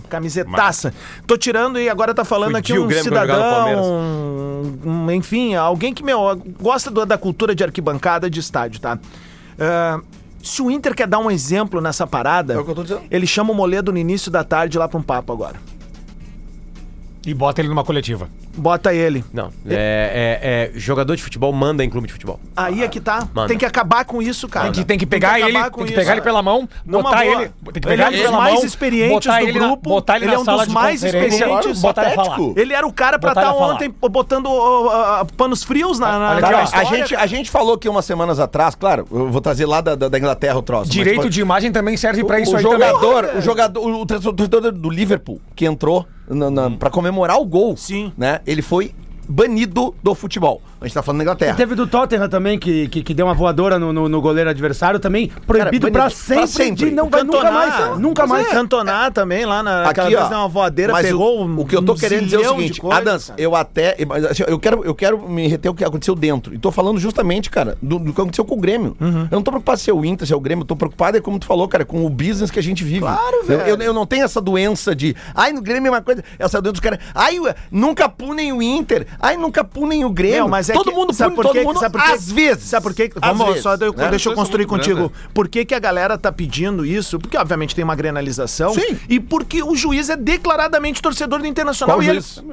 Camisetaça. 0.09 0.93
Tô 1.25 1.37
tirando 1.37 1.79
e 1.79 1.87
agora 1.89 2.13
tá 2.13 2.25
falando 2.25 2.55
aqui 2.57 2.73
Fudiu 2.73 2.83
o 2.83 2.99
um 2.99 3.03
cidadão, 3.03 3.93
um, 3.93 4.79
um- 5.05 5.11
enfim, 5.11 5.55
alguém 5.55 5.93
que, 5.93 6.03
meu, 6.03 6.19
gosta 6.59 6.91
do- 6.91 7.05
da 7.05 7.17
cultura 7.17 7.55
de 7.55 7.63
arquibancada 7.63 8.29
de 8.29 8.39
estádio, 8.39 8.81
tá? 8.81 8.99
Ah, 9.59 9.99
se 10.45 10.61
o 10.61 10.69
Inter 10.69 10.93
quer 10.93 11.07
dar 11.07 11.17
um 11.19 11.31
exemplo 11.31 11.81
nessa 11.81 12.05
parada, 12.05 12.53
É 12.53 13.07
ele 13.09 13.25
chama 13.25 13.51
o 13.51 13.55
Moledo 13.55 13.91
no 13.91 13.97
início 13.97 14.29
da 14.29 14.43
tarde 14.43 14.77
lá 14.77 14.87
pra 14.87 14.99
um 14.99 15.03
papo 15.03 15.33
agora. 15.33 15.55
E 17.25 17.33
bota 17.33 17.59
ele 17.61 17.69
numa 17.69 17.83
coletiva. 17.83 18.29
Bota 18.55 18.93
ele. 18.93 19.23
Não, 19.33 19.47
é, 19.67 20.69
é- 20.71 20.71
é- 20.75 20.79
jogador 20.79 21.15
de 21.15 21.23
futebol 21.23 21.51
manda 21.51 21.83
em 21.83 21.89
clube 21.89 22.07
de 22.07 22.13
futebol. 22.13 22.39
Aí 22.55 22.83
é 22.83 22.87
que 22.87 22.99
tá. 22.99 23.27
Manda. 23.33 23.47
Tem 23.47 23.57
que 23.57 23.65
acabar 23.65 24.05
com 24.05 24.21
isso, 24.21 24.47
cara. 24.47 24.65
Tem 24.65 24.73
que, 24.73 24.85
tem 24.85 24.97
que 24.97 25.05
pegar 25.05 25.39
ele, 25.39 25.49
acabar 25.57 25.71
com 25.71 25.77
tem 25.79 25.87
que 25.87 25.91
isso, 25.93 25.99
pegar 26.01 26.11
ele 26.13 26.21
cara. 26.21 26.31
pela 26.31 26.41
mão, 26.43 26.69
Numa 26.85 27.03
botar 27.03 27.23
boa. 27.23 27.41
ele, 27.41 27.51
tem 27.73 27.73
que 27.73 27.79
Ele 27.79 27.81
pegar 27.81 28.03
é 28.03 28.05
um 28.05 28.09
ele 28.11 28.17
dos 28.21 28.25
pela 28.29 28.37
mais 28.41 28.53
mão, 28.55 28.65
experientes 28.65 29.25
botar 29.27 29.39
do 29.39 29.47
ele 29.47 29.59
na- 29.59 29.67
grupo. 29.67 29.89
botar 29.89 30.15
ele, 30.17 30.25
Ele 30.25 30.31
é 30.31 30.35
na 30.35 30.41
um 30.41 30.45
sala 30.45 30.57
dos 30.59 30.67
de 30.67 30.73
mais 30.73 31.01
conferência, 31.01 31.27
experientes. 31.35 31.81
botar 31.81 32.05
ele 32.05 32.15
falar. 32.15 32.29
patético. 32.29 32.59
Ele 32.59 32.73
era 32.73 32.87
o 32.87 32.93
cara 32.93 33.19
pra 33.19 33.29
Botar 33.31 33.41
estar 33.41 33.51
ele 33.53 33.59
falar. 33.59 33.73
ontem 33.73 33.95
botando 34.09 34.45
ó, 34.47 35.21
ó, 35.21 35.25
panos 35.35 35.63
frios 35.63 35.97
na, 35.99 36.07
na, 36.07 36.13
Olha 36.13 36.19
na 36.19 36.35
aqui, 36.35 36.45
ó, 36.45 36.49
Cara, 36.49 36.59
a, 36.59 36.63
história, 36.63 36.87
gente, 36.99 37.15
a 37.15 37.25
gente 37.25 37.49
falou 37.49 37.73
aqui 37.75 37.89
umas 37.89 38.05
semanas 38.05 38.39
atrás, 38.39 38.75
claro, 38.75 39.07
eu 39.11 39.29
vou 39.31 39.41
trazer 39.41 39.65
lá 39.65 39.81
da, 39.81 39.95
da, 39.95 40.07
da 40.07 40.17
Inglaterra 40.17 40.57
o 40.57 40.61
troço. 40.61 40.85
mas, 40.87 40.93
Direito 40.93 41.23
pô, 41.23 41.29
de 41.29 41.41
imagem 41.41 41.71
também 41.71 41.97
serve 41.97 42.23
pra 42.23 42.39
isso 42.39 42.53
o 42.53 42.57
aí 42.57 42.61
jogador, 42.63 43.25
o 43.37 43.41
jogador, 43.41 43.81
o 43.83 44.05
torcedor 44.05 44.71
do 44.71 44.89
Liverpool 44.89 45.41
que 45.55 45.65
entrou 45.65 46.05
na, 46.27 46.49
na, 46.49 46.71
pra 46.71 46.89
comemorar 46.89 47.39
o 47.39 47.45
gol. 47.45 47.75
Sim. 47.77 48.11
Né? 48.17 48.39
Ele 48.45 48.61
foi 48.61 48.93
banido 49.27 49.93
do 50.03 50.13
futebol. 50.15 50.61
A 50.79 50.85
gente 50.85 50.93
tá 50.93 51.01
falando 51.01 51.19
da 51.19 51.23
Inglaterra. 51.23 51.55
Teve 51.55 51.73
do 51.73 51.87
Tottenham 51.87 52.29
também, 52.29 52.59
que, 52.59 52.87
que, 52.89 53.01
que 53.01 53.13
deu 53.13 53.25
uma 53.25 53.33
voadora 53.33 53.79
no, 53.79 53.91
no, 53.91 54.07
no 54.07 54.21
goleiro 54.21 54.49
adversário, 54.49 54.99
também 54.99 55.31
proibido 55.47 55.71
banido 55.71 55.91
pra 55.91 56.01
pra 56.01 56.09
sempre, 56.11 56.47
sempre. 56.47 56.89
de 56.89 56.91
não 56.91 57.09
vai 57.09 57.23
nunca 57.23 57.51
mais, 57.51 57.99
nunca 57.99 58.27
mais. 58.27 58.47
Cantonar 58.49 59.11
também 59.11 59.45
lá 59.45 59.63
na 59.63 59.89
aquela 59.89 60.07
Aqui, 60.07 60.15
vez 60.15 60.27
ó, 60.27 60.29
deu 60.29 60.37
uma 60.37 60.47
voadeira, 60.47 60.93
mas 60.93 61.07
pegou 61.07 61.45
o, 61.45 61.61
o 61.61 61.65
que 61.65 61.75
eu 61.75 61.81
tô 61.81 61.93
um 61.93 61.95
querendo 61.95 62.25
dizer 62.25 62.43
é 62.43 62.49
o 62.51 62.55
seguinte, 62.55 62.79
coisas, 62.81 62.99
Adams, 63.01 63.27
cara. 63.27 63.41
eu 63.41 63.55
até, 63.55 63.97
mas, 64.05 64.25
assim, 64.25 64.43
eu 64.47 64.59
quero, 64.59 64.83
eu 64.85 64.93
quero 64.93 65.27
me 65.27 65.47
reter 65.47 65.69
o 65.69 65.73
que 65.73 65.83
aconteceu 65.83 66.13
dentro. 66.13 66.53
E 66.53 66.57
tô 66.59 66.71
falando 66.71 66.99
justamente, 66.99 67.49
cara, 67.49 67.77
do, 67.81 67.97
do 67.97 68.13
que 68.13 68.21
aconteceu 68.21 68.45
com 68.45 68.55
o 68.55 68.59
Grêmio. 68.59 68.95
Uhum. 68.99 69.21
Eu 69.31 69.35
não 69.37 69.41
tô 69.41 69.51
preocupado 69.51 69.79
se 69.79 69.89
é 69.89 69.93
o 69.93 70.05
Inter, 70.05 70.27
se 70.27 70.33
é 70.33 70.35
o 70.35 70.39
Grêmio, 70.39 70.61
eu 70.63 70.67
tô 70.67 70.75
preocupado, 70.75 71.17
é 71.17 71.21
como 71.21 71.39
tu 71.39 71.45
falou, 71.45 71.67
cara, 71.67 71.83
com 71.85 72.05
o 72.05 72.09
business 72.09 72.51
que 72.51 72.59
a 72.59 72.63
gente 72.63 72.83
vive. 72.83 72.99
Claro, 72.99 73.37
Eu- 73.37 73.45
velho. 73.45 73.61
Eu, 73.69 73.77
eu 73.77 73.93
não 73.93 74.05
tenho 74.05 74.23
essa 74.23 74.39
doença 74.41 74.95
de, 74.95 75.15
ai, 75.33 75.51
no 75.51 75.61
Grêmio 75.61 75.87
é 75.87 75.91
uma 75.91 76.01
coisa, 76.01 76.23
essa 76.37 76.61
doença 76.61 76.73
dos 76.73 76.81
caras, 76.81 76.99
ai, 77.15 77.39
ué, 77.39 77.55
nunca 77.71 78.07
punem 78.07 78.51
o 78.53 78.61
Inter, 78.61 79.07
ai, 79.19 79.37
nunca 79.37 79.63
punem 79.63 80.03
o 80.05 80.09
Grêmio. 80.09 80.35
Meu, 80.37 80.47
mas 80.47 80.69
é 80.69 80.73
todo 80.73 80.89
que- 80.89 80.95
mundo 80.95 81.13
sabe 81.13 81.31
pune 81.31 81.35
por 81.35 81.43
todo 81.43 81.53
quê? 81.53 81.63
mundo 81.63 81.79
Sabe 81.79 81.97
por 81.97 82.03
quê? 82.03 82.11
às 82.11 82.31
vezes. 82.31 82.63
Sabe 82.63 82.83
por 82.83 82.93
quê? 82.93 83.11
Vamos, 83.15 83.45
vezes, 83.47 83.61
só 83.63 83.75
eu- 83.75 83.93
né? 83.93 84.09
deixa 84.09 84.29
eu 84.29 84.33
é 84.33 84.35
construir 84.35 84.65
contigo. 84.65 84.95
grande. 85.09 85.13
Por 85.33 85.47
que, 85.47 85.65
que 85.65 85.73
a 85.75 85.79
galera 85.79 86.17
tá 86.17 86.31
pedindo 86.31 86.85
isso? 86.85 87.19
Porque, 87.19 87.37
obviamente, 87.37 87.75
tem 87.75 87.83
uma 87.83 87.95
grenalização. 87.95 88.73
Sim. 88.73 88.97
E 89.09 89.19
porque 89.19 89.61
o 89.63 89.75
juiz 89.75 90.09
é 90.09 90.15
declaradamente 90.17 91.01
torcedor 91.01 91.39
do 91.39 91.47
Internacional. 91.47 91.97
Qual 91.97 92.03
e 92.03 92.09
ele- 92.09 92.21
juiz? 92.21 92.43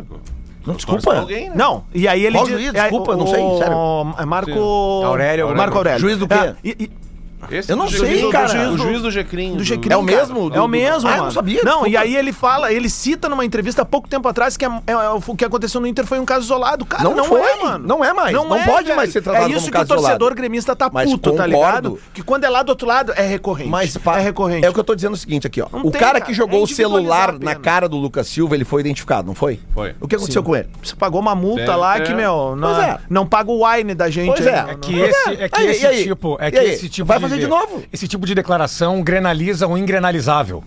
Não, 0.64 0.74
desculpa. 0.74 1.16
Alguém, 1.18 1.48
né? 1.50 1.56
Não, 1.56 1.84
e 1.92 2.06
aí 2.06 2.24
ele 2.24 2.36
Qual 2.36 2.44
diz- 2.46 2.54
juiz? 2.54 2.68
é, 2.74 2.82
Desculpa, 2.82 3.12
o- 3.12 3.16
não 3.16 3.26
sei, 3.26 3.40
sério. 3.58 4.14
É 4.16 4.24
Marco 4.24 4.52
Sim. 4.52 5.04
Aurélio, 5.04 5.56
Marco 5.56 5.76
Aurélio. 5.76 5.98
Juiz 5.98 6.16
do 6.18 6.28
quê? 6.28 6.34
É, 6.34 6.54
e- 6.62 6.76
e- 6.84 6.90
Esse 7.50 7.70
Eu 7.72 7.76
não 7.76 7.86
do 7.86 7.90
sei, 7.92 8.22
do- 8.22 8.30
cara. 8.30 8.46
do 8.46 8.52
juiz 8.52 8.68
Do- 8.70 8.76
do, 8.76 8.82
juiz 8.82 9.02
do 9.02 9.10
Gecrim. 9.10 9.56
do 9.56 9.64
Gecrim, 9.64 9.92
É 9.92 9.96
o 9.96 10.02
mesmo? 10.02 10.40
É 10.54 10.58
o 10.58 10.62
Do- 10.62 10.68
mesmo, 10.68 11.08
Ah, 11.08 11.16
eu 11.16 11.24
não 11.24 11.30
sabia, 11.30 11.60
Não, 11.62 11.82
desculpa. 11.82 11.88
e 11.90 11.96
aí 11.96 12.16
ele 12.16 12.32
fala, 12.32 12.72
ele 12.72 12.88
cita 12.88 13.28
numa 13.28 13.44
entrevista 13.44 13.82
há 13.82 13.84
pouco 13.84 14.08
tempo 14.08 14.26
atrás 14.28 14.56
que 14.56 14.64
é- 14.64 14.68
é- 14.86 14.92
é 14.92 15.08
o 15.10 15.20
que 15.36 15.44
aconteceu 15.44 15.80
no 15.80 15.86
Inter 15.86 16.06
foi 16.06 16.18
um 16.18 16.24
caso 16.24 16.44
isolado. 16.44 16.84
Cara, 16.84 17.02
não, 17.04 17.14
Não 17.14 17.24
foi, 17.24 17.40
é, 17.40 17.56
mano. 17.62 17.86
não 17.86 18.04
é 18.04 18.12
mais, 18.12 18.32
não 18.32 18.46
pode 18.48 18.84
velho. 18.84 18.96
mais 18.96 19.12
ser 19.12 19.22
tratado 19.22 19.44
É 19.44 19.46
como 19.48 19.56
isso 19.58 19.66
que 19.66 19.72
caso 19.72 19.84
o 19.84 19.88
torcedor 19.88 20.14
isolado. 20.16 20.34
gremista 20.36 20.76
tá 20.76 20.90
Mas 20.92 21.10
puto, 21.10 21.32
tá 21.32 21.44
concordo. 21.44 21.88
ligado? 21.90 21.98
Que 22.14 22.22
quando 22.22 22.44
é 22.44 22.48
lá 22.48 22.62
do 22.62 22.68
outro 22.70 22.86
lado, 22.86 23.12
é 23.16 23.22
recorrente. 23.26 23.70
Mas 23.70 23.96
pá, 23.96 24.18
é 24.18 24.22
recorrente. 24.22 24.64
É 24.66 24.70
o 24.70 24.72
que 24.72 24.80
eu 24.80 24.84
tô 24.84 24.94
dizendo 24.94 25.14
o 25.14 25.16
seguinte 25.16 25.46
aqui, 25.46 25.60
ó. 25.60 25.66
Não 25.72 25.80
o 25.86 25.90
tem, 25.90 26.00
cara 26.00 26.20
que 26.20 26.32
jogou 26.32 26.60
É 26.60 26.62
o 26.62 26.66
celular 26.66 27.38
na 27.38 27.54
cara 27.54 27.88
do 27.88 27.96
Lucas 27.96 28.26
Silva, 28.28 28.54
ele 28.54 28.64
foi 28.64 28.80
identificado, 28.80 29.26
não 29.26 29.34
foi? 29.34 29.58
Foi. 29.74 29.94
O 30.00 30.06
que 30.08 30.16
aconteceu 30.16 30.42
com 30.42 30.54
ele? 30.56 30.68
Você 30.82 30.94
pagou 30.94 31.20
uma 31.20 31.34
multa 31.34 31.74
lá 31.76 31.98
que, 32.00 32.14
meu, 32.14 32.54
não, 32.56 32.80
é. 32.80 32.98
não 33.10 33.26
paga 33.26 33.50
o 33.50 33.66
wine 33.66 33.94
da 33.94 34.08
gente. 34.10 34.26
Pois 34.34 34.46
é. 34.46 34.62
não- 34.62 34.70
É 34.70 34.74
que 34.76 34.96
não- 34.96 35.04
esse, 35.04 35.30
é 35.30 35.48
que 35.48 36.02
tipo, 36.04 36.36
é 36.40 36.50
que 36.50 36.58
esse 36.58 36.88
tipo 36.88 37.06
fazer 37.32 37.42
de 37.44 37.48
novo? 37.48 37.82
Esse 37.92 38.06
tipo 38.08 38.26
de 38.26 38.34
declaração 38.34 39.02
grenaliza 39.02 39.66
o 39.66 39.76
ingrenalizável. 39.76 40.62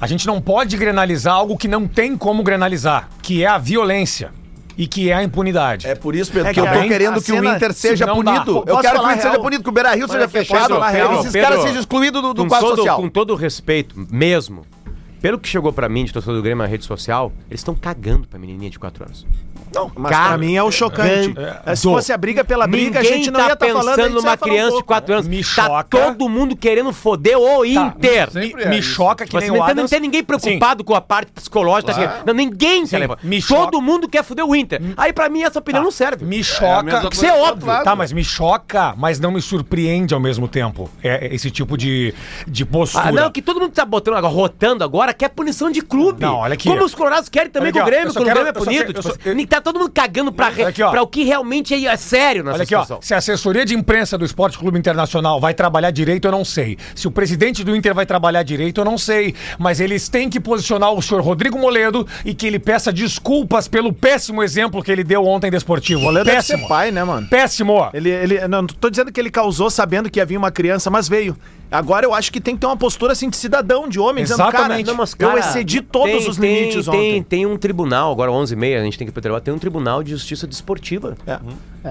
A 0.00 0.06
gente 0.06 0.26
não 0.26 0.40
pode 0.40 0.76
grenalizar 0.76 1.34
algo 1.34 1.56
que 1.56 1.68
não 1.68 1.86
tem 1.86 2.16
como 2.16 2.42
grenalizar, 2.42 3.08
que 3.22 3.42
é 3.42 3.46
a 3.46 3.58
violência 3.58 4.30
e 4.76 4.86
que 4.86 5.10
é 5.10 5.14
a 5.14 5.22
impunidade. 5.22 5.86
É 5.86 5.94
por 5.94 6.14
isso, 6.14 6.32
Pedro, 6.32 6.48
É 6.48 6.54
que 6.54 6.60
eu 6.60 6.64
que 6.66 6.72
tô 6.72 6.82
querendo 6.88 7.22
que 7.22 7.32
o 7.32 7.44
Inter 7.44 7.72
seja 7.72 8.06
dá. 8.06 8.14
punido. 8.14 8.62
Posso 8.62 8.68
Eu 8.68 8.78
quero 8.78 9.00
que 9.00 9.06
o 9.06 9.10
Inter 9.10 9.22
seja 9.22 9.38
punido, 9.38 9.62
que 9.62 9.68
o 9.68 9.72
Beira 9.72 9.94
Rio 9.94 10.08
seja 10.08 10.28
fechado, 10.28 10.74
e 10.74 10.92
real? 10.92 11.20
esses 11.20 11.32
Pedro, 11.32 11.48
caras 11.48 11.62
sejam 11.64 11.80
excluídos 11.80 12.20
do, 12.22 12.34
do 12.34 12.42
com 12.42 12.48
quadro 12.48 12.68
todo, 12.68 12.76
social. 12.78 12.96
Com 13.00 13.08
todo 13.08 13.30
o 13.32 13.36
respeito, 13.36 13.94
mesmo, 14.10 14.62
pelo 15.20 15.38
que 15.38 15.48
chegou 15.48 15.72
pra 15.72 15.88
mim 15.88 16.04
de 16.04 16.12
torcedor 16.12 16.36
do 16.36 16.42
Grêmio 16.42 16.62
na 16.62 16.68
rede 16.68 16.84
social, 16.84 17.32
eles 17.48 17.60
estão 17.60 17.74
cagando 17.74 18.26
pra 18.26 18.38
menininha 18.38 18.68
de 18.70 18.78
4 18.78 19.04
anos. 19.04 19.26
Não, 19.74 19.90
mas 19.94 20.16
pra 20.16 20.38
mim 20.38 20.54
é 20.56 20.62
o 20.62 20.70
chocante. 20.70 21.34
É, 21.66 21.74
Se 21.76 21.82
fosse 21.82 22.12
a 22.12 22.16
briga 22.16 22.44
pela 22.44 22.66
briga, 22.66 23.00
a 23.00 23.02
gente 23.02 23.30
não 23.30 23.40
tá 23.40 23.46
ia 23.48 23.52
estar 23.54 23.66
falando. 23.66 23.88
a 23.88 23.94
pensando 23.96 24.14
numa 24.14 24.30
ia 24.32 24.36
falar 24.36 24.50
um 24.50 24.54
criança 24.54 24.66
de 24.68 24.72
pouco. 24.72 24.86
4 24.86 25.14
anos. 25.14 25.26
Me 25.28 25.38
tá 25.38 25.44
choca. 25.44 25.84
todo 25.84 26.28
mundo 26.28 26.56
querendo 26.56 26.92
foder 26.92 27.38
o 27.38 27.64
Inter. 27.64 28.30
Sempre 28.30 28.68
me 28.68 28.78
é 28.78 28.82
choca 28.82 29.26
que 29.26 29.34
Mas 29.34 29.42
nem 29.44 29.50
não, 29.50 29.56
o 29.56 29.66
tem, 29.66 29.74
não 29.74 29.80
Adams... 29.82 29.90
tem 29.90 30.00
ninguém 30.00 30.22
preocupado 30.24 30.84
com 30.84 30.94
a 30.94 31.00
parte 31.00 31.32
psicológica. 31.32 31.92
Claro. 31.92 32.10
assim, 32.10 32.22
não, 32.26 32.34
ninguém, 32.34 32.86
Sim, 32.86 32.98
cara. 32.98 33.18
me 33.22 33.42
Todo 33.42 33.58
choca. 33.74 33.80
mundo 33.80 34.08
quer 34.08 34.22
foder 34.24 34.44
o 34.44 34.54
Inter. 34.54 34.80
Aí 34.96 35.12
pra 35.12 35.28
mim 35.28 35.42
essa 35.42 35.58
opinião 35.58 35.82
não 35.82 35.90
serve. 35.90 36.24
Me 36.24 36.38
É 36.38 36.40
a 36.40 36.44
choca. 36.44 37.08
Isso 37.12 37.24
é 37.26 37.32
óbvio. 37.32 37.66
Tá, 37.82 37.96
mas 37.96 38.12
me 38.12 38.22
choca, 38.24 38.94
mas 38.96 39.18
não 39.18 39.30
me 39.30 39.40
surpreende 39.40 40.14
ao 40.14 40.20
mesmo 40.20 40.46
tempo. 40.48 40.90
É 41.02 41.14
é 41.14 41.34
esse 41.34 41.48
tipo 41.50 41.78
de, 41.78 42.12
de 42.46 42.64
postura. 42.64 43.04
Ah, 43.08 43.12
não, 43.12 43.30
que 43.30 43.40
todo 43.40 43.60
mundo 43.60 43.70
tá 43.72 43.84
botando 43.84 44.16
agora, 44.16 44.32
rotando 44.34 44.82
agora, 44.82 45.14
quer 45.14 45.28
punição 45.28 45.70
de 45.70 45.80
clube. 45.80 46.20
Não, 46.20 46.36
olha 46.36 46.54
aqui. 46.54 46.68
Como 46.68 46.84
os 46.84 46.92
colorados 46.94 47.28
querem 47.28 47.50
também 47.50 47.70
Olha 47.72 47.80
com 47.82 47.86
o 47.86 47.90
Grêmio, 47.90 48.12
quando 48.12 48.26
o 48.26 48.30
Grêmio 48.30 48.48
é 48.48 48.52
punido. 48.52 48.78
quero- 48.80 48.92
tipo 48.94 49.02
só- 49.02 49.30
assim, 49.30 49.46
tá 49.46 49.60
todo 49.64 49.78
mundo 49.80 49.90
cagando 49.92 50.30
pra, 50.30 50.48
re- 50.48 50.64
aqui, 50.64 50.82
ó. 50.82 50.90
pra 50.90 51.02
o 51.02 51.06
que 51.06 51.24
realmente 51.24 51.74
é, 51.74 51.84
é 51.86 51.96
sério 51.96 52.44
nessa 52.44 52.56
Olha 52.56 52.62
aqui, 52.62 52.74
ó. 52.74 52.82
situação. 52.82 53.02
Se 53.02 53.14
a 53.14 53.16
assessoria 53.18 53.64
de 53.64 53.74
imprensa 53.74 54.16
do 54.16 54.24
Esporte 54.24 54.58
Clube 54.58 54.78
Internacional 54.78 55.40
vai 55.40 55.54
trabalhar 55.54 55.90
direito, 55.90 56.26
eu 56.28 56.32
não 56.32 56.44
sei. 56.44 56.76
Se 56.94 57.08
o 57.08 57.10
presidente 57.10 57.64
do 57.64 57.74
Inter 57.74 57.94
vai 57.94 58.06
trabalhar 58.06 58.42
direito, 58.42 58.80
eu 58.80 58.84
não 58.84 58.98
sei. 58.98 59.34
Mas 59.58 59.80
eles 59.80 60.08
têm 60.08 60.28
que 60.30 60.38
posicionar 60.38 60.92
o 60.92 61.02
senhor 61.02 61.22
Rodrigo 61.22 61.58
Moledo 61.58 62.06
e 62.24 62.34
que 62.34 62.46
ele 62.46 62.58
peça 62.58 62.92
desculpas 62.92 63.66
pelo 63.68 63.92
péssimo 63.92 64.42
exemplo 64.42 64.82
que 64.82 64.92
ele 64.92 65.02
deu 65.04 65.24
ontem 65.26 65.50
desportivo. 65.50 66.00
Moledo 66.02 66.26
deve 66.26 66.36
péssimo. 66.36 66.58
ser 66.62 66.68
pai, 66.68 66.90
né, 66.90 67.02
mano? 67.02 67.26
Péssimo. 67.28 67.88
Ele, 67.94 68.10
ele, 68.10 68.48
não 68.48 68.66
tô 68.66 68.90
dizendo 68.90 69.10
que 69.10 69.18
ele 69.20 69.30
causou 69.30 69.70
sabendo 69.70 70.10
que 70.10 70.18
ia 70.18 70.26
vir 70.26 70.36
uma 70.36 70.50
criança, 70.50 70.90
mas 70.90 71.08
veio. 71.08 71.36
Agora 71.70 72.06
eu 72.06 72.14
acho 72.14 72.30
que 72.30 72.40
tem 72.40 72.54
que 72.54 72.60
ter 72.60 72.66
uma 72.66 72.76
postura 72.76 73.12
assim 73.12 73.28
de 73.28 73.36
cidadão, 73.36 73.88
de 73.88 73.98
homem, 73.98 74.22
dizendo, 74.22 74.38
cara, 74.38 74.58
Exatamente. 74.58 74.86
Não, 74.86 74.94
mas, 74.94 75.12
eu 75.18 75.28
cara, 75.28 75.40
excedi 75.40 75.80
todos 75.80 76.10
tem- 76.20 76.28
os 76.30 76.36
tem- 76.36 76.54
limites 76.56 76.84
tem, 76.86 76.94
ontem. 76.94 77.22
Tem 77.22 77.46
um 77.46 77.56
tribunal, 77.56 78.12
agora 78.12 78.30
11h30, 78.30 78.80
a 78.80 78.84
gente 78.84 78.98
tem 78.98 79.06
que 79.06 79.10
ir 79.10 79.12
pro 79.12 79.20
trabalho, 79.22 79.42
tem 79.42 79.53
um 79.54 79.58
tribunal 79.58 80.02
de 80.02 80.10
justiça 80.10 80.46
desportiva. 80.46 81.16
É. 81.26 81.38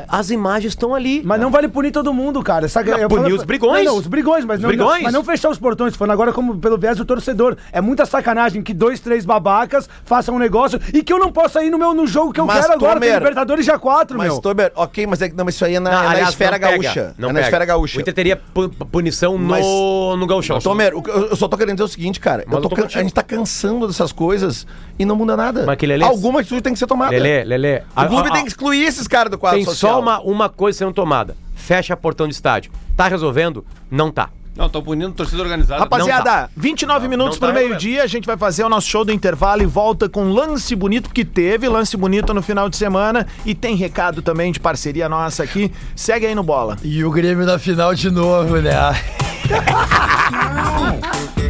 As 0.09 0.29
imagens 0.29 0.71
estão 0.73 0.93
ali. 0.95 1.21
Mas 1.23 1.39
não 1.39 1.51
vale 1.51 1.67
punir 1.67 1.91
todo 1.91 2.13
mundo, 2.13 2.41
cara. 2.41 2.67
Sabe, 2.67 2.91
Não, 2.91 2.97
eu 2.97 3.07
punir 3.09 3.23
falo- 3.23 3.35
os 3.35 3.43
brigões. 3.43 3.85
Não, 3.85 3.93
não, 3.93 3.99
os 3.99 4.07
brigões, 4.07 4.43
mas 4.45 4.59
não, 4.59 4.67
brigões. 4.69 4.95
não- 4.97 5.03
mas 5.03 5.13
não 5.13 5.23
fechar 5.23 5.49
os 5.49 5.57
portões. 5.59 5.95
Falando 5.95 6.11
agora 6.13 6.33
como 6.33 6.57
pelo 6.57 6.77
viés 6.77 6.97
do 6.97 7.05
torcedor. 7.05 7.55
É 7.71 7.79
muita 7.79 8.05
sacanagem 8.05 8.61
que 8.63 8.73
dois, 8.73 8.99
três 8.99 9.25
babacas 9.25 9.87
façam 10.03 10.35
um 10.35 10.39
negócio 10.39 10.79
e 10.93 11.03
que 11.03 11.11
eu 11.13 11.19
não 11.19 11.31
possa 11.31 11.63
ir 11.63 11.69
no 11.69 11.77
meu 11.77 11.93
no 11.93 12.07
jogo 12.07 12.33
que 12.33 12.39
eu 12.39 12.45
Mas, 12.45 12.61
quero 12.61 12.73
agora. 12.73 12.99
Tem 12.99 13.09
Tomer, 13.09 13.19
Libertadores 13.19 13.65
já 13.65 13.77
quatro, 13.77 14.17
Mas, 14.17 14.27
meu. 14.31 14.41
Tober, 14.41 14.71
ok, 14.75 15.05
mas, 15.07 15.21
é, 15.21 15.29
não, 15.29 15.45
mas 15.45 15.55
isso 15.55 15.65
aí 15.65 15.75
é 15.75 15.79
na, 15.79 15.91
Não, 15.91 15.97
é 15.99 16.03
na 16.03 16.09
aliás, 16.09 16.29
esfera 16.29 16.51
não 16.51 16.59
pega, 16.67 16.71
gaúcha. 16.83 17.15
Não 17.17 17.29
é 17.29 17.31
na 17.33 17.39
pega. 17.39 17.47
esfera 17.47 17.65
gaúcha. 17.65 17.97
O 17.97 18.01
Inter 18.01 18.13
teria 18.13 18.35
pu- 18.35 18.69
punição 18.69 19.37
no, 19.37 19.47
Mas- 19.47 19.65
no 19.65 20.25
gauchão. 20.27 20.59
Tomer, 20.59 20.93
que- 21.01 21.09
eu 21.09 21.23
eu 21.33 21.35
só 21.35 21.47
tô 21.47 21.57
querendo 21.57 21.75
dizer 21.75 21.83
o 21.83 21.87
seguinte, 21.87 22.19
cara. 22.19 22.43
Mas 22.45 22.55
eu 22.55 22.61
tô 22.61 22.75
eu 22.75 22.87
tô 22.87 22.97
a 22.97 23.01
gente 23.01 23.13
tá 23.13 23.23
cansando 23.23 23.87
dessas 23.87 24.11
coisas 24.11 24.65
e 24.97 25.05
não 25.05 25.15
muda 25.15 25.35
nada. 25.37 25.61
Mas 25.61 25.73
aquele 25.73 25.93
ali- 25.93 26.03
Alguma 26.03 26.39
atitude 26.41 26.61
tem 26.61 26.73
que 26.73 26.79
ser 26.79 26.87
tomada. 26.87 27.11
Lelê, 27.11 27.43
Lelê. 27.43 27.81
O 27.95 28.05
clube 28.07 28.31
tem 28.31 28.41
que 28.43 28.49
excluir 28.49 28.83
esses 28.85 29.07
caras 29.07 29.31
do 29.31 29.37
quadro 29.37 29.63
social. 29.63 29.82
Só 29.87 29.99
uma, 29.99 30.19
uma 30.21 30.49
coisa 30.49 30.79
sendo 30.79 30.93
tomada. 30.93 31.35
Fecha 31.55 31.95
portão 31.95 32.27
de 32.27 32.33
estádio. 32.33 32.71
Tá 32.95 33.07
resolvendo? 33.07 33.65
Não 33.89 34.11
tá. 34.11 34.29
Não, 34.55 34.67
estão 34.67 34.83
punindo 34.83 35.11
torcida 35.13 35.41
organizada. 35.41 35.81
Rapaziada, 35.81 36.49
29 36.55 37.07
minutos 37.07 37.39
não 37.39 37.41
pro 37.47 37.47
tá 37.47 37.53
meio-dia, 37.53 38.03
a 38.03 38.07
gente 38.07 38.25
vai 38.25 38.37
fazer 38.37 38.63
o 38.63 38.69
nosso 38.69 38.87
show 38.87 39.03
do 39.03 39.11
intervalo 39.11 39.63
e 39.63 39.65
volta 39.65 40.07
com 40.07 40.31
lance 40.31 40.75
bonito, 40.75 41.09
que 41.09 41.25
teve 41.25 41.67
lance 41.67 41.97
bonito 41.97 42.35
no 42.35 42.41
final 42.41 42.69
de 42.69 42.77
semana 42.77 43.25
e 43.45 43.55
tem 43.55 43.75
recado 43.75 44.21
também 44.21 44.51
de 44.51 44.59
parceria 44.59 45.09
nossa 45.09 45.41
aqui. 45.41 45.71
Segue 45.95 46.27
aí 46.27 46.35
no 46.35 46.43
bola. 46.43 46.77
E 46.83 47.03
o 47.03 47.09
Grêmio 47.09 47.47
na 47.47 47.57
final 47.57 47.95
de 47.95 48.11
novo, 48.11 48.57
né? 48.57 48.73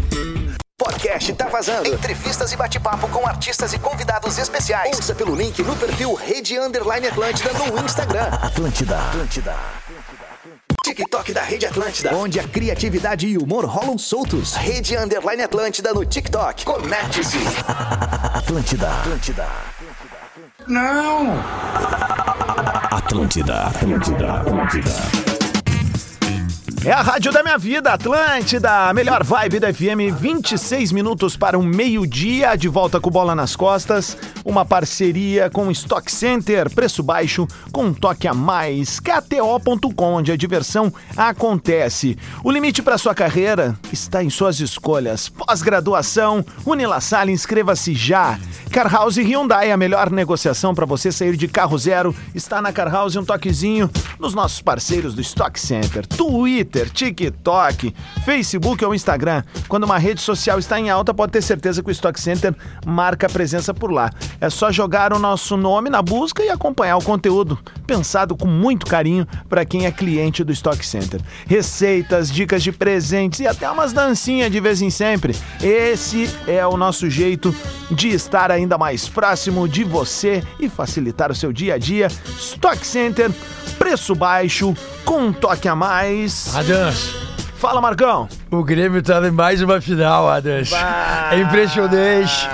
Podcast 0.83 1.31
tá 1.35 1.47
vazando. 1.47 1.87
Entrevistas 1.87 2.51
e 2.51 2.57
bate-papo 2.57 3.07
com 3.07 3.25
artistas 3.25 3.71
e 3.71 3.79
convidados 3.79 4.37
especiais. 4.37 4.97
Ouça 4.97 5.15
pelo 5.15 5.33
link 5.33 5.63
no 5.63 5.77
perfil 5.77 6.13
Rede 6.13 6.59
Underline 6.59 7.07
Atlântida 7.07 7.53
no 7.53 7.85
Instagram. 7.85 8.27
Atlântida. 8.41 8.99
Atlântida. 8.99 9.55
TikTok 10.83 11.31
da 11.31 11.41
Rede 11.41 11.65
Atlântida, 11.67 12.13
onde 12.13 12.37
a 12.37 12.43
criatividade 12.43 13.25
e 13.27 13.37
o 13.37 13.43
humor 13.43 13.63
rolam 13.63 13.97
soltos. 13.97 14.55
Rede 14.55 14.97
Underline 14.97 15.43
Atlântida 15.43 15.93
no 15.93 16.05
TikTok. 16.05 16.65
Conecte-se. 16.65 17.37
Atlântida. 18.35 18.89
Atlântida. 18.89 19.47
Não! 20.67 21.39
Atlântida. 22.91 23.67
Atlântida. 23.67 24.33
Atlântida. 24.33 25.32
É 26.85 26.91
a 26.91 27.01
rádio 27.01 27.31
da 27.31 27.41
minha 27.41 27.57
vida, 27.57 27.93
Atlântida, 27.93 28.93
melhor 28.93 29.23
vibe 29.23 29.57
da 29.57 29.73
FM, 29.73 30.13
26 30.19 30.91
minutos 30.91 31.37
para 31.37 31.57
o 31.57 31.63
meio-dia, 31.63 32.57
de 32.57 32.67
volta 32.67 32.99
com 32.99 33.09
bola 33.09 33.33
nas 33.33 33.55
costas, 33.55 34.17
uma 34.43 34.65
parceria 34.65 35.49
com 35.49 35.67
o 35.67 35.71
Stock 35.71 36.11
Center, 36.11 36.69
preço 36.69 37.01
baixo, 37.01 37.47
com 37.71 37.85
um 37.85 37.93
toque 37.93 38.27
a 38.27 38.33
mais, 38.33 38.99
KTO.com, 38.99 40.15
onde 40.15 40.33
a 40.33 40.35
diversão 40.35 40.93
acontece. 41.15 42.17
O 42.43 42.51
limite 42.51 42.81
para 42.81 42.97
sua 42.97 43.15
carreira 43.15 43.79
está 43.89 44.21
em 44.21 44.29
suas 44.29 44.59
escolhas. 44.59 45.29
Pós-graduação, 45.29 46.45
Unilassalle, 46.65 47.31
inscreva-se 47.31 47.93
já. 47.93 48.37
Car 48.71 48.91
House 48.91 49.15
Hyundai, 49.15 49.71
a 49.71 49.77
melhor 49.77 50.09
negociação 50.09 50.75
para 50.75 50.85
você 50.85 51.13
sair 51.13 51.37
de 51.37 51.47
carro 51.47 51.77
zero, 51.77 52.13
está 52.35 52.61
na 52.61 52.73
Car 52.73 52.91
House, 52.91 53.15
um 53.15 53.23
toquezinho 53.23 53.89
nos 54.19 54.33
nossos 54.33 54.61
parceiros 54.61 55.13
do 55.13 55.21
Stock 55.21 55.57
Center. 55.57 56.05
Twitter. 56.05 56.72
Twitter, 56.73 56.89
TikTok, 56.89 57.95
Facebook 58.25 58.83
ou 58.83 58.95
Instagram. 58.95 59.43
Quando 59.67 59.83
uma 59.83 59.99
rede 59.99 60.21
social 60.21 60.57
está 60.57 60.79
em 60.79 60.89
alta, 60.89 61.13
pode 61.13 61.31
ter 61.31 61.41
certeza 61.43 61.83
que 61.83 61.89
o 61.89 61.91
Stock 61.91 62.19
Center 62.19 62.55
marca 62.85 63.27
a 63.27 63.29
presença 63.29 63.73
por 63.73 63.91
lá. 63.91 64.11
É 64.41 64.49
só 64.49 64.71
jogar 64.71 65.13
o 65.13 65.19
nosso 65.19 65.55
nome 65.55 65.89
na 65.89 66.01
busca 66.01 66.43
e 66.43 66.49
acompanhar 66.49 66.97
o 66.97 67.03
conteúdo 67.03 67.59
pensado 67.85 68.35
com 68.35 68.47
muito 68.47 68.87
carinho 68.87 69.27
para 69.47 69.63
quem 69.63 69.85
é 69.85 69.91
cliente 69.91 70.43
do 70.43 70.51
Stock 70.51 70.83
Center. 70.83 71.21
Receitas, 71.45 72.31
dicas 72.31 72.63
de 72.63 72.71
presentes 72.71 73.41
e 73.41 73.47
até 73.47 73.69
umas 73.69 73.93
dancinhas 73.93 74.51
de 74.51 74.59
vez 74.59 74.81
em 74.81 74.89
sempre. 74.89 75.35
Esse 75.61 76.29
é 76.47 76.65
o 76.65 76.75
nosso 76.75 77.09
jeito 77.09 77.55
de 77.91 78.09
estar 78.09 78.49
ainda 78.51 78.77
mais 78.77 79.07
próximo 79.07 79.67
de 79.67 79.83
você 79.83 80.43
e 80.59 80.67
facilitar 80.67 81.31
o 81.31 81.35
seu 81.35 81.53
dia 81.53 81.75
a 81.75 81.77
dia. 81.77 82.07
Stock 82.39 82.85
Center, 82.85 83.29
preço 83.77 84.15
baixo, 84.15 84.73
com 85.05 85.27
um 85.27 85.33
toque 85.33 85.67
a 85.67 85.75
mais. 85.75 86.55
Adams, 86.63 87.13
Fala, 87.57 87.81
Marcão. 87.81 88.27
o 88.49 88.63
Grêmio 88.63 89.01
tá 89.01 89.19
em 89.27 89.31
mais 89.31 89.61
uma 89.61 89.81
final, 89.81 90.29
Adams. 90.29 90.71
É 91.31 91.39
impressionante. 91.39 92.47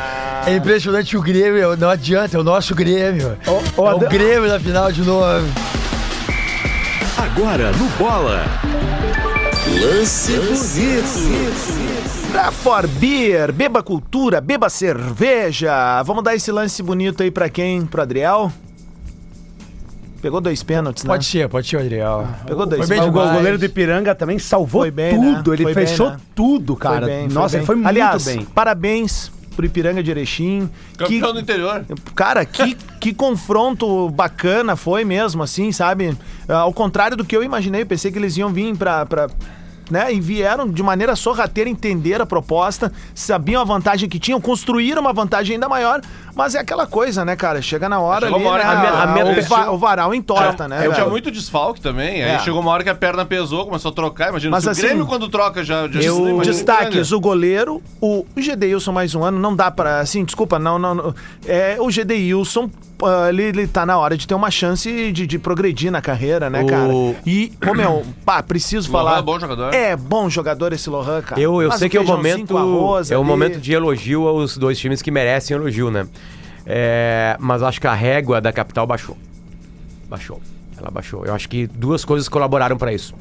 É 0.47 0.55
impressionante 0.55 1.15
o 1.17 1.21
Grêmio, 1.21 1.75
não 1.77 1.89
adianta, 1.89 2.37
é 2.37 2.39
o 2.39 2.43
nosso 2.43 2.73
Grêmio. 2.73 3.37
ô, 3.77 3.87
é 3.87 3.93
o 3.93 3.99
Grêmio 3.99 4.47
na 4.47 4.59
final 4.59 4.91
de 4.91 5.01
novo. 5.03 5.45
Agora 7.17 7.71
no 7.73 7.85
Bola. 7.97 8.43
Lance 9.79 10.31
bonito. 10.33 12.33
Da 12.33 12.51
For 12.51 12.87
Beer, 12.87 13.51
beba 13.51 13.83
cultura, 13.83 14.41
beba 14.41 14.69
cerveja. 14.69 16.01
Vamos 16.03 16.23
dar 16.23 16.35
esse 16.35 16.51
lance 16.51 16.81
bonito 16.81 17.21
aí 17.21 17.29
pra 17.29 17.49
quem? 17.49 17.85
Pro 17.85 18.01
Adriel? 18.01 18.51
Pegou 20.21 20.41
dois 20.41 20.61
pênaltis, 20.63 21.03
né? 21.03 21.07
Pode 21.07 21.25
ser, 21.25 21.47
pode 21.47 21.67
ser, 21.67 21.77
Adriel. 21.77 22.27
Pegou 22.45 22.65
dois 22.65 22.85
Foi 22.85 22.87
bem, 22.87 22.99
o 23.07 23.11
pênaltis. 23.11 23.35
goleiro 23.37 23.57
do 23.57 23.65
Ipiranga 23.65 24.13
também 24.15 24.37
salvou 24.37 24.81
Foi 24.81 24.91
bem, 24.91 25.17
né? 25.17 25.35
tudo. 25.37 25.53
Ele 25.53 25.63
Foi 25.63 25.73
bem, 25.73 25.87
fechou 25.87 26.09
né? 26.11 26.17
tudo, 26.35 26.75
cara. 26.75 27.05
Foi 27.05 27.09
bem, 27.09 27.27
Nossa, 27.29 27.53
bem. 27.53 27.59
ele 27.59 27.65
foi 27.65 27.75
muito 27.75 27.87
Aliás, 27.87 28.25
bem. 28.25 28.41
parabéns 28.45 29.31
pro 29.55 29.65
Ipiranga 29.65 30.01
de 30.03 30.11
Erechim. 30.11 30.69
Campeão 30.97 31.33
do 31.33 31.39
interior. 31.39 31.85
Cara, 32.15 32.45
que, 32.45 32.75
que 32.99 33.13
confronto 33.13 34.09
bacana 34.09 34.75
foi 34.75 35.03
mesmo, 35.05 35.43
assim, 35.43 35.71
sabe? 35.71 36.17
Ah, 36.47 36.59
Ao 36.59 36.73
contrário 36.73 37.15
do 37.17 37.25
que 37.25 37.35
eu 37.35 37.43
imaginei, 37.43 37.81
eu 37.81 37.85
pensei 37.85 38.11
que 38.11 38.17
eles 38.17 38.35
iam 38.37 38.51
vir 38.53 38.75
pra. 38.77 39.05
pra 39.05 39.27
né? 39.89 40.13
E 40.13 40.21
vieram 40.21 40.69
de 40.69 40.83
maneira 40.83 41.15
sorrateira 41.15 41.67
entender 41.67 42.21
a 42.21 42.25
proposta, 42.25 42.91
sabiam 43.15 43.59
a 43.59 43.65
vantagem 43.65 44.07
que 44.07 44.19
tinham, 44.19 44.39
construíram 44.39 45.01
uma 45.01 45.11
vantagem 45.11 45.55
ainda 45.55 45.67
maior, 45.67 45.99
mas 46.35 46.55
é 46.55 46.59
aquela 46.59 46.85
coisa, 46.87 47.23
né, 47.25 47.35
cara? 47.35 47.61
Chega 47.61 47.87
na 47.89 47.99
hora 47.99 48.27
Chegou 48.27 48.35
ali, 48.37 48.45
uma 48.45 48.53
hora 48.53 48.63
né? 48.63 48.69
que 48.69 48.75
a 48.75 48.79
minha- 48.79 49.03
a 49.03 49.07
minha 49.07 49.39
o, 49.39 49.41
va- 49.43 49.71
o 49.71 49.77
varal 49.77 50.13
entorta, 50.13 50.67
né? 50.67 50.85
Eu 50.85 50.93
tinha 50.93 51.05
muito 51.07 51.29
desfalque 51.31 51.81
também. 51.81 52.23
Aí 52.23 52.31
É. 52.31 52.39
chegou 52.39 52.59
uma 52.61 52.71
hora 52.71 52.83
que 52.83 52.89
a 52.89 52.95
perna 52.95 53.25
pesou, 53.25 53.65
começou 53.65 53.91
a 53.91 53.93
trocar. 53.93 54.29
Imagina, 54.29 54.51
Mas 54.51 54.63
se 54.63 54.69
assim, 54.69 54.81
o 54.81 54.85
Grêmio 54.85 55.05
quando 55.07 55.27
troca 55.29 55.63
já... 55.63 55.87
já 55.87 55.99
Eu, 56.01 56.17
imagina 56.29 56.43
destaques, 56.53 57.11
o 57.11 57.19
goleiro, 57.19 57.81
o 58.01 58.25
Gedeilson 58.37 58.91
mais 58.91 59.13
um 59.15 59.23
ano, 59.23 59.39
não 59.39 59.55
dá 59.55 59.69
pra, 59.71 59.99
assim, 59.99 60.23
desculpa, 60.23 60.57
não, 60.59 60.77
não, 60.79 60.95
não. 60.95 61.15
é, 61.47 61.77
o 61.79 61.89
Gedeilson, 61.91 62.69
ah, 63.03 63.29
ele, 63.29 63.43
ele 63.43 63.67
tá 63.67 63.85
na 63.85 63.97
hora 63.97 64.17
de 64.17 64.27
ter 64.27 64.33
uma 64.33 64.51
chance 64.51 65.11
de, 65.11 65.25
de 65.25 65.39
progredir 65.39 65.91
na 65.91 66.01
carreira, 66.01 66.49
né, 66.49 66.61
O- 66.63 66.65
cara? 66.67 66.89
E, 67.25 67.51
ô 67.69 67.73
meu, 67.73 68.05
pá, 68.25 68.41
preciso 68.43 68.91
Lohan 68.91 69.03
falar. 69.05 69.19
é 69.19 69.21
bom 69.21 69.39
jogador. 69.39 69.73
É 69.73 69.95
bom 69.95 70.29
jogador 70.29 70.73
esse 70.73 70.89
Lohan, 70.89 71.21
cara. 71.21 71.39
Eu, 71.41 71.61
eu 71.61 71.69
Faz 71.69 71.79
sei 71.79 71.87
um 71.87 71.91
que 71.91 71.97
é 71.97 72.01
o 72.01 72.03
feijãozinho 72.03 72.33
momento. 72.37 72.53
com 72.53 72.57
arroz 72.57 73.11
É 73.11 73.17
o 73.17 73.19
ali. 73.21 73.27
momento 73.27 73.59
de 73.59 73.73
elogio 73.73 74.27
aos 74.27 74.57
dois 74.57 74.77
times 74.79 75.01
que 75.01 75.11
merecem 75.11 75.55
elogio, 75.55 75.89
né? 75.91 76.07
É, 76.65 77.35
mas 77.39 77.63
acho 77.63 77.79
que 77.81 77.87
a 77.87 77.93
régua 77.93 78.39
da 78.41 78.51
capital 78.51 78.85
baixou. 78.85 79.17
Baixou. 80.09 80.41
Ela 80.77 80.89
baixou. 80.91 81.25
Eu 81.25 81.33
acho 81.33 81.49
que 81.49 81.67
duas 81.67 82.05
coisas 82.05 82.27
colaboraram 82.29 82.77
pra 82.77 82.93
isso. 82.93 83.13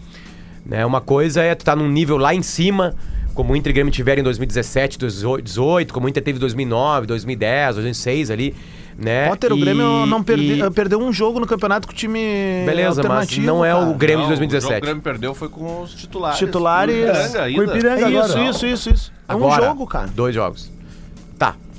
Né? 0.65 0.85
Uma 0.85 1.01
coisa 1.01 1.43
é 1.43 1.55
tu 1.55 1.65
tá 1.65 1.75
num 1.75 1.89
nível 1.89 2.17
lá 2.19 2.35
em 2.35 2.43
cima, 2.43 2.95
como 3.35 3.53
o 3.53 3.57
Inter 3.57 3.71
e 3.71 3.73
Grêmio 3.75 3.93
tiveram 3.93 4.21
em 4.21 4.25
2017, 4.25 4.99
2018, 4.99 5.93
como 5.95 6.07
o 6.07 6.09
Inter 6.09 6.23
teve 6.23 6.37
em 6.37 6.41
2009, 6.41 7.07
2010, 7.07 7.77
2006 7.77 8.31
ali, 8.31 8.55
né? 8.99 9.29
Potter, 9.29 9.53
o 9.53 9.57
E- 9.57 9.61
Grêmio 9.61 10.07
não 10.07 10.23
perde- 10.23 10.61
e- 10.63 10.71
perdeu 10.71 11.01
um 11.01 11.13
jogo 11.13 11.41
no 11.41 11.47
campeonato 11.47 11.87
com 11.89 11.93
o 11.93 11.97
time 11.97 12.21
Beleza, 12.67 13.03
mas 13.03 13.37
não 13.39 13.65
é 13.65 13.75
o 13.75 13.79
cara. 13.79 13.93
Grêmio 13.95 14.25
de 14.27 14.29
Não, 14.29 14.35
O 14.35 14.37
jogo 14.37 14.41
que 14.41 14.47
2017. 14.49 14.79
o 14.79 14.81
Grêmio 14.83 15.03
perdeu 15.03 15.35
foi 15.35 15.49
com 15.49 15.83
os 15.83 15.95
titulares. 15.95 16.39
Titulares. 16.39 16.95
Com 16.95 17.01
o 17.01 17.09
Ipiranga 17.11 17.43
ainda. 17.43 17.65
Com 17.65 17.71
o 17.71 17.75
Ipiranga 17.75 17.95
É 18.07 18.11
isso, 18.11 18.19
agora. 18.33 18.51
isso, 18.51 18.67
isso, 18.67 18.91
isso. 18.91 19.13
É 19.29 19.33
um 19.33 19.37
Agora, 19.37 19.65
jogo, 19.67 19.87
cara. 19.87 20.07
Dois 20.09 20.35
jogos. 20.35 20.71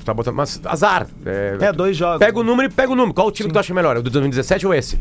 Tá, 0.10 0.14
botando. 0.14 0.36
Mas 0.36 0.60
azar. 0.66 1.08
É, 1.26 1.58
É, 1.62 1.72
dois 1.74 1.96
jogos. 1.96 2.20
Pega 2.20 2.40
o 2.40 2.44
número 2.44 2.70
e 2.70 2.74
pega 2.74 2.92
o 2.92 2.96
número. 2.96 3.14
Qual 3.14 3.28
o 3.28 3.32
time 3.32 3.48
que 3.50 3.54
tu 3.54 3.60
acha 3.60 3.74
melhor? 3.74 3.98
O 3.98 4.02
do 4.04 4.10
2017 4.10 4.66
ou 4.66 4.74
esse? 4.74 4.98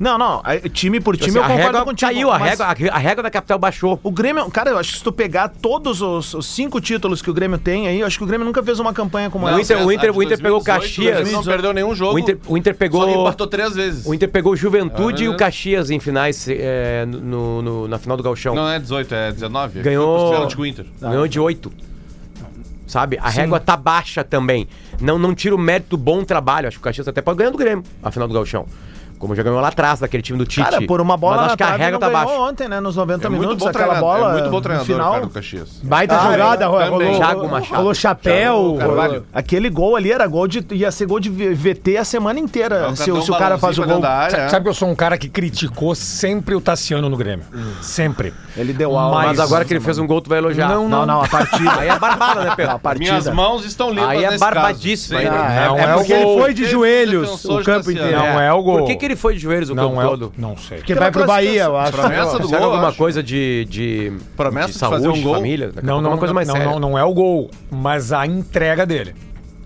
Não, 0.00 0.18
não, 0.18 0.40
a- 0.42 0.58
time 0.68 0.98
por 1.00 1.16
time 1.16 1.28
Assim, 1.28 1.38
eu 1.38 1.44
a 1.44 1.46
concordo 1.46 1.66
régua 1.78 1.84
contigo. 1.84 2.10
caiu, 2.10 2.30
a 2.32 2.38
mas- 2.38 2.50
régua, 2.58 2.66
a, 2.90 2.98
régua 2.98 3.22
da 3.22 3.30
capital 3.30 3.56
baixou. 3.56 4.00
O 4.02 4.10
Grêmio, 4.10 4.50
cara, 4.50 4.70
eu 4.70 4.78
acho 4.78 4.90
que 4.92 4.98
se 4.98 5.04
tu 5.04 5.12
pegar 5.12 5.46
todos 5.48 6.02
os, 6.02 6.34
os 6.34 6.46
cinco 6.46 6.80
títulos 6.80 7.22
que 7.22 7.30
o 7.30 7.34
Grêmio 7.34 7.56
tem 7.56 7.86
aí, 7.86 8.00
eu 8.00 8.06
acho 8.06 8.18
que 8.18 8.24
o 8.24 8.26
Grêmio 8.26 8.44
nunca 8.44 8.60
fez 8.64 8.80
uma 8.80 8.92
campanha 8.92 9.30
como 9.30 9.46
Não, 9.48 9.56
essa. 9.58 9.74
o 9.76 9.76
Inter, 9.76 9.86
o 9.86 9.92
Inter, 9.92 10.10
de 10.12 10.18
o 10.18 10.22
Inter 10.24 10.38
pegou 10.38 10.60
o 10.60 10.64
2018, 10.64 11.14
Caxias. 11.14 11.32
Não 11.32 11.44
perdeu 11.44 11.72
nenhum 11.72 11.94
jogo. 11.94 12.14
O 12.14 12.18
Inter, 12.18 12.36
o 12.48 12.56
Inter 12.58 12.72
Só 12.72 12.78
pegou. 12.78 13.20
empatou 13.20 13.46
três 13.46 13.74
vezes. 13.76 14.04
O 14.04 14.12
Inter 14.12 14.28
pegou 14.28 14.54
o 14.54 14.56
Juventude 14.56 15.22
Ah, 15.22 15.26
e 15.26 15.28
o 15.28 15.36
Caxias 15.36 15.88
em 15.88 16.00
finais 16.00 16.48
é, 16.48 17.06
no, 17.06 17.62
no- 17.62 17.86
na 17.86 17.98
final 17.98 18.16
do 18.16 18.24
Galchão. 18.24 18.56
Não 18.56 18.68
é 18.68 18.80
18, 18.80 19.14
é 19.14 19.30
19. 19.30 19.82
Ganhou- 19.82 20.34
Foi 20.34 20.56
com 20.56 20.62
o 20.62 20.66
Inter. 20.66 20.86
Ganhou 21.00 21.28
de 21.28 21.38
8. 21.38 21.70
Sabe? 22.92 23.18
A 23.22 23.30
régua 23.30 23.58
tá 23.58 23.74
baixa 23.74 24.22
também. 24.22 24.68
Não, 25.00 25.18
não 25.18 25.34
tira 25.34 25.54
o 25.54 25.58
mérito 25.58 25.96
do 25.96 25.96
bom 25.96 26.22
trabalho. 26.24 26.68
Acho 26.68 26.76
que 26.76 26.82
o 26.82 26.84
Caxias 26.84 27.08
até 27.08 27.22
pode 27.22 27.38
ganhar 27.38 27.48
do 27.48 27.56
Grêmio, 27.56 27.82
a 28.02 28.10
final 28.10 28.28
do 28.28 28.34
Galchão. 28.34 28.66
Como 29.22 29.36
já 29.36 29.42
ganhou 29.44 29.60
lá 29.60 29.68
atrás, 29.68 30.00
daquele 30.00 30.20
time 30.20 30.36
do 30.36 30.44
Tite. 30.44 30.68
Cara, 30.68 30.82
por 30.84 31.00
uma 31.00 31.16
bola 31.16 31.36
Mas 31.36 31.40
na 31.42 31.46
acho 31.52 31.56
que 31.56 31.62
a 31.62 31.90
não 31.92 31.98
tá 32.00 32.10
baixa. 32.10 32.32
ontem, 32.32 32.68
né? 32.68 32.80
Nos 32.80 32.96
90 32.96 33.24
É 33.24 33.30
muito 33.30 33.40
minutos, 33.42 33.62
bom 33.62 33.70
aquela 33.70 33.94
treinador. 33.94 34.18
bola 34.18 34.28
É 34.28 34.32
muito 34.32 34.50
bom 34.50 34.56
no 34.56 34.60
treinador, 34.60 34.86
final. 34.86 35.12
cara, 35.12 35.26
do 35.26 35.30
Caxias. 35.32 35.68
Baita 35.80 36.16
Ah, 36.18 36.32
jogada, 36.32 36.64
é, 36.64 36.66
rolou, 36.66 36.88
rolou, 36.90 37.14
Thiago 37.16 37.48
Machado. 37.48 37.76
rolou 37.76 37.94
chapéu. 37.94 38.76
Carvalho. 38.80 39.24
Aquele 39.32 39.70
gol 39.70 39.94
ali 39.94 40.10
era 40.10 40.26
gol 40.26 40.48
de. 40.48 40.66
ia 40.72 40.90
ser 40.90 41.06
gol 41.06 41.20
de 41.20 41.30
VT 41.30 41.98
a 41.98 42.04
semana 42.04 42.40
inteira. 42.40 42.88
É, 42.90 42.96
se, 42.96 43.04
se 43.04 43.30
o 43.30 43.36
cara 43.36 43.58
faz 43.58 43.78
o 43.78 43.84
gol. 43.84 44.04
área, 44.04 44.30
Sa- 44.40 44.48
Sabe 44.48 44.64
que 44.64 44.70
eu 44.70 44.74
sou 44.74 44.88
um 44.88 44.94
cara 44.96 45.16
que 45.16 45.28
criticou 45.28 45.94
sempre 45.94 46.56
o 46.56 46.60
Tassiano 46.60 47.08
no 47.08 47.16
Grêmio. 47.16 47.44
Sempre. 47.80 48.34
Ele 48.56 48.72
deu 48.72 48.98
aula. 48.98 49.18
Mas 49.18 49.26
Mas 49.28 49.40
agora 49.40 49.64
que 49.64 49.72
ele 49.72 49.80
fez 49.80 49.98
um 49.98 50.06
gol, 50.06 50.20
tu 50.20 50.28
vai 50.30 50.38
elogiar. 50.38 50.68
Não, 50.68 50.88
Não, 50.88 51.06
não, 51.06 51.22
a 51.22 51.28
partida. 51.28 51.72
Aí 51.78 51.88
é 51.88 51.96
barbada, 51.98 52.40
né, 52.44 52.52
Pedro? 52.56 52.72
a 52.72 52.78
partida. 52.80 53.08
Minhas 53.10 53.28
mãos 53.28 53.64
estão 53.64 53.90
limpas 53.90 54.08
Aí 54.10 54.24
é 54.24 54.36
barbadíssimo. 54.36 55.18
Não, 55.22 55.78
É 55.78 55.82
é, 55.84 55.94
porque 55.94 56.12
o 56.12 56.16
ele 56.16 56.24
gol. 56.24 56.38
foi 56.40 56.54
de 56.54 56.64
joelhos 56.66 57.44
o 57.44 57.62
campo 57.62 57.90
inteiro. 57.90 58.16
Não 58.18 58.40
é 58.40 58.52
o 58.52 58.60
gol. 58.62 58.78
Por 58.78 58.86
que, 58.88 58.96
que 58.96 59.11
ele 59.12 59.16
foi 59.20 59.34
de 59.34 59.40
joelhos 59.40 59.70
o 59.70 59.74
Não 59.74 59.90
campo 59.90 60.00
é 60.00 60.04
todo? 60.04 60.32
Não 60.36 60.56
sei. 60.56 60.78
Porque 60.78 60.94
vai 60.94 61.10
pro 61.10 61.26
Bahia, 61.26 61.64
eu 61.64 61.76
acho. 61.76 61.92
Promessa 61.92 62.38
do 62.38 62.48
Será 62.48 62.60
gol, 62.62 62.72
alguma 62.72 62.92
coisa 62.92 63.22
de, 63.22 63.64
de, 63.68 64.12
Promessa 64.36 64.68
de 64.68 64.72
de 64.74 64.78
fazer 64.80 65.04
saúde, 65.04 65.20
um 65.20 65.22
gol? 65.22 65.34
família? 65.34 65.70
Não, 65.82 65.98
é 65.98 66.02
não, 66.02 66.10
uma 66.10 66.18
coisa 66.18 66.34
mais 66.34 66.48
não, 66.48 66.54
séria. 66.56 66.70
não, 66.70 66.78
não 66.80 66.98
é 66.98 67.04
o 67.04 67.12
gol, 67.12 67.50
mas 67.70 68.12
a 68.12 68.26
entrega 68.26 68.84
dele. 68.86 69.14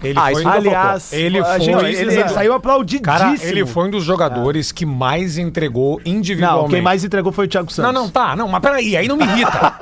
Ele 0.03 0.19
Ah, 0.19 0.29
foi, 0.31 0.45
Aliás, 0.45 1.13
ele 1.13 1.43
foi, 1.43 1.61
gente- 1.61 1.71
Ele, 1.87 1.97
ele- 1.97 2.21
ele 2.21 2.29
saiu 2.29 2.53
aplaudidíssimo. 2.53 3.07
cara, 3.07 3.35
ele 3.43 3.65
foi 3.65 3.85
um 3.89 3.91
dos 3.91 4.05
jogadores 4.05 4.71
que 4.71 4.85
mais 4.85 5.39
entregou 5.39 5.99
individualmente. 6.05 6.63
Não, 6.65 6.69
quem 6.71 6.83
mais 6.83 7.03
entregou 7.03 7.33
foi 7.33 7.47
o 7.47 7.49
Thiago 7.49 7.73
Santos. 7.73 7.93
Não, 7.95 8.03
não, 8.03 8.11
tá, 8.11 8.37
não, 8.37 8.47
mas 8.47 8.61
peraí, 8.61 8.95
aí 8.95 9.09
não 9.09 9.17
me 9.17 9.25
irrita. 9.25 9.73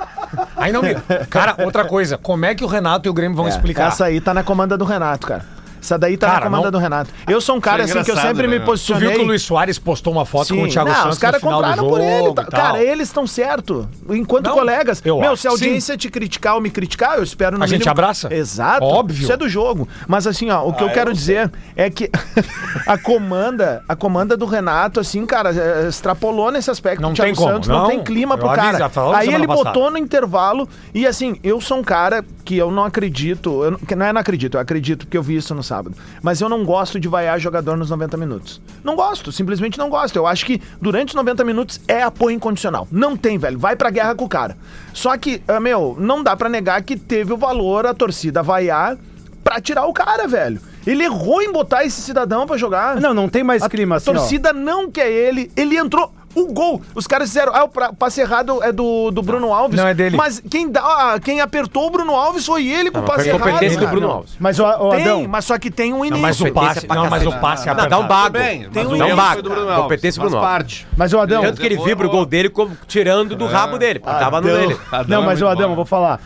Aí 0.56 0.72
não 0.72 0.82
me. 0.82 0.94
Cara, 1.28 1.56
outra 1.64 1.84
coisa, 1.84 2.16
como 2.16 2.44
é 2.46 2.54
que 2.54 2.62
o 2.64 2.66
Renato 2.68 3.08
e 3.08 3.10
o 3.10 3.12
Grêmio 3.12 3.36
vão 3.36 3.46
É, 3.46 3.48
explicar? 3.48 3.88
Essa 3.88 4.04
aí 4.04 4.20
tá 4.20 4.32
na 4.32 4.44
comanda 4.44 4.78
do 4.78 4.84
Renato, 4.84 5.26
cara. 5.26 5.44
Essa 5.84 5.98
daí 5.98 6.16
tá 6.16 6.26
na 6.28 6.32
Cara, 6.32 6.44
comanda 6.46 6.64
não- 6.64 6.70
do 6.72 6.78
Renato. 6.78 7.10
Eu 7.28 7.40
sou 7.42 7.56
um 7.56 7.60
cara 7.60 7.82
é 7.82 7.84
assim 7.84 8.02
que 8.02 8.10
eu 8.10 8.16
sempre 8.16 8.48
me 8.48 8.58
né? 8.58 8.64
Tu 8.64 8.66
posicionei. 8.66 9.08
viu 9.08 9.18
que 9.18 9.22
o 9.24 9.26
Luiz 9.26 9.42
Soares 9.42 9.78
postou 9.78 10.14
uma 10.14 10.24
foto 10.24 10.54
com 10.54 10.62
o 10.62 10.68
Thiago 10.68 10.88
não, 10.88 10.96
Santos 10.96 11.12
os 11.12 11.18
caras 11.18 11.42
no 11.42 11.46
final 11.48 11.60
do 11.62 11.68
compraram 11.68 11.82
jogo 11.84 11.96
por 11.96 12.00
ele. 12.00 12.34
tá-. 12.34 12.44
Cara, 12.44 12.82
eles 12.82 13.08
estão 13.08 13.26
certo. 13.26 13.86
Enquanto 14.08 14.46
Não, 14.46 14.54
colegas. 14.54 15.02
eu 15.04 15.20
Meu, 15.20 15.32
acho 15.32 15.42
se 15.42 15.48
a 15.48 15.50
que 15.50 15.58
sim. 15.58 15.64
audiência 15.66 15.96
te 15.98 16.08
criticar 16.08 16.54
ou 16.54 16.60
me 16.62 16.70
criticar, 16.70 17.18
eu 17.18 17.22
espero 17.22 17.58
no 17.58 17.64
A 17.64 17.66
gente 17.66 17.80
mínimo- 17.80 17.90
abraça. 17.90 18.32
Exato. 18.34 18.82
Óbvio. 18.84 19.22
Isso 19.24 19.32
é 19.32 19.36
do 19.36 19.46
jogo. 19.48 19.86
Mas 20.08 20.26
assim, 20.26 20.48
ó, 20.50 20.66
o 20.66 20.72
que 20.72 20.82
eu 20.82 20.88
quero 20.90 21.12
dizer 21.12 21.52
é 21.76 21.90
que 21.90 22.10
a 22.86 22.96
comanda, 22.96 23.82
a 23.88 23.94
comanda 23.94 24.36
do 24.36 24.46
Renato, 24.46 25.00
assim, 25.00 25.26
cara, 25.26 25.50
é, 25.54 25.88
extrapolou 25.88 26.50
nesse 26.50 26.70
aspecto. 26.70 27.02
Não 27.02 27.10
o 27.10 27.14
Thiago 27.14 27.28
tem 27.30 27.34
como, 27.36 27.48
Santos 27.52 27.68
não, 27.68 27.80
não. 27.82 27.88
tem 27.88 28.02
clima 28.02 28.34
Eu 28.34 28.38
pro 28.38 28.48
aviso, 28.48 28.78
cara. 28.78 29.16
Aí 29.18 29.32
ele 29.32 29.46
botou 29.46 29.90
no 29.90 29.98
intervalo 29.98 30.68
e 30.94 31.06
assim, 31.06 31.36
eu 31.42 31.60
sou 31.60 31.78
um 31.78 31.82
cara 31.84 32.24
que 32.44 32.56
eu 32.56 32.70
não 32.70 32.84
acredito, 32.84 33.62
eu 33.64 33.70
não, 33.72 33.78
que 33.78 33.94
não 33.94 34.06
é 34.06 34.12
não 34.12 34.20
acredito, 34.20 34.54
eu 34.56 34.60
acredito 34.60 35.06
porque 35.06 35.16
eu 35.16 35.22
vi 35.22 35.36
isso 35.36 35.54
no 35.54 35.62
sábado. 35.74 35.96
Mas 36.22 36.40
eu 36.40 36.48
não 36.48 36.64
gosto 36.64 37.00
de 37.00 37.08
vaiar 37.08 37.38
jogador 37.40 37.76
nos 37.76 37.90
90 37.90 38.16
minutos. 38.16 38.60
Não 38.82 38.94
gosto, 38.94 39.32
simplesmente 39.32 39.78
não 39.78 39.90
gosto. 39.90 40.16
Eu 40.16 40.26
acho 40.26 40.46
que 40.46 40.60
durante 40.80 41.08
os 41.08 41.14
90 41.14 41.44
minutos 41.44 41.80
é 41.88 42.02
apoio 42.02 42.34
incondicional. 42.36 42.86
Não 42.90 43.16
tem, 43.16 43.38
velho. 43.38 43.58
Vai 43.58 43.74
pra 43.74 43.90
guerra 43.90 44.14
com 44.14 44.24
o 44.24 44.28
cara. 44.28 44.56
Só 44.92 45.16
que, 45.16 45.42
ah, 45.48 45.58
meu, 45.58 45.96
não 45.98 46.22
dá 46.22 46.36
pra 46.36 46.48
negar 46.48 46.82
que 46.82 46.96
teve 46.96 47.32
o 47.32 47.36
valor 47.36 47.86
a 47.86 47.94
torcida 47.94 48.42
vaiar 48.42 48.96
pra 49.42 49.60
tirar 49.60 49.86
o 49.86 49.92
cara, 49.92 50.26
velho. 50.26 50.60
Ele 50.86 51.04
errou 51.04 51.42
em 51.42 51.50
botar 51.50 51.84
esse 51.84 52.00
cidadão 52.00 52.46
pra 52.46 52.56
jogar. 52.56 53.00
Não, 53.00 53.12
não 53.14 53.28
tem 53.28 53.42
mais 53.42 53.62
A 53.62 53.68
clima 53.68 53.96
assim, 53.96 54.10
ó. 54.10 54.14
torcida 54.14 54.52
não 54.52 54.90
quer 54.90 55.10
ele. 55.10 55.50
Ele 55.56 55.76
entrou 55.76 56.12
O 56.34 56.52
gol, 56.52 56.82
os 56.94 57.06
caras 57.06 57.28
fizeram. 57.28 57.52
Ah, 57.54 57.64
o 57.64 57.94
passe 57.94 58.20
errado 58.20 58.62
é 58.62 58.72
do, 58.72 59.10
do 59.10 59.22
Bruno 59.22 59.52
Alves. 59.52 59.78
Não, 59.78 59.86
é 59.86 59.94
dele. 59.94 60.16
Mas 60.16 60.42
quem, 60.50 60.70
dá, 60.70 60.80
ah, 60.82 61.20
quem 61.20 61.40
apertou 61.40 61.86
o 61.86 61.90
Bruno 61.90 62.14
Alves 62.14 62.44
foi 62.46 62.66
ele 62.66 62.90
com 62.90 62.98
o 62.98 63.00
Não, 63.02 63.08
passe 63.08 63.28
errado. 63.28 63.40
competência 63.42 63.80
do. 63.80 63.86
Bruno 63.88 64.06
Não. 64.08 64.14
Alves. 64.16 64.32
Mas 64.38 64.58
o, 64.58 64.64
o 64.64 64.90
Tem, 64.90 65.02
Adão. 65.02 65.26
mas 65.28 65.44
só 65.44 65.58
que 65.58 65.70
tem 65.70 65.92
um 65.92 66.04
início. 66.04 66.14
Não, 66.16 66.20
mas 66.20 66.40
o 66.40 66.52
passe, 66.52 66.86
pra 66.86 66.96
não, 66.96 67.10
mas 67.10 67.26
o 67.26 67.32
passe 67.32 67.68
é 67.68 67.74
Não, 67.74 67.88
dá 67.88 67.98
um 67.98 68.06
bago. 68.08 68.36
Tem 68.38 68.66
um 68.86 68.92
o 68.94 68.98
Dá 68.98 69.06
erro 69.08 69.16
bago. 69.16 69.32
foi 69.34 69.42
do 69.42 69.50
Bruno 69.50 69.68
Alves, 69.68 69.82
Competência 69.82 70.20
do 70.20 70.22
faz 70.22 70.30
Bruno 70.32 70.44
Alves. 70.46 70.58
parte. 70.58 70.86
Mas 70.96 71.12
o 71.12 71.18
Adão. 71.20 71.42
Tanto 71.42 71.60
que 71.60 71.66
ele 71.66 71.76
vibra 71.78 72.06
o 72.06 72.10
gol 72.10 72.26
dele 72.26 72.48
como 72.48 72.76
tirando 72.86 73.36
do 73.36 73.46
rabo 73.46 73.78
dele. 73.78 73.98
Tava 74.00 74.40
no 74.40 74.46
dele. 74.48 74.76
Não, 75.08 75.22
é 75.22 75.26
mas 75.26 75.40
o 75.40 75.46
Adão, 75.46 75.74
vou 75.74 75.84
falar. 75.84 76.20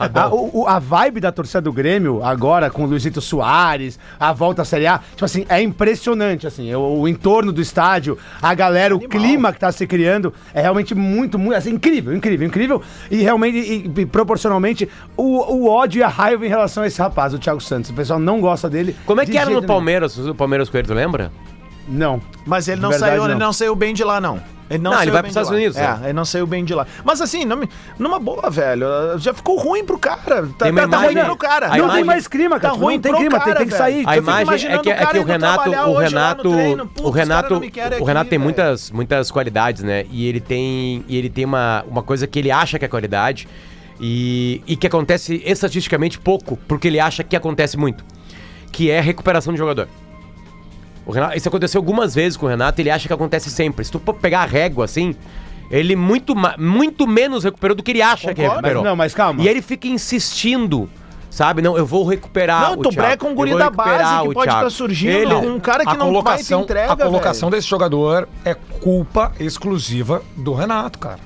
A, 0.66 0.78
vibe 0.78 1.20
da 1.20 1.30
torcida 1.32 1.60
do 1.60 1.72
Grêmio, 1.72 2.22
agora 2.24 2.70
com 2.70 2.84
o 2.84 2.86
Luizito 2.86 3.20
Soares, 3.20 3.98
a 4.18 4.32
volta 4.32 4.62
à 4.62 4.64
Série 4.64 4.86
A, 4.86 4.98
tipo 5.10 5.24
assim, 5.24 5.44
é 5.48 5.60
impressionante, 5.60 6.46
assim. 6.46 6.74
O, 6.74 7.00
o 7.00 7.08
entorno 7.08 7.52
do 7.52 7.60
estádio, 7.60 8.16
a 8.40 8.54
galera, 8.54 8.94
o 8.94 9.00
clima 9.00 9.52
que 9.52 9.58
tá 9.60 9.70
se 9.72 9.86
criando, 9.86 9.97
é 10.04 10.60
realmente 10.60 10.94
muito, 10.94 11.38
muito, 11.38 11.56
assim, 11.56 11.70
incrível, 11.70 12.14
incrível, 12.14 12.46
incrível. 12.46 12.82
E 13.10 13.16
realmente, 13.22 13.58
e, 13.58 14.00
e 14.00 14.06
proporcionalmente, 14.06 14.88
o, 15.16 15.54
o 15.54 15.68
ódio 15.68 16.00
e 16.00 16.02
a 16.02 16.08
raiva 16.08 16.44
em 16.44 16.48
relação 16.48 16.82
a 16.82 16.86
esse 16.86 17.00
rapaz, 17.00 17.34
o 17.34 17.38
Thiago 17.38 17.60
Santos. 17.60 17.90
O 17.90 17.94
pessoal 17.94 18.18
não 18.18 18.40
gosta 18.40 18.68
dele. 18.68 18.94
Como 19.04 19.20
é 19.20 19.26
que 19.26 19.36
era 19.36 19.50
no 19.50 19.56
nenhum. 19.56 19.66
Palmeiras, 19.66 20.18
o 20.18 20.34
Palmeiras 20.34 20.68
com 20.68 20.78
ele, 20.78 20.86
tu 20.86 20.94
lembra? 20.94 21.30
Não. 21.88 22.20
Mas 22.46 22.68
ele 22.68 22.80
não 22.80 22.90
De 22.90 22.94
verdade, 22.94 23.12
saiu, 23.12 23.24
ele 23.24 23.34
não. 23.38 23.46
não 23.46 23.52
saiu 23.52 23.74
bem 23.74 23.94
de 23.94 24.04
lá, 24.04 24.20
não. 24.20 24.40
Ele 24.70 24.82
não, 24.82 24.90
Não, 24.90 24.98
saiu 24.98 25.04
ele 25.04 25.12
vai 25.12 25.22
bem 25.22 25.32
pros 25.32 25.42
Estados. 25.42 25.50
Unidos, 25.50 25.76
É, 25.78 25.80
né? 25.80 26.00
ele 26.04 26.12
não 26.12 26.24
saiu 26.26 26.46
bem 26.46 26.62
de 26.62 26.74
lá. 26.74 26.86
Mas 27.02 27.22
assim, 27.22 27.42
não 27.46 27.62
numa 27.98 28.18
boa, 28.18 28.50
velho. 28.50 28.86
Já 29.16 29.32
ficou 29.32 29.56
ruim 29.58 29.82
pro 29.82 29.98
cara. 29.98 30.46
Tá, 30.58 30.66
Tem 30.66 30.72
uma 30.72 30.82
tá, 30.82 30.88
tá 30.88 30.96
ruim 30.98 31.12
imagem- 31.12 31.24
pro 31.24 31.36
cara. 31.38 31.68
não 31.68 31.76
imagem- 31.78 31.94
tem 31.96 32.04
mais 32.04 32.28
clima, 32.28 32.60
cara. 32.60 32.74
Tá 32.74 32.78
ruim 32.78 32.96
não 32.96 33.00
tem 33.00 33.10
pro 33.12 33.20
clima, 33.20 33.38
tem, 33.38 33.44
cara, 33.46 33.56
tem 33.60 33.66
que 33.66 33.72
velho. 33.72 33.82
sair. 33.82 34.04
A 34.06 34.16
imagem 34.18 34.70
é 34.70 34.78
que, 34.78 34.88
o 34.90 34.92
é 34.92 35.06
que 35.06 35.18
o 35.20 35.24
Renato, 35.24 35.70
o 35.70 35.96
Renato, 35.96 36.50
treino. 36.52 36.86
Putz, 36.86 37.02
o 37.02 37.08
os 37.08 37.14
Renato, 37.16 37.54
não 37.54 37.60
o 37.62 37.64
aqui, 37.64 37.80
Renato 37.80 38.28
tem 38.28 38.38
velho. 38.38 38.40
muitas, 38.44 38.90
muitas 38.90 39.30
qualidades, 39.30 39.82
né? 39.82 40.04
E 40.10 40.26
ele 40.28 40.38
tem, 40.40 41.02
e 41.08 41.16
ele 41.16 41.30
tem 41.30 41.46
uma, 41.46 41.82
uma 41.88 42.02
coisa 42.02 42.26
que 42.26 42.38
ele 42.38 42.50
acha 42.50 42.78
que 42.78 42.84
é 42.84 42.88
qualidade 42.88 43.48
e, 43.98 44.62
e 44.66 44.76
que 44.76 44.86
acontece 44.86 45.42
estatisticamente 45.46 46.18
pouco, 46.18 46.58
porque 46.68 46.88
ele 46.88 47.00
acha 47.00 47.24
que 47.24 47.34
acontece 47.34 47.78
muito, 47.78 48.04
que 48.70 48.90
é 48.90 49.00
recuperação 49.00 49.50
de 49.54 49.58
jogador. 49.58 49.88
O 51.08 51.12
Renato, 51.12 51.36
isso 51.38 51.48
aconteceu 51.48 51.78
algumas 51.80 52.14
vezes 52.14 52.36
com 52.36 52.44
o 52.44 52.48
Renato, 52.50 52.80
ele 52.82 52.90
acha 52.90 53.08
que 53.08 53.12
acontece 53.14 53.48
sempre. 53.50 53.82
Se 53.84 53.90
tu 53.90 53.98
pegar 53.98 54.42
a 54.42 54.44
régua 54.44 54.84
assim, 54.84 55.16
ele 55.70 55.96
muito, 55.96 56.34
muito 56.58 57.06
menos 57.06 57.44
recuperou 57.44 57.74
do 57.74 57.82
que 57.82 57.92
ele 57.92 58.02
acha 58.02 58.28
que 58.34 58.42
Concordo, 58.42 58.54
recuperou. 58.56 58.82
mas 58.82 58.90
não, 58.90 58.96
mas 58.96 59.14
calma. 59.14 59.42
E 59.42 59.48
ele 59.48 59.62
fica 59.62 59.88
insistindo, 59.88 60.86
sabe? 61.30 61.62
Não, 61.62 61.78
eu 61.78 61.86
vou 61.86 62.04
recuperar 62.06 62.60
Não, 62.60 62.72
o 62.74 62.82
tu 62.82 62.90
Thiago. 62.90 63.08
breca 63.08 63.26
um 63.26 63.34
guri 63.34 63.56
da 63.56 63.70
base 63.70 64.28
que 64.28 64.34
pode 64.34 64.50
estar 64.50 64.70
surgindo. 64.70 65.12
Ele- 65.16 65.34
um 65.34 65.58
cara 65.58 65.86
que 65.86 65.96
não 65.96 66.22
vai 66.22 66.42
ter 66.42 66.54
entrega, 66.54 66.92
a 66.92 66.96
colocação 66.96 67.48
velho. 67.48 67.58
desse 67.58 67.68
jogador 67.68 68.28
é 68.44 68.52
culpa 68.54 69.32
exclusiva 69.40 70.22
do 70.36 70.52
Renato, 70.52 70.98
cara. 70.98 71.20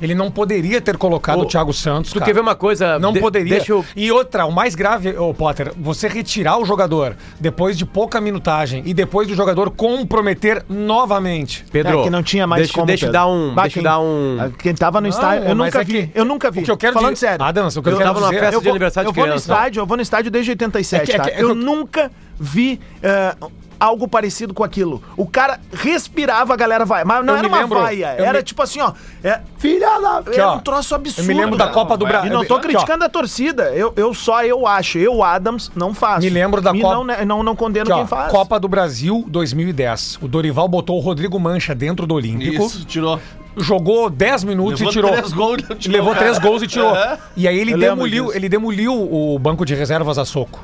Ele 0.00 0.14
não 0.14 0.30
poderia 0.30 0.80
ter 0.80 0.96
colocado 0.96 1.38
O- 1.40 1.42
o 1.42 1.46
Thiago 1.46 1.72
Santos. 1.72 2.12
Tu 2.12 2.18
cara. 2.18 2.26
quer 2.26 2.34
ver 2.34 2.40
uma 2.40 2.54
coisa? 2.54 2.98
Não 2.98 3.12
De- 3.12 3.20
poderia. 3.20 3.56
Deixa 3.56 3.72
eu... 3.72 3.84
E 3.96 4.10
outra, 4.10 4.44
o 4.46 4.52
mais 4.52 4.74
grave, 4.74 5.16
ô 5.16 5.32
Potter, 5.34 5.72
você 5.76 6.08
retirar 6.08 6.58
o 6.58 6.64
jogador 6.64 7.16
depois 7.40 7.76
de 7.76 7.84
pouca 7.84 8.20
minutagem 8.20 8.82
e 8.86 8.94
depois 8.94 9.28
do 9.28 9.34
jogador 9.34 9.70
comprometer 9.70 10.64
novamente. 10.68 11.64
Pedro, 11.70 12.00
É 12.00 12.02
que 12.04 12.10
não 12.10 12.22
tinha 12.22 12.46
mais 12.46 12.62
deixa, 12.62 12.74
como, 12.74 12.86
deixa 12.86 13.06
eu 13.06 13.12
Pedro. 13.12 13.20
dar 13.20 13.26
um... 13.28 13.54
Bah, 13.54 13.62
deixa 13.62 13.74
quem- 13.74 13.82
dar 13.82 14.00
um... 14.00 14.38
Ah, 14.40 14.50
Quem 14.58 14.74
tava 14.74 15.00
no 15.00 15.08
Não, 15.08 15.10
estádio, 15.14 15.48
eu 15.48 15.54
nunca 15.54 15.80
é 15.80 15.84
vi. 15.84 15.92
que- 16.06 16.10
Eu 16.18 16.24
nunca 16.24 16.50
vi. 16.50 16.60
o 16.60 16.64
que 16.64 16.70
eu 16.70 16.76
quero 16.76 16.94
Falando 16.94 17.14
dizer- 17.14 17.26
sério. 17.28 17.44
Adams, 17.44 17.76
o 17.76 17.82
que 17.82 17.88
eu 17.88 17.92
eu 17.92 17.98
quero 17.98 18.08
tava 18.10 18.20
numa 18.20 18.28
dizer- 18.30 18.40
festa 18.40 18.54
eu 18.56 18.60
de 18.60 18.64
vou, 18.64 18.72
aniversário 18.72 19.08
eu 19.08 19.12
de 19.12 19.16
vou 19.16 19.26
no 19.26 19.32
criança. 19.32 19.52
estádio, 19.52 19.80
eu 19.80 19.86
vou 19.86 19.96
no 19.96 20.02
estádio 20.02 20.30
desde 20.30 20.50
87, 20.52 21.02
É 21.02 21.04
que- 21.04 21.12
é 21.12 21.16
tá? 21.16 21.24
que- 21.24 21.30
é 21.30 21.34
que 21.36 21.42
eu 21.42 21.48
eu- 21.50 21.54
nunca 21.54 22.10
vi 22.38 22.80
eh, 23.02 23.34
algo 23.82 24.06
parecido 24.06 24.54
com 24.54 24.62
aquilo. 24.62 25.02
O 25.16 25.26
cara 25.26 25.58
respirava, 25.72 26.54
a 26.54 26.56
galera 26.56 26.84
vai. 26.84 27.04
Mas 27.04 27.24
não 27.24 27.34
Eu 27.34 27.38
era 27.38 27.48
me 27.48 27.54
uma 27.54 27.60
lembro- 27.62 27.80
vaia, 27.80 28.14
eu 28.18 28.24
era 28.24 28.38
me- 28.38 28.44
tipo 28.44 28.62
assim, 28.62 28.80
ó. 28.80 28.92
É, 29.24 29.40
filha 29.58 29.98
da. 30.00 30.18
Aqui, 30.18 30.34
era 30.34 30.52
ó, 30.52 30.56
um 30.56 30.60
troço 30.60 30.94
absurdo. 30.94 31.28
eu 31.28 31.34
me 31.34 31.40
lembro 31.40 31.56
da 31.58 31.64
cara. 31.64 31.74
Copa 31.74 31.96
do 31.96 32.06
Brasil. 32.06 32.30
E 32.30 32.32
não 32.32 32.44
tô 32.44 32.60
criticando 32.60 33.04
a 33.04 33.08
torcida. 33.08 33.64
Eu, 33.74 33.92
eu 33.96 34.14
só 34.14 34.44
eu 34.44 34.66
acho. 34.66 34.98
Eu, 34.98 35.22
Adams, 35.22 35.70
não 35.74 35.92
faço. 35.94 36.20
Me 36.20 36.30
lembro 36.30 36.60
da 36.60 36.72
Copa- 36.72 36.94
Não, 36.94 37.04
né, 37.04 37.24
não, 37.24 37.42
não 37.42 37.56
condeno 37.56 37.84
Aqui, 37.84 37.92
ó, 37.92 37.96
quem 37.96 38.06
faz. 38.06 38.30
Copa 38.30 38.60
do 38.60 38.68
Brasil 38.68 39.24
2010. 39.28 40.18
O 40.22 40.28
Dorival 40.28 40.68
botou 40.68 40.96
o 40.96 41.00
Rodrigo 41.00 41.38
Mancha 41.40 41.74
dentro 41.74 42.06
do 42.06 42.14
Olímpico. 42.14 42.64
Isso, 42.64 42.84
tirou. 42.84 43.18
Jogou 43.56 44.08
10 44.08 44.44
minutos 44.44 44.80
Levou 44.80 44.90
e 44.90 44.94
tirou. 44.94 45.10
três 45.12 45.32
gols 45.32 45.62
tirou, 45.78 45.96
levou 45.98 46.12
cara. 46.14 46.24
três 46.24 46.38
gols 46.38 46.62
e 46.62 46.66
tirou. 46.66 46.96
É. 46.96 47.18
E 47.36 47.46
aí 47.46 47.58
ele 47.58 47.72
Eu 47.72 47.78
demoliu, 47.78 48.32
ele 48.32 48.48
demoliu 48.48 48.92
o 48.94 49.38
banco 49.38 49.64
de 49.66 49.74
reservas 49.74 50.16
a 50.18 50.24
soco. 50.24 50.60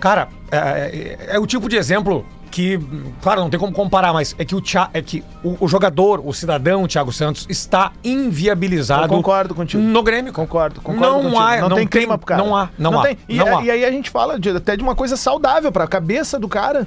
Cara, 0.00 0.28
é, 0.50 0.56
é- 0.58 1.18
é 1.36 1.38
o 1.38 1.46
tipo 1.46 1.68
de 1.68 1.76
exemplo 1.76 2.24
que, 2.50 2.78
claro, 3.20 3.40
não 3.40 3.50
tem 3.50 3.58
como 3.60 3.72
comparar, 3.72 4.12
mas 4.12 4.34
é 4.38 4.44
que 4.44 4.54
o, 4.54 4.60
Thia- 4.60 4.88
é 4.94 5.02
que 5.02 5.22
o, 5.44 5.56
o 5.64 5.68
jogador, 5.68 6.22
o 6.24 6.32
cidadão, 6.32 6.82
o 6.84 6.88
Thiago 6.88 7.12
Santos, 7.12 7.46
está 7.50 7.92
inviabilizado 8.04 9.04
Eu 9.04 9.08
concordo 9.08 9.54
contigo. 9.54 9.82
no 9.82 10.02
Grêmio. 10.02 10.32
Concordo, 10.32 10.80
concordo 10.80 11.06
Não 11.14 11.22
contigo. 11.22 11.38
há- 11.42 11.56
não, 11.60 11.68
não 11.70 11.76
tem 11.76 11.86
clima 11.86 12.16
pro 12.16 12.26
cara. 12.26 12.42
não 12.42 12.54
há, 12.56 12.68
não 12.78 13.00
há, 13.00 13.02
tem. 13.02 13.18
E, 13.28 13.36
não 13.36 13.58
há. 13.58 13.64
e 13.64 13.70
aí 13.70 13.84
a 13.84 13.90
gente 13.90 14.10
fala 14.10 14.38
de- 14.38 14.50
até 14.50 14.76
de 14.76 14.82
uma 14.82 14.94
coisa 14.94 15.16
saudável 15.16 15.70
pra 15.72 15.86
cabeça 15.86 16.38
do 16.38 16.48
cara. 16.48 16.86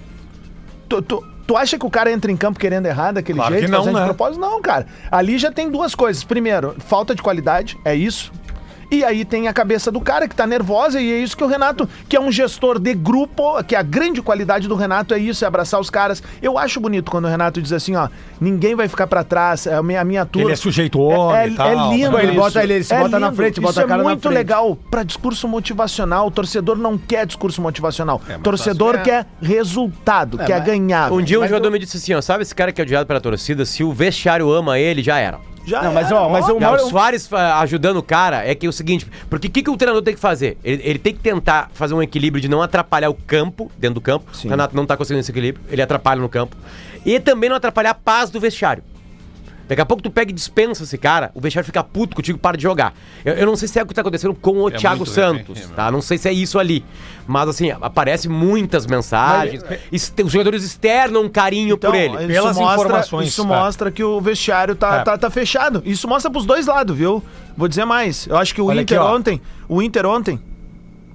Tu, 0.87 1.01
tu, 1.03 1.23
tu 1.49 1.57
acha 1.57 1.79
que 1.79 1.85
o 1.85 1.89
cara 1.89 2.11
entra 2.11 2.31
em 2.31 2.37
campo 2.37 2.59
querendo 2.59 2.85
errar 2.85 3.11
daquele 3.11 3.39
Claro 3.39 3.53
jeito, 3.55 3.65
que 3.65 3.71
não, 3.71 3.79
fazendo 3.79 3.95
de 3.95 4.01
né? 4.01 4.05
propósito? 4.05 4.39
Não, 4.39 4.61
cara. 4.61 4.85
Ali 5.09 5.39
já 5.39 5.51
tem 5.51 5.67
duas 5.67 5.95
coisas. 5.95 6.23
Primeiro, 6.23 6.75
falta 6.77 7.15
de 7.15 7.23
qualidade, 7.23 7.75
é 7.83 7.95
isso. 7.95 8.31
E 8.91 9.03
aí 9.03 9.23
tem 9.23 9.47
a 9.47 9.53
cabeça 9.53 9.91
do 9.91 10.01
cara 10.01 10.27
que 10.27 10.35
tá 10.35 10.47
nervosa 10.47 10.99
e 10.99 11.11
é 11.13 11.17
isso 11.19 11.37
que 11.37 11.43
o 11.43 11.47
Renato, 11.47 11.87
que 12.07 12.15
é 12.15 12.19
um 12.19 12.31
gestor 12.31 12.79
de 12.79 12.93
grupo, 12.95 13.63
que 13.63 13.75
a 13.75 13.83
grande 13.83 14.19
qualidade 14.21 14.67
do 14.67 14.73
Renato 14.73 15.13
é 15.13 15.19
isso, 15.19 15.45
é 15.45 15.47
abraçar 15.47 15.79
os 15.79 15.89
caras. 15.91 16.23
Eu 16.41 16.57
acho 16.57 16.79
bonito 16.79 17.11
quando 17.11 17.25
o 17.25 17.27
Renato 17.27 17.61
diz 17.61 17.71
assim, 17.71 17.95
ó, 17.95 18.07
ninguém 18.41 18.73
vai 18.73 18.87
ficar 18.87 19.05
pra 19.05 19.23
trás, 19.23 19.67
é 19.67 19.75
a 19.75 19.83
minha, 19.83 20.01
a 20.01 20.03
minha 20.03 20.25
turma. 20.25 20.47
Ele 20.47 20.53
é 20.53 20.55
sujeito 20.55 20.99
homem 20.99 21.37
é, 21.39 21.47
e 21.49 21.55
tal, 21.55 21.67
é 21.67 21.95
lindo 21.95 22.17
né? 22.17 22.23
Ele 22.23 22.31
bota- 22.31 22.63
ele- 22.63 22.73
ele 22.73 22.83
se 22.83 22.95
bota 22.95 23.19
na 23.19 23.31
frente, 23.31 23.61
bota 23.61 23.71
isso 23.73 23.79
a 23.81 23.83
cara 23.87 24.01
é 24.01 24.03
na 24.03 24.09
muito 24.09 24.21
frente. 24.23 24.33
legal 24.33 24.75
pra 24.89 25.03
discurso 25.03 25.47
motivacional. 25.47 26.25
O 26.27 26.31
torcedor 26.31 26.75
não 26.77 26.97
quer 26.97 27.27
discurso 27.27 27.61
motivacional. 27.61 28.19
É, 28.27 28.37
torcedor 28.39 28.95
é. 28.95 28.97
quer 28.99 29.25
resultado, 29.41 30.37
quer 30.39 30.57
mas- 30.57 30.65
ganhar. 30.65 31.11
Um 31.11 31.21
dia 31.21 31.37
um 31.37 31.41
Mas 31.41 31.49
jogador 31.51 31.69
me 31.71 31.77
disse 31.79 31.97
assim, 31.97 32.13
ó, 32.13 32.21
sabe 32.21 32.41
esse 32.41 32.55
cara 32.55 32.71
que 32.71 32.81
é 32.81 32.83
odiado 32.83 33.05
pela 33.05 33.21
torcida? 33.21 33.65
Se 33.65 33.83
o 33.83 33.91
vestiário 33.93 34.51
ama 34.51 34.79
ele, 34.79 35.03
já 35.03 35.19
era. 35.19 35.39
Já 35.69 35.81
Não, 35.83 35.93
mas, 35.93 36.07
era, 36.07 36.21
ó, 36.21 36.29
mas 36.29 36.45
Já, 36.45 36.53
Mauro- 36.53 36.85
o 36.85 36.89
Soares 36.89 37.29
ajudando 37.33 37.97
o 37.97 38.03
cara 38.03 38.45
é 38.45 38.53
que 38.55 38.65
é 38.65 38.69
o 38.69 38.73
seguinte, 38.73 39.07
porque 39.29 39.47
o 39.47 39.51
que, 39.51 39.63
que 39.63 39.69
o 39.69 39.77
treinador 39.77 40.03
tem 40.03 40.13
que 40.13 40.19
fazer? 40.19 40.57
Ele, 40.63 40.81
ele 40.83 40.99
tem 40.99 41.13
que 41.13 41.19
tentar 41.19 41.69
fazer 41.73 41.93
um 41.93 42.01
equilíbrio 42.01 42.41
de 42.41 42.49
não 42.49 42.61
atrapalhar 42.61 43.09
o 43.09 43.13
campo, 43.13 43.71
dentro 43.77 43.95
do 43.95 44.01
campo. 44.01 44.25
O 44.43 44.49
Renato 44.49 44.75
não 44.75 44.85
tá 44.85 44.97
conseguindo 44.97 45.21
esse 45.21 45.31
equilíbrio, 45.31 45.63
ele 45.69 45.81
atrapalha 45.81 46.19
no 46.19 46.27
campo. 46.29 46.55
E 47.05 47.19
também 47.19 47.49
não 47.49 47.55
atrapalhar 47.55 47.91
a 47.91 47.95
paz 47.95 48.29
do 48.29 48.39
vestiário. 48.39 48.83
Daqui 49.69 49.79
a 49.81 49.85
pouco 49.85 50.01
tu 50.01 50.09
pega 50.09 50.31
e 50.31 50.33
dispensa 50.33 50.83
esse 50.83 50.97
cara, 50.97 51.29
o 51.35 51.39
vestiário 51.39 51.63
fica 51.65 51.83
puto 51.83 52.15
contigo, 52.15 52.39
para 52.39 52.57
de 52.57 52.63
jogar. 52.63 52.91
Eu, 53.23 53.35
eu 53.35 53.45
não 53.45 53.55
sei 53.55 53.67
se 53.67 53.77
é 53.79 53.83
o 53.83 53.85
que 53.85 53.93
tá 53.93 54.01
acontecendo 54.01 54.33
com 54.33 54.63
o 54.63 54.67
É 54.67 54.71
Thiago 54.71 55.05
Santos, 55.05 55.59
refém, 55.59 55.75
tá? 55.75 55.91
Não 55.91 56.01
sei 56.01 56.17
se 56.17 56.27
é 56.27 56.33
isso 56.33 56.57
ali. 56.57 56.83
Mas 57.27 57.47
assim, 57.49 57.69
aparece 57.79 58.27
muitas 58.27 58.87
mensagens. 58.87 59.63
este- 59.91 60.23
os 60.23 60.31
jogadores 60.31 60.63
externam 60.63 61.21
um 61.21 61.29
carinho 61.29 61.75
Então, 61.75 61.91
por 61.91 61.97
ele. 61.99 62.17
isso 62.17 62.27
Pelas 62.27 62.57
mostra, 62.57 62.85
informações, 62.87 63.27
Isso 63.27 63.43
é. 63.43 63.45
mostra 63.45 63.91
que 63.91 64.03
o 64.03 64.19
vestiário 64.19 64.75
tá, 64.75 64.95
É. 64.95 65.03
tá, 65.03 65.17
tá 65.19 65.29
fechado. 65.29 65.83
Isso 65.85 66.07
mostra 66.07 66.31
pros 66.31 66.47
dois 66.47 66.65
lados, 66.65 66.97
viu? 66.97 67.23
Vou 67.55 67.67
dizer 67.67 67.85
mais. 67.85 68.25
Eu 68.25 68.37
acho 68.37 68.55
que 68.55 68.61
o 68.61 68.65
Olha 68.65 68.81
Inter 68.81 68.99
aqui, 68.99 69.07
ontem. 69.13 69.41
O 69.67 69.81
Inter 69.83 70.05
ontem. 70.07 70.39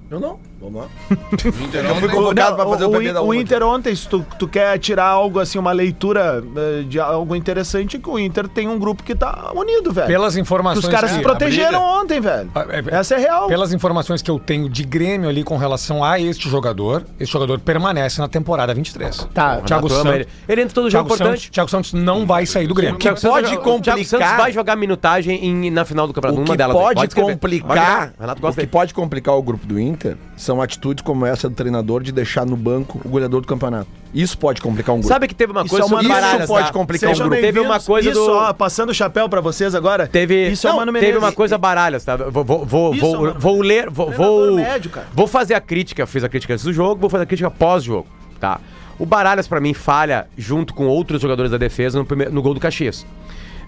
Eu 0.09 0.19
não. 0.19 0.39
Vamos 0.65 0.81
lá. 0.81 0.87
Inter 1.63 1.85
Eu 1.85 1.95
fui 1.95 2.05
ontem- 2.05 2.15
convocado 2.15 2.49
Não, 2.49 2.55
pra 2.57 2.65
fazer 2.65 2.85
o, 2.85 2.89
o, 2.89 2.97
o, 2.97 3.13
da 3.13 3.21
o. 3.21 3.33
Inter 3.33 3.63
ontem, 3.63 3.95
se 3.95 4.07
tu, 4.07 4.25
tu 4.39 4.47
quer 4.47 4.77
tirar 4.79 5.05
algo 5.05 5.39
assim, 5.39 5.57
uma 5.59 5.71
leitura 5.71 6.43
eh, 6.55 6.83
de 6.87 6.99
algo 6.99 7.35
interessante, 7.35 7.99
que 7.99 8.09
o 8.09 8.17
Inter 8.19 8.47
tem 8.47 8.67
um 8.67 8.77
grupo 8.79 9.03
que 9.03 9.15
tá 9.15 9.51
unido, 9.55 9.91
velho. 9.91 10.07
Pelas 10.07 10.33
Que 10.35 10.41
informações 10.41 10.83
os 10.83 10.89
caras 10.89 11.11
que- 11.11 11.17
se 11.17 11.23
protegeram 11.23 11.79
briga. 11.79 12.01
ontem, 12.01 12.19
velho. 12.19 12.51
Ah, 12.55 12.65
é- 12.69 12.95
Essa 12.99 13.15
é 13.15 13.19
real. 13.19 13.47
Pelas 13.47 13.73
informações 13.73 14.21
que 14.21 14.29
eu 14.31 14.39
tenho 14.39 14.69
de 14.69 14.83
Grêmio 14.83 15.29
ali 15.29 15.43
com 15.43 15.57
relação 15.57 16.03
a 16.03 16.19
este 16.19 16.49
jogador, 16.49 17.03
este 17.19 17.31
jogador 17.31 17.59
permanece 17.59 18.19
na 18.19 18.27
temporada 18.27 18.73
23. 18.73 19.27
Tá, 19.33 19.61
Thiago 19.61 19.87
Renato 19.87 19.87
ama 19.87 20.03
Santos. 20.03 20.15
ele. 20.15 20.27
Ele 20.47 20.61
entra 20.61 20.73
todo 20.75 20.89
jogo 20.89 21.03
Thiago 21.09 21.13
importante. 21.15 21.39
Santos, 21.43 21.49
Thiago 21.49 21.69
Santos 21.69 21.93
não 21.93 22.25
vai 22.25 22.45
sair 22.45 22.67
do 22.67 22.73
Grêmio. 22.73 22.95
que 22.97 23.01
Thiago 23.03 23.19
Santos 23.19 23.35
pode 23.35 23.47
vai- 23.47 23.55
o 23.57 23.61
Thiago 23.81 23.81
Santos 23.99 24.09
complicar- 24.11 24.37
vai 24.37 24.51
jogar 24.51 24.75
minutagem 24.75 25.45
em- 25.45 25.69
na 25.71 25.85
final 25.85 26.07
do 26.07 26.13
campeonato. 26.13 26.39
O 26.39 26.43
Uma 26.43 26.51
que 26.51 26.57
delas. 26.57 26.75
pode, 26.75 26.99
escrever. 27.05 27.33
complicar, 27.33 28.13
O 28.41 28.47
o 28.47 28.53
que 28.53 28.67
pode 28.67 28.93
complicar 28.93 29.35
o 29.35 29.41
grupo 29.43 29.65
do 29.65 29.79
Inter 29.79 30.15
são 30.35 30.54
atitudes 30.61 31.01
como 31.03 31.25
essa 31.25 31.49
do 31.49 31.55
treinador 31.55 32.01
de 32.03 32.11
deixar 32.11 32.45
no 32.45 32.55
banco 32.55 32.99
o 33.03 33.09
goleador 33.09 33.41
do 33.41 33.47
campeonato. 33.47 33.87
Isso 34.13 34.37
pode 34.37 34.61
complicar 34.61 34.93
um 34.95 34.99
grupo. 34.99 35.13
Sabe 35.13 35.27
que 35.27 35.35
teve 35.35 35.51
uma 35.51 35.61
Isso 35.61 35.69
coisa 35.69 35.85
é 35.85 35.89
uma- 35.89 35.99
isso 36.01 36.09
baralhas, 36.09 36.47
pode 36.47 36.67
tá? 36.67 36.73
complicar 36.73 37.09
um 37.09 37.13
Sejam 37.13 37.27
grupo. 37.27 37.41
Teve 37.41 37.59
uma 37.59 37.79
coisa 37.79 38.09
Isso, 38.09 38.19
do... 38.25 38.31
ó, 38.31 38.53
passando 38.53 38.89
o 38.89 38.93
chapéu 38.93 39.27
pra 39.27 39.41
vocês 39.41 39.75
agora. 39.75 40.07
Teve, 40.07 40.49
Isso 40.49 40.67
é 40.67 40.69
não, 40.69 40.77
Mano 40.77 40.93
teve 40.93 41.17
uma 41.17 41.31
coisa 41.31 41.57
baralhas, 41.57 42.05
tá? 42.05 42.15
Vou, 42.15 42.43
vou, 42.43 42.65
vou, 42.65 42.95
Isso 42.95 43.05
é 43.05 43.09
vou, 43.09 43.19
uma- 43.25 43.33
vou 43.33 43.61
ler, 43.61 43.89
vou, 43.89 44.11
vou, 44.11 44.55
médio, 44.55 44.89
cara. 44.89 45.07
vou 45.13 45.27
fazer 45.27 45.53
a 45.53 45.61
crítica, 45.61 46.05
fiz 46.05 46.23
a 46.23 46.29
crítica 46.29 46.53
antes 46.53 46.63
do 46.65 46.71
jogo, 46.73 47.01
vou 47.01 47.09
fazer 47.09 47.23
a 47.23 47.27
crítica 47.27 47.51
pós-jogo, 47.51 48.07
tá? 48.39 48.59
O 48.97 49.05
Baralhas, 49.05 49.45
pra 49.47 49.59
mim, 49.59 49.73
falha 49.73 50.27
junto 50.37 50.73
com 50.73 50.87
outros 50.87 51.21
jogadores 51.21 51.51
da 51.51 51.57
defesa 51.57 51.99
no, 51.99 52.05
primeiro, 52.05 52.31
no 52.33 52.41
gol 52.41 52.53
do 52.53 52.59
Caxias. 52.61 53.05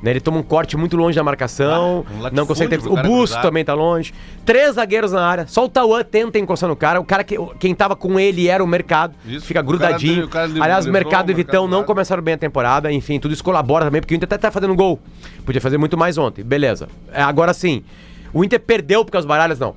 Né, 0.02 0.12
ele 0.12 0.20
toma 0.22 0.38
um 0.38 0.44
corte 0.44 0.78
muito 0.78 0.96
longe 0.96 1.16
da 1.16 1.24
marcação, 1.24 2.06
Ah, 2.08 2.14
um 2.28 2.30
não 2.32 2.46
consegue 2.46 2.78
ter. 2.78 2.88
O 2.88 2.96
busto 2.98 3.42
também 3.42 3.66
tá 3.66 3.74
longe. 3.74 4.14
Três 4.46 4.76
zagueiros 4.76 5.12
na 5.12 5.26
área. 5.26 5.48
Só 5.48 5.66
o 5.66 5.70
Tauan 5.70 6.04
tenta 6.04 6.38
encostar 6.38 6.70
no 6.70 6.76
cara. 6.76 7.00
O 7.00 7.04
cara 7.04 7.24
que 7.24 7.36
quem 7.60 7.74
tava 7.74 7.96
com 7.96 8.20
ele 8.20 8.48
era 8.48 8.64
o 8.64 8.68
mercado. 8.68 9.16
Isso. 9.26 9.46
Fica 9.48 9.60
O 9.62 9.64
cara 9.66 9.78
grudadinho. 9.78 10.26
o 10.26 10.30
cara 10.30 10.46
Aliás, 10.60 10.86
o 10.86 10.92
mercado 10.92 11.32
e 11.32 11.34
Vitão 11.34 11.64
mercado 11.64 11.80
não 11.80 11.84
começaram 11.84 12.22
bem 12.22 12.36
a 12.36 12.38
temporada. 12.38 12.92
Enfim, 12.92 13.20
tudo 13.20 13.34
isso 13.34 13.44
colabora 13.44 13.86
também, 13.86 14.00
porque 14.00 14.14
o 14.14 14.16
Inter 14.18 14.28
até 14.28 14.38
tá 14.38 14.52
fazendo 14.52 14.76
gol. 14.76 15.00
Podia 15.44 15.60
fazer 15.60 15.80
muito 15.80 15.98
mais 15.98 16.16
ontem. 16.18 16.44
Beleza. 16.44 16.88
É, 17.12 17.24
agora 17.24 17.52
sim, 17.52 17.84
o 18.32 18.44
Inter 18.44 18.60
perdeu 18.60 19.04
por 19.04 19.12
causa 19.12 19.26
dos 19.26 19.30
baralhas? 19.36 19.58
Não. 19.58 19.76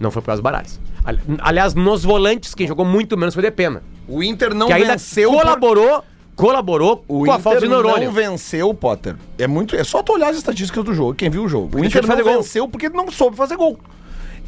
Não 0.00 0.10
foi 0.10 0.22
por 0.22 0.26
causa 0.28 0.40
dos 0.40 0.44
baralhos. 0.50 0.80
Ali- 1.04 1.20
Aliás, 1.40 1.74
nos 1.74 2.02
volantes, 2.02 2.54
quem 2.54 2.66
jogou 2.66 2.84
muito 2.86 3.14
menos 3.16 3.34
foi 3.34 3.42
de 3.42 3.50
pena. 3.50 3.82
O 4.08 4.22
Inter 4.22 4.54
não 4.54 4.68
que 4.68 4.72
ainda 4.72 4.92
venceu 4.92 5.30
por- 5.30 5.44
colaborou, 6.38 7.04
O 7.08 7.24
com 7.24 7.32
a 7.32 7.38
falta 7.38 7.60
de 7.60 7.66
Inter 7.66 7.78
neurônio. 7.82 8.06
não 8.06 8.12
venceu, 8.12 8.72
Potter. 8.72 9.16
É 9.38 9.46
muito, 9.46 9.76
é 9.76 9.84
só 9.84 10.02
tu 10.02 10.12
olhar 10.12 10.30
as 10.30 10.36
estatísticas 10.36 10.84
do 10.84 10.94
jogo, 10.94 11.14
quem 11.14 11.28
viu 11.28 11.44
o 11.44 11.48
jogo. 11.48 11.78
O 11.78 11.84
Inter 11.84 12.02
de 12.02 12.08
não 12.08 12.16
gol. 12.22 12.24
venceu 12.34 12.68
porque 12.68 12.88
não 12.88 13.10
soube 13.10 13.36
fazer 13.36 13.56
gol. 13.56 13.78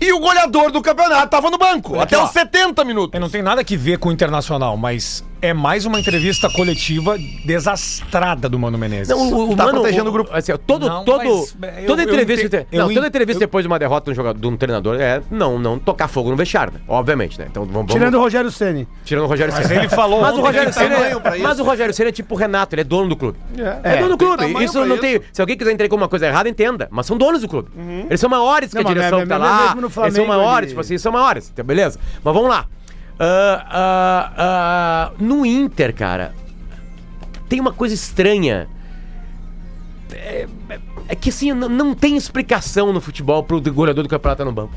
E 0.01 0.13
o 0.13 0.19
goleador 0.19 0.71
do 0.71 0.81
campeonato 0.81 1.29
tava 1.29 1.51
no 1.51 1.59
banco, 1.59 1.95
Aqui, 1.97 2.15
até 2.15 2.19
ó. 2.19 2.25
os 2.25 2.31
70 2.31 2.83
minutos. 2.85 3.21
Não 3.21 3.29
tem 3.29 3.43
nada 3.43 3.63
que 3.63 3.77
ver 3.77 3.99
com 3.99 4.09
o 4.09 4.13
Internacional, 4.13 4.77
mas 4.77 5.23
é 5.43 5.53
mais 5.55 5.87
uma 5.87 5.99
entrevista 5.99 6.49
coletiva 6.51 7.17
desastrada 7.45 8.49
do 8.49 8.59
Mano 8.59 8.77
Menezes. 8.79 9.09
Não, 9.09 9.19
o, 9.33 9.51
o 9.53 9.57
Tá 9.57 9.65
mano, 9.67 9.81
protegendo 9.81 10.07
o, 10.07 10.09
o 10.09 10.13
grupo. 10.13 10.31
Assim, 10.33 10.53
ó, 10.53 10.57
todo, 10.59 10.89
Não, 10.89 11.05
todo, 11.05 11.25
mas, 11.25 11.57
é, 11.63 11.83
eu- 11.83 11.87
toda 11.87 12.03
eu 12.03 12.09
entrevista, 12.09 12.67
eu 12.71 12.79
não, 12.81 12.89
toda 12.89 13.01
ent- 13.07 13.09
entrevista 13.09 13.37
eu- 13.43 13.47
depois 13.47 13.63
de 13.65 13.67
uma 13.69 13.79
derrota 13.79 14.05
de 14.07 14.11
um, 14.13 14.15
jogador, 14.15 14.39
de 14.39 14.47
um 14.47 14.57
treinador 14.57 15.01
é 15.01 15.23
não, 15.31 15.59
não 15.59 15.79
tocar 15.79 16.09
fogo 16.09 16.31
no 16.31 16.37
vestiário, 16.37 16.75
né? 16.75 16.81
obviamente, 16.89 17.39
né? 17.39 17.47
Então 17.51 17.65
vamos, 17.65 17.93
Tirando 17.93 18.09
o 18.09 18.19
vamos, 18.19 18.25
Rogério 18.27 18.51
Ceni. 18.51 18.87
tirando 19.05 19.25
o 19.25 19.27
Rogério 19.27 19.53
Mas 19.55 19.67
Ceni. 19.67 19.81
ele 19.81 19.89
falou 19.89 20.21
Mas 20.21 20.37
o 20.37 20.41
Rogério 20.41 20.73
Ceni, 20.73 20.95
é, 20.95 21.15
mas 21.43 21.53
isso. 21.55 21.63
o 21.63 21.67
Rogério 21.67 21.95
Ceni 21.95 22.09
é 22.11 22.13
tipo 22.13 22.35
o 22.35 22.39
Renato, 22.39 22.75
ele 22.75 22.83
é 22.83 22.85
dono 22.85 23.09
do 23.09 23.17
clube. 23.17 23.39
É, 23.83 23.95
É, 23.95 23.97
dono 23.97 24.11
do 24.11 24.19
clube. 24.19 24.45
Isso 24.65 24.79
não 24.85 24.95
isso. 24.95 24.99
tem. 25.01 25.21
Se 25.33 25.41
alguém 25.41 25.57
quiser 25.57 25.73
entender 25.73 25.89
como 25.89 26.03
uma 26.03 26.09
coisa 26.09 26.27
errada, 26.27 26.49
entenda. 26.49 26.89
Mas 26.91 27.07
são 27.07 27.17
donos 27.17 27.41
do 27.43 27.49
clube. 27.49 27.69
Eles 28.09 28.21
são 28.21 28.29
maiores 28.31 28.71
que 28.71 28.75
Não, 28.77 28.83
a 28.83 28.85
mas 28.85 28.95
direção 28.95 29.19
me- 29.19 29.25
que 29.25 29.29
tá 29.29 29.39
lá. 29.39 29.75
Eles 30.05 30.15
são 30.15 30.27
maiores, 30.27 30.69
tipo 30.71 30.81
assim, 30.81 30.99
são 30.99 31.13
maiores. 31.13 31.51
Então, 31.53 31.65
beleza? 31.65 31.99
Mas 32.23 32.35
vamos 32.35 32.49
lá. 32.49 32.67
Ah, 33.23 33.67
ah, 33.71 34.33
ah, 34.39 35.13
no 35.19 35.45
Inter, 35.45 35.95
cara, 35.95 36.35
tem 37.51 37.61
uma 37.61 37.73
coisa 37.73 37.95
estranha. 37.95 38.67
É, 40.13 40.47
é- 40.71 40.81
é 41.09 41.15
que 41.15 41.29
assim, 41.29 41.53
não 41.53 41.95
tem 41.95 42.17
explicação 42.17 42.93
no 42.93 43.01
futebol 43.01 43.43
pro 43.43 43.61
goleador 43.61 44.03
do 44.05 44.09
campeonato 44.09 44.43
estar 44.43 44.45
no 44.51 44.53
banco. 44.55 44.75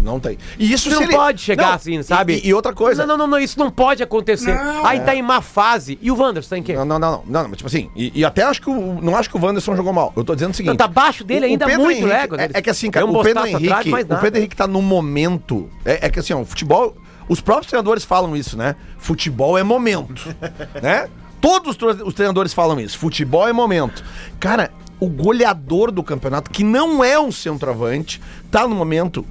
Não 0.00 0.20
tem. 0.20 0.38
E 0.58 0.72
isso 0.72 0.88
não 0.90 1.02
ele- 1.02 1.12
pode 1.12 1.40
chegar 1.42 1.66
Não, 1.66 1.74
assim, 1.74 2.00
sabe? 2.04 2.40
E, 2.42 2.48
e 2.48 2.54
outra 2.54 2.72
coisa. 2.72 3.04
Não, 3.04 3.16
não, 3.16 3.26
não, 3.26 3.32
não, 3.36 3.38
isso 3.44 3.58
não 3.58 3.68
pode 3.68 4.00
acontecer. 4.00 4.56
Aí 4.84 5.00
tá 5.00 5.12
em 5.14 5.20
má 5.22 5.40
fase. 5.42 5.98
E 6.00 6.08
o 6.10 6.16
Wanderson 6.16 6.50
tá 6.50 6.58
em 6.58 6.62
quê? 6.62 6.72
Não, 6.74 6.84
não, 6.84 6.98
não, 7.00 7.10
não, 7.10 7.42
não, 7.42 7.48
mas 7.48 7.56
tipo 7.58 7.66
assim, 7.66 7.90
e, 7.96 8.12
e 8.20 8.24
até 8.24 8.44
acho 8.44 8.62
que 8.62 8.70
o, 8.70 9.00
não 9.02 9.16
acho 9.16 9.28
que 9.28 9.36
o 9.36 9.44
Wanderson 9.44 9.74
jogou 9.74 9.92
mal. 9.92 10.12
Eu 10.16 10.22
tô 10.24 10.34
dizendo 10.36 10.52
o 10.52 10.54
seguinte. 10.54 10.70
Não, 10.70 10.76
tá 10.76 10.84
abaixo 10.84 11.24
dele 11.24 11.40
o- 11.46 11.48
o 11.48 11.50
ainda 11.50 11.66
Pedro 11.66 11.82
muito 11.82 11.98
Henrique- 12.06 12.34
É, 12.38 12.50
é 12.54 12.62
que 12.62 12.70
assim, 12.70 12.90
cara, 12.92 13.06
o 13.06 13.22
Pedro 13.22 13.40
atrás, 13.42 13.54
Henrique, 13.62 13.90
mais 13.90 14.06
o. 14.06 14.16
Pedro 14.20 14.38
Henrique 14.38 14.56
tá 14.56 14.68
num 14.68 14.82
momento, 14.82 15.68
é, 15.84 16.06
é 16.06 16.10
que 16.10 16.20
assim, 16.20 16.32
ó, 16.32 16.40
o 16.42 16.44
futebol, 16.44 16.96
os 17.28 17.40
próprios 17.40 17.68
treinadores 17.68 18.04
falam 18.04 18.36
isso, 18.36 18.56
né? 18.56 18.74
Futebol 18.98 19.56
é 19.58 19.62
momento, 19.62 20.34
né? 20.82 21.08
Todos 21.40 21.70
os 21.70 21.76
tre- 21.76 22.02
os 22.04 22.14
treinadores 22.14 22.52
falam 22.52 22.80
isso. 22.80 22.98
Futebol 22.98 23.46
é 23.48 23.52
momento. 23.52 24.02
Cara, 24.40 24.70
o 24.98 25.08
goleador 25.08 25.92
do 25.92 26.02
campeonato, 26.02 26.50
que 26.50 26.64
não 26.64 27.04
é 27.04 27.18
um 27.18 27.30
centroavante, 27.30 28.20
tá 28.50 28.66
no 28.66 28.74
momento, 28.74 29.24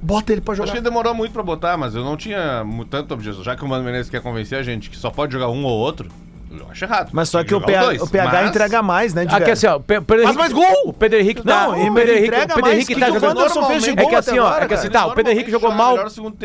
bota 0.00 0.32
ele 0.32 0.40
pra 0.40 0.52
Acho 0.52 0.62
jogar. 0.62 0.72
que 0.72 0.80
demorou 0.80 1.14
muito 1.14 1.32
pra 1.32 1.42
botar, 1.42 1.76
mas 1.76 1.94
eu 1.94 2.02
não 2.02 2.16
tinha 2.16 2.64
tanto 2.88 3.12
objeção. 3.12 3.44
Já 3.44 3.54
que 3.54 3.62
o 3.64 3.68
Mano 3.68 3.84
Menezes 3.84 4.10
quer 4.10 4.22
convencer 4.22 4.58
a 4.58 4.62
gente 4.62 4.88
que 4.88 4.96
só 4.96 5.10
pode 5.10 5.32
jogar 5.34 5.50
um 5.50 5.62
ou 5.64 5.72
outro, 5.78 6.08
eu 6.58 6.66
acho 6.70 6.84
errado. 6.84 7.10
Mas 7.12 7.28
só 7.28 7.42
que 7.44 7.54
o, 7.54 7.60
dois. 7.60 8.00
o 8.02 8.08
PH 8.08 8.30
Mas- 8.32 8.48
entrega 8.50 8.82
mais, 8.82 9.14
né, 9.14 9.22
Aqui 9.22 9.36
Diego? 9.36 9.50
assim, 9.52 9.66
ó, 9.66 9.78
Pedro 9.78 10.04
Faz 10.06 10.20
Henrique- 10.22 10.38
mais 10.38 10.52
gol! 10.52 10.82
O 10.86 10.92
Pedro 10.92 11.18
Henrique 11.20 11.42
tá. 11.42 11.62
Não, 11.68 11.70
o 11.70 11.94
Pedro 11.94 12.12
Henrique, 12.14 12.28
o 12.34 12.54
Pedro 12.54 12.70
Henrique 12.72 12.94
que 12.94 13.00
tá 13.00 13.10
jogando. 13.10 13.66
Fez 13.66 13.82
de 13.84 13.90
É 13.90 14.06
que 14.06 14.14
assim, 14.14 14.38
ó, 14.38 14.58
é 14.58 14.66
que 14.68 14.74
assim, 14.74 14.90
tá, 14.90 15.06
o 15.06 15.14
Pedro 15.14 15.32
Henrique 15.32 15.50
jogou 15.50 15.70
mal. 15.72 15.96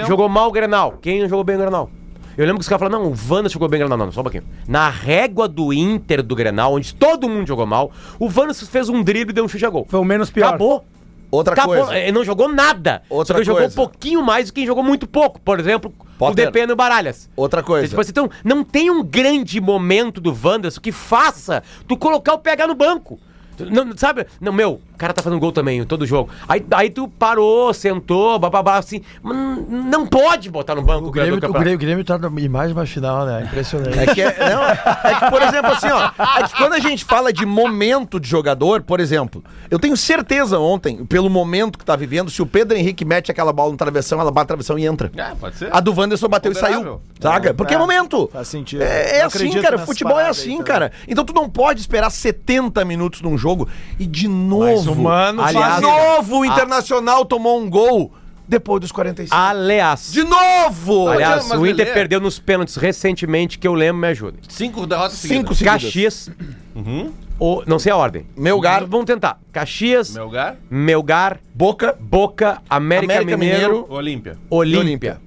Jogou 0.08 0.30
mal 0.30 0.48
o 0.50 0.52
Grenal. 0.52 0.94
Quem 1.02 1.22
não 1.22 1.30
jogou 1.30 1.44
bem 1.44 1.56
o 1.56 1.60
Grenal? 1.60 1.90
Eu 2.38 2.46
lembro 2.46 2.60
que 2.60 2.62
os 2.64 2.70
caras 2.70 2.88
falaram, 2.88 3.04
não, 3.04 3.12
o 3.12 3.16
Wanderson 3.34 3.54
jogou 3.54 3.68
bem 3.68 3.80
o 3.80 3.82
Grenal. 3.82 3.98
Não, 3.98 4.06
não, 4.06 4.12
só 4.12 4.20
um 4.22 4.24
pouquinho. 4.24 4.44
Na 4.68 4.90
régua 4.90 5.48
do 5.48 5.74
Inter 5.74 6.22
do 6.22 6.36
Grenal, 6.36 6.72
onde 6.74 6.94
todo 6.94 7.28
mundo 7.28 7.48
jogou 7.48 7.66
mal, 7.66 7.92
o 8.20 8.26
Wanderson 8.28 8.66
fez 8.68 8.90
um 8.90 9.02
drible 9.02 9.32
e 9.32 9.34
deu 9.34 9.44
um 9.44 9.48
chute 9.48 9.66
a 9.66 9.70
gol. 9.72 9.88
Foi 9.90 10.00
o 10.00 10.04
menos 10.06 10.30
pior. 10.30 10.50
Acabou. 10.50 10.86
Outra 11.30 11.54
Acabou. 11.54 11.76
coisa. 11.76 11.98
Ele 11.98 12.12
não 12.12 12.24
jogou 12.24 12.48
nada. 12.48 13.02
Outra 13.10 13.28
Só 13.28 13.34
que 13.34 13.40
ele 13.40 13.46
jogou 13.46 13.62
um 13.62 13.66
coisa. 13.66 13.76
pouquinho 13.76 14.24
mais 14.24 14.48
do 14.48 14.54
que 14.54 14.66
jogou 14.66 14.84
muito 14.84 15.08
pouco. 15.08 15.40
Por 15.42 15.60
exemplo, 15.60 15.94
Potter. 16.18 16.48
o 16.48 16.52
DP 16.52 16.66
no 16.68 16.76
Baralhas. 16.76 17.30
Outra 17.36 17.62
coisa. 17.62 17.88
Tipo 17.88 18.02
assim, 18.02 18.12
então, 18.12 18.30
não 18.44 18.64
tem 18.64 18.90
um 18.90 19.04
grande 19.04 19.60
momento 19.60 20.22
do 20.22 20.36
Wanderson 20.44 20.80
que 20.80 20.92
faça 20.92 21.62
tu 21.88 21.98
colocar 21.98 22.34
o 22.34 22.40
PH 22.40 22.68
no 22.68 22.76
banco. 22.76 23.20
Não, 23.60 23.98
sabe? 23.98 24.26
Não, 24.40 24.54
meu, 24.54 24.80
o 24.98 25.00
cara 25.00 25.14
tá 25.14 25.22
fazendo 25.22 25.40
gol 25.40 25.52
também, 25.52 25.78
em 25.78 25.86
todo 25.86 26.08
jogo. 26.08 26.32
Aí, 26.50 26.66
aí 26.72 26.90
tu 26.90 27.08
parou, 27.08 27.72
sentou, 27.72 28.40
bababá, 28.40 28.78
assim. 28.80 29.00
mas 29.22 29.38
Não 29.70 30.08
pode 30.08 30.50
botar 30.50 30.74
no 30.74 30.82
banco 30.82 31.10
O 31.10 31.12
Grêmio, 31.12 31.38
o 31.38 31.40
Grêmio, 31.54 31.76
o 31.76 31.78
Grêmio 31.78 32.04
tá 32.04 32.20
em 32.36 32.50
mais 32.50 32.72
uma 32.72 32.84
final, 32.88 33.24
né? 33.24 33.44
Impressionante. 33.44 34.00
É 34.00 34.08
que, 34.08 34.20
é, 34.20 34.36
não, 34.50 34.64
é 34.64 35.20
que, 35.20 35.30
por 35.30 35.40
exemplo, 35.44 35.72
assim, 35.72 35.90
ó. 35.92 36.10
É 36.40 36.48
que 36.48 36.58
quando 36.58 36.74
a 36.74 36.80
gente 36.80 37.06
fala 37.06 37.32
de 37.32 37.46
momento 37.46 38.20
de 38.20 38.28
jogador, 38.28 38.82
por 38.82 39.00
exemplo, 39.00 39.44
eu 39.70 39.78
tenho 39.78 39.96
certeza 39.96 40.58
ontem, 40.58 41.06
pelo 41.06 41.30
momento 41.30 41.78
que 41.78 41.86
tá 41.86 41.96
vivendo, 41.96 42.32
se 42.32 42.42
o 42.42 42.48
Pedro 42.48 42.76
Henrique 42.76 43.06
mete 43.06 43.30
aquela 43.30 43.54
bola 43.54 43.72
no 43.72 43.78
travessão, 43.78 44.20
ela 44.20 44.32
bate 44.32 44.46
no 44.46 44.48
travessão 44.48 44.80
e 44.80 44.86
entra. 44.88 45.12
É, 45.16 45.36
pode 45.36 45.58
ser. 45.58 45.70
A 45.72 45.80
do 45.80 45.94
Wanderson 45.94 46.28
bateu 46.28 46.52
e 46.52 46.56
saiu. 46.56 47.00
Saca? 47.20 47.54
Porque 47.54 47.76
é, 47.76 47.78
É, 47.78 47.80
momento. 47.80 48.32
faz 48.34 48.48
sentido. 48.48 48.82
É, 48.82 49.20
é 49.20 49.22
assim, 49.22 49.62
cara. 49.62 49.78
Futebol 49.78 50.20
é 50.20 50.24
aí 50.24 50.30
assim, 50.32 50.50
também. 50.54 50.64
cara. 50.64 50.92
Então 51.08 51.24
tu 51.24 51.34
não 51.34 51.48
pode 51.48 51.82
esperar 51.82 52.10
70 52.10 52.84
minutos 52.84 53.22
num 53.22 53.38
jogo 53.38 53.68
e 54.00 54.08
de 54.08 54.28
novo. 54.28 54.87
o 54.87 54.87
Mano 54.96 55.46
de 55.46 55.54
faz- 55.54 55.82
novo 55.82 56.40
o 56.40 56.44
a- 56.44 56.48
Internacional 56.48 57.26
tomou 57.26 57.60
um 57.62 57.70
gol 57.70 58.14
depois 58.48 58.80
dos 58.82 58.92
45. 58.92 59.36
Aliás. 59.36 60.12
De 60.12 60.24
novo! 60.24 61.10
Aliás, 61.10 61.48
mas 61.48 61.60
o 61.60 61.66
Inter 61.66 61.86
Lelê- 61.86 61.94
perdeu 61.94 62.20
nos 62.22 62.40
pênaltis 62.40 62.76
recentemente, 62.78 63.60
que 63.60 63.68
eu 63.68 63.74
lembro, 63.74 64.02
me 64.02 64.08
ajuda. 64.08 64.38
Cinco 64.48 64.88
derrotas 64.88 65.18
Cinco 65.18 65.54
seguidas. 65.54 65.84
Caxias. 65.84 66.32
Uhum. 66.76 67.12
Ou, 67.40 67.64
não 67.68 67.78
sei 67.78 67.92
a 67.92 67.98
ordem. 67.98 68.26
Melgar. 68.36 68.86
Vamos 68.86 69.06
tentar. 69.06 69.40
Caxias, 69.52 70.12
Meu 70.14 70.26
lugar, 70.26 70.56
Melgar, 70.70 71.40
Boca. 71.54 71.96
Boca, 72.00 72.62
América, 72.70 73.14
América 73.14 73.38
Mineiro, 73.38 73.60
Mineiro. 73.74 73.86
Olímpia. 73.94 74.38
Olímpia. 74.50 75.18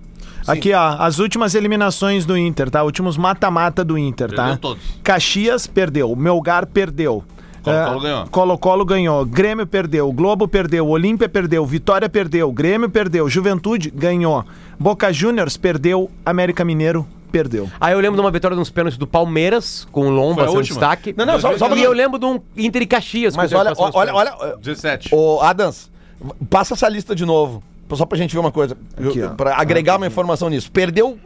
Aqui, 0.47 0.73
ó, 0.73 0.97
as 0.99 1.19
últimas 1.19 1.55
eliminações 1.55 2.25
do 2.27 2.37
Inter, 2.37 2.71
tá? 2.71 2.83
Últimos 2.83 3.17
mata-mata 3.17 3.85
do 3.85 3.97
Inter, 3.97 4.31
tá? 4.33 4.45
Perdeu 4.45 4.57
todos. 4.59 4.83
Caxias 5.05 5.67
perdeu, 5.67 6.17
Melgar 6.17 6.67
perdeu. 6.67 7.23
Colo-Colo 7.63 7.99
Ah, 7.99 8.03
ganhou. 8.03 8.27
Colo-Colo 8.29 8.85
ganhou, 8.85 9.25
Grêmio 9.27 9.67
perdeu, 9.67 10.13
Globo 10.13 10.49
perdeu, 10.49 10.87
Olímpia 10.89 11.29
perdeu, 11.29 11.65
Vitória 11.67 12.09
perdeu, 12.09 12.51
Grêmio 12.53 12.89
perdeu, 12.91 13.29
Juventude 13.29 13.91
ganhou, 13.91 14.45
Boca 14.79 15.13
Juniors 15.13 15.57
perdeu, 15.57 16.11
América 16.25 16.65
Mineiro 16.65 17.07
perdeu. 17.31 17.71
Aí 17.81 17.93
eu 17.93 18.01
lembro 18.01 18.17
de 18.17 18.21
uma 18.21 18.31
vitória 18.31 18.57
nos 18.57 18.71
pênaltis 18.71 18.99
do 18.99 19.07
Palmeiras, 19.07 19.87
com 19.93 20.07
o 20.09 20.11
Lomba 20.11 20.49
sendo 20.49 20.63
destaque. 20.63 21.15
Não, 21.17 21.25
não, 21.25 21.39
só- 21.41 21.57
só 21.57 21.77
E 21.77 21.83
eu 21.83 21.93
lembro 21.93 22.19
de 22.19 22.27
um 22.27 22.41
Inter 22.57 22.83
e 22.83 22.87
Caxias. 22.87 23.37
Mas 23.37 23.53
olha, 23.53 23.73
olha, 23.77 24.15
olha. 24.15 24.57
17. 24.61 25.15
Ô, 25.15 25.41
Adams, 25.41 25.91
passa 26.49 26.75
essa 26.75 26.89
lista 26.89 27.15
de 27.15 27.25
novo. 27.25 27.63
Só 27.93 28.05
pra 28.07 28.17
gente 28.19 28.33
ver 28.33 28.39
uma 28.41 28.53
coisa. 28.53 28.77
Aqui, 28.97 29.19
Eu- 29.19 29.31
pra 29.31 29.57
agregar 29.61 29.97
uma 29.97 30.07
informação 30.07 30.49
nisso. 30.49 30.71
Perdeu 30.73 31.19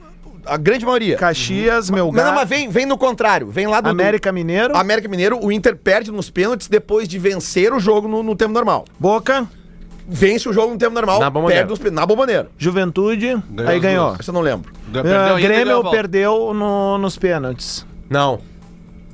a 0.46 0.56
grande 0.56 0.84
maioria. 0.84 1.16
Caxias, 1.16 1.88
Não, 1.90 1.96
Melgar, 1.96 2.26
não, 2.26 2.34
mas 2.34 2.48
vem, 2.48 2.68
vem 2.68 2.86
no 2.86 2.96
contrário. 2.98 3.48
Vem 3.50 3.66
lá 3.66 3.80
do. 3.80 3.88
América 3.88 4.30
Mineiro, 4.32 4.72
do- 4.74 4.78
América 4.78 5.08
Mineiro, 5.08 5.38
o 5.42 5.50
Inter 5.52 5.76
perde 5.76 6.10
nos 6.10 6.30
pênaltis 6.30 6.68
depois 6.68 7.06
de 7.08 7.18
vencer 7.18 7.72
o 7.72 7.80
jogo 7.80 8.06
no, 8.08 8.22
no 8.22 8.34
tempo 8.36 8.52
normal. 8.52 8.84
Boca, 8.98 9.46
Vence 10.06 10.46
o 10.46 10.52
jogo 10.52 10.72
no 10.72 10.78
tempo 10.78 10.92
normal, 10.94 11.18
Na 11.18 11.30
perde 11.30 11.70
nos 11.70 11.78
pênaltis. 11.78 11.92
Na 11.92 12.04
bomboneira. 12.04 12.48
Juventude, 12.58 13.42
Ganhou 13.50 13.70
aí 13.72 13.80
ganhou. 13.80 14.06
duas. 14.08 14.20
Essa 14.20 14.30
eu 14.30 14.34
não 14.34 14.42
lembro. 14.42 14.70
A 14.94 15.40
Grêmio 15.40 15.90
perdeu 15.90 16.52
no- 16.52 16.98
nos 16.98 17.16
pênaltis. 17.16 17.86
Não. 18.10 18.38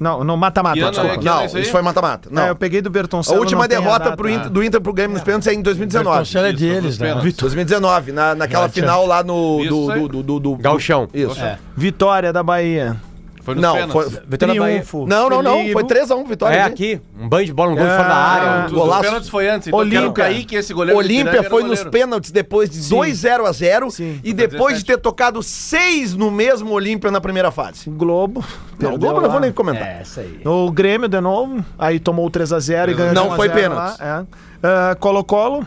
Não, 0.01 0.25
no 0.25 0.35
mata-mata, 0.35 0.75
Que 0.77 0.81
ano 0.81 0.91
desculpa. 0.93 1.15
é 1.15 1.19
que 1.19 1.25
Não, 1.27 1.45
isso 1.45 1.57
aí? 1.59 1.63
isso 1.63 1.71
foi 1.73 1.83
mata-mata. 1.83 2.29
Não. 2.33 2.43
É, 2.45 2.49
eu 2.51 2.57
peguei 2.57 2.81
do 2.81 2.87
a 2.89 2.91
Bertoncello. 2.91 3.39
última 3.39 3.61
não 3.63 3.69
tem 3.69 3.77
a 3.77 3.81
derrota 3.81 4.05
data. 4.05 4.17
pro 4.17 4.31
Inter- 4.31 4.49
do 4.51 4.65
Inter 4.65 4.81
pro 4.81 4.93
Grêmio 4.95 5.13
nos 5.15 5.23
pênaltis 5.23 5.47
é 5.47 5.53
em 5.53 5.61
2019. 5.61 6.09
Bertoncello 6.17 6.47
é 6.47 6.51
Isso, 6.51 6.59
deles, 6.59 6.83
nos 6.85 6.99
né? 6.99 7.07
pênaltis. 7.09 7.37
2019, 7.37 8.13
na, 8.13 8.35
naquela 8.35 8.63
Não, 8.65 8.73
final 8.73 9.07
lá 9.07 9.23
no. 9.23 9.61
Isso, 9.61 9.69
Do, 9.69 9.91
aí. 9.93 10.01
do, 10.01 10.09
do, 10.09 10.23
do, 10.23 10.41
do- 10.41 10.57
Gauchão. 10.57 11.07
Isso. 11.13 11.39
Vitória 11.77 12.33
da 12.33 12.43
Bahia. 12.43 12.97
Foi 13.43 13.55
nos 13.55 13.63
Não, 13.63 13.73
pênaltis. 13.75 13.95
foi. 14.13 14.23
Vitória 14.29 14.55
da 14.55 14.61
Bahia. 14.61 14.75
Triunfo. 14.77 15.07
Não, 15.07 15.31
não, 15.31 15.43
não. 15.43 15.69
Foi 15.73 15.85
3x1 15.85 16.27
vitória. 16.29 16.57
É 16.57 16.63
gente. 16.65 16.73
aqui. 16.73 17.01
Um 17.19 17.29
banho 17.29 17.47
de 17.47 17.53
bola, 17.53 17.73
um 17.73 17.75
gol 17.77 17.85
de 17.85 17.91
fora 17.91 18.09
da 18.09 18.15
Ah, 18.15 18.33
área. 18.33 18.67
Os 18.67 18.73
golaço. 18.73 19.03
pênaltis 19.03 19.29
foi 19.29 19.49
antes. 19.49 19.69
Então 19.69 19.79
Olímpia. 19.81 20.01
Olímpia. 20.03 20.25
Kaique, 20.25 20.55
esse 20.57 20.73
goleiro 20.75 20.99
Olímpia 20.99 21.43
foi 21.45 21.63
nos 21.63 21.83
pênaltis 21.85 22.31
depois 22.31 22.69
de 22.69 22.89
2 22.89 23.17
0 23.19 23.47
a 23.47 23.53
0 23.53 23.91
Sim. 23.91 24.21
e 24.23 24.33
depois 24.33 24.79
de 24.79 24.85
17. 24.85 24.87
ter 24.87 24.99
tocado 24.99 25.43
6 25.43 26.15
no 26.15 26.31
mesmo 26.31 26.71
Olímpia 26.73 27.11
na 27.11 27.21
primeira 27.21 27.51
fase. 27.51 27.89
Globo. 27.91 28.45
Não, 28.79 28.95
o 28.95 28.99
Globo 28.99 29.17
eu 29.17 29.21
não 29.23 29.29
lá. 29.29 29.33
vou 29.33 29.41
nem 29.41 29.53
comentar. 29.53 29.87
É, 29.87 30.03
isso 30.03 30.21
aí. 30.21 30.41
O 30.45 30.71
Grêmio 30.71 31.09
de 31.09 31.21
novo, 31.21 31.65
aí 31.79 31.99
tomou 31.99 32.27
o 32.27 32.31
3x0 32.31 32.91
e 32.91 32.95
ganhou 32.95 33.15
Não 33.15 33.23
de 33.25 33.29
1 33.31 33.33
a 33.33 33.37
foi 33.37 33.49
0 33.49 33.61
pênaltis. 33.61 33.99
lá, 34.01 34.07
é. 34.07 34.27
Ah, 34.63 34.97
Colo-Colo, 35.01 35.67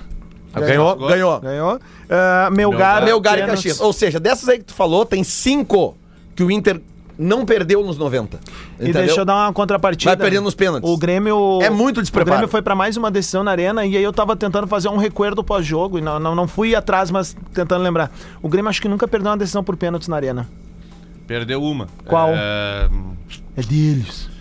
Ganhou. 0.56 0.96
Ganhou. 0.96 1.40
ganhou. 1.40 1.80
Ah, 2.10 2.50
Melgar, 2.52 3.04
Melgar 3.04 3.40
e. 3.40 3.46
Caxias. 3.48 3.80
Ou 3.82 3.92
seja, 3.92 4.20
dessas 4.20 4.48
aí 4.48 4.60
que 4.60 4.66
tu 4.66 4.74
falou, 4.76 5.04
tem 5.04 5.24
5 5.24 5.96
que 6.36 6.44
o 6.44 6.52
Inter 6.52 6.80
não 7.18 7.46
perdeu 7.46 7.84
nos 7.84 7.98
90. 7.98 8.40
E 8.80 8.92
deixa 8.92 9.22
eu 9.22 9.26
dar 9.26 9.46
uma 9.46 9.54
contrapartida. 9.54 10.12
Vai 10.12 10.18
perdendo 10.18 10.44
nos 10.44 10.56
pênaltis. 10.56 10.90
O 10.90 10.98
Grêmio. 10.98 11.60
É 11.62 11.70
muito 11.70 12.02
despreparo. 12.02 12.30
O 12.30 12.34
Grêmio 12.34 12.48
foi 12.50 12.62
pra 12.62 12.76
mais 12.76 12.98
uma 12.98 13.12
decisão 13.12 13.44
na 13.44 13.52
arena 13.52 13.86
e 13.86 13.96
aí 13.96 14.04
eu 14.04 14.14
tava 14.14 14.36
tentando 14.36 14.68
fazer 14.68 14.90
um 14.90 14.98
recuerdo 14.98 15.44
pós-jogo 15.44 15.98
e 15.98 16.02
não, 16.02 16.20
não, 16.20 16.36
não 16.36 16.48
fui 16.48 16.76
atrás, 16.76 17.12
mas 17.12 17.36
tentando 17.54 17.84
lembrar. 17.84 18.12
O 18.42 18.50
Grêmio 18.50 18.70
acho 18.70 18.82
que 18.82 18.88
nunca 18.88 19.08
perdeu 19.08 19.32
uma 19.32 19.38
decisão 19.38 19.64
por 19.64 19.78
pênaltis 19.78 20.08
na 20.08 20.16
arena. 20.16 20.48
Perdeu 21.28 21.64
uma. 21.64 21.88
Qual? 22.06 22.30
É... 22.34 22.90
É 23.56 23.62
deles. 23.62 24.33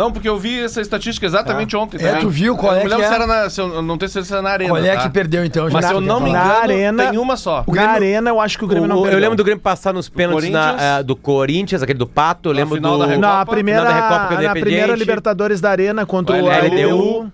Não, 0.00 0.10
porque 0.10 0.28
eu 0.28 0.38
vi 0.38 0.60
essa 0.64 0.80
estatística 0.80 1.26
exatamente 1.26 1.76
ontem. 1.76 2.02
É, 2.02 2.14
tu 2.16 2.28
viu 2.30 2.56
qual 2.56 2.72
Eu 2.72 2.78
é 2.78 2.82
não 2.84 2.88
que 2.88 2.88
lembro 2.96 3.04
é? 3.04 3.08
se 3.08 3.14
era 3.14 3.26
na. 3.26 3.50
Se 3.50 3.60
eu, 3.60 3.82
não 3.82 3.98
tenho 3.98 4.08
certeza 4.10 4.28
se 4.28 4.32
era 4.32 4.42
na 4.42 4.50
arena. 4.50 4.70
Qual 4.70 4.82
é 4.82 4.96
tá? 4.96 5.02
que 5.02 5.10
perdeu 5.10 5.44
então? 5.44 5.68
Mas 5.70 5.84
se 5.84 5.92
eu 5.92 6.00
não 6.00 6.20
me 6.20 6.32
Na 6.32 6.38
engano, 6.44 6.60
arena- 6.62 7.10
tem 7.10 7.18
uma 7.18 7.36
só. 7.36 7.64
Na 7.68 7.90
arena 7.90 8.30
eu 8.30 8.40
acho 8.40 8.56
que 8.58 8.64
o 8.64 8.66
Grêmio 8.68 8.88
não 8.88 8.96
O- 8.96 9.02
perdeu. 9.02 9.18
eu 9.18 9.22
lembro 9.22 9.36
do 9.36 9.44
Grêmio 9.44 9.62
passar 9.62 9.92
nos 9.92 10.08
pênaltis 10.08 10.48
na, 10.50 10.68
Corinthians. 10.70 10.82
eh, 10.98 11.02
do 11.02 11.14
Corinthians, 11.16 11.82
aquele 11.82 11.98
do 11.98 12.06
Pato. 12.06 12.48
Eu 12.48 12.52
lembro 12.54 12.76
final 12.76 12.92
do. 12.92 12.98
da 13.00 13.06
Recopa. 13.06 13.26
Na 13.28 13.46
primeira, 13.46 13.80
Final 13.82 13.92
da 13.94 14.00
Recopa 14.00 14.14
o 14.14 14.20
na 14.20 14.34
Independiente. 14.44 14.60
primeira 14.60 14.94
Libertadores 14.96 15.60
da 15.60 15.70
Arena 15.70 16.06
contra 16.06 16.36
o 16.36 16.44
O 16.44 16.48
LDU. 16.48 17.20
LDU. 17.22 17.32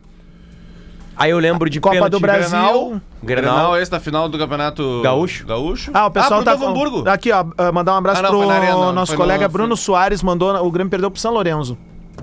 Aí 1.19 1.31
eu 1.31 1.39
lembro 1.39 1.71
de 1.71 1.81
Copa 1.81 1.95
pênalti 1.95 2.11
do 2.13 2.21
Brasil. 2.21 2.51
Grenal. 2.51 3.01
Grenal, 3.23 3.55
Grenal. 3.55 3.77
esse 3.79 3.91
da 3.91 3.99
final 3.99 4.29
do 4.29 4.37
campeonato 4.37 5.01
Gaúcho. 5.03 5.47
Gaúcho. 5.47 5.91
Ah, 5.95 6.07
o 6.07 6.11
pessoal 6.11 6.41
ah, 6.41 6.43
pro 6.43 6.45
tá. 6.45 6.59
Novo 6.59 6.67
Hamburgo. 6.67 7.09
Aqui, 7.09 7.33
ó, 7.33 7.45
ah, 7.57 7.73
mandar 7.73 7.95
um 7.95 7.97
abraço 7.97 8.19
Ah, 8.21 8.23
não, 8.25 8.39
pro 8.39 8.47
na 8.47 8.55
arena, 8.55 8.93
nosso 8.93 9.13
foi 9.13 9.17
colega 9.17 9.45
no- 9.45 9.49
Bruno 9.53 9.77
Soares, 9.77 10.23
mandou. 10.23 10.55
O 10.63 10.71
Grêmio 10.71 10.91
perdeu 10.91 11.11
pro 11.11 11.19
São 11.21 11.33
Lourenço. 11.33 11.79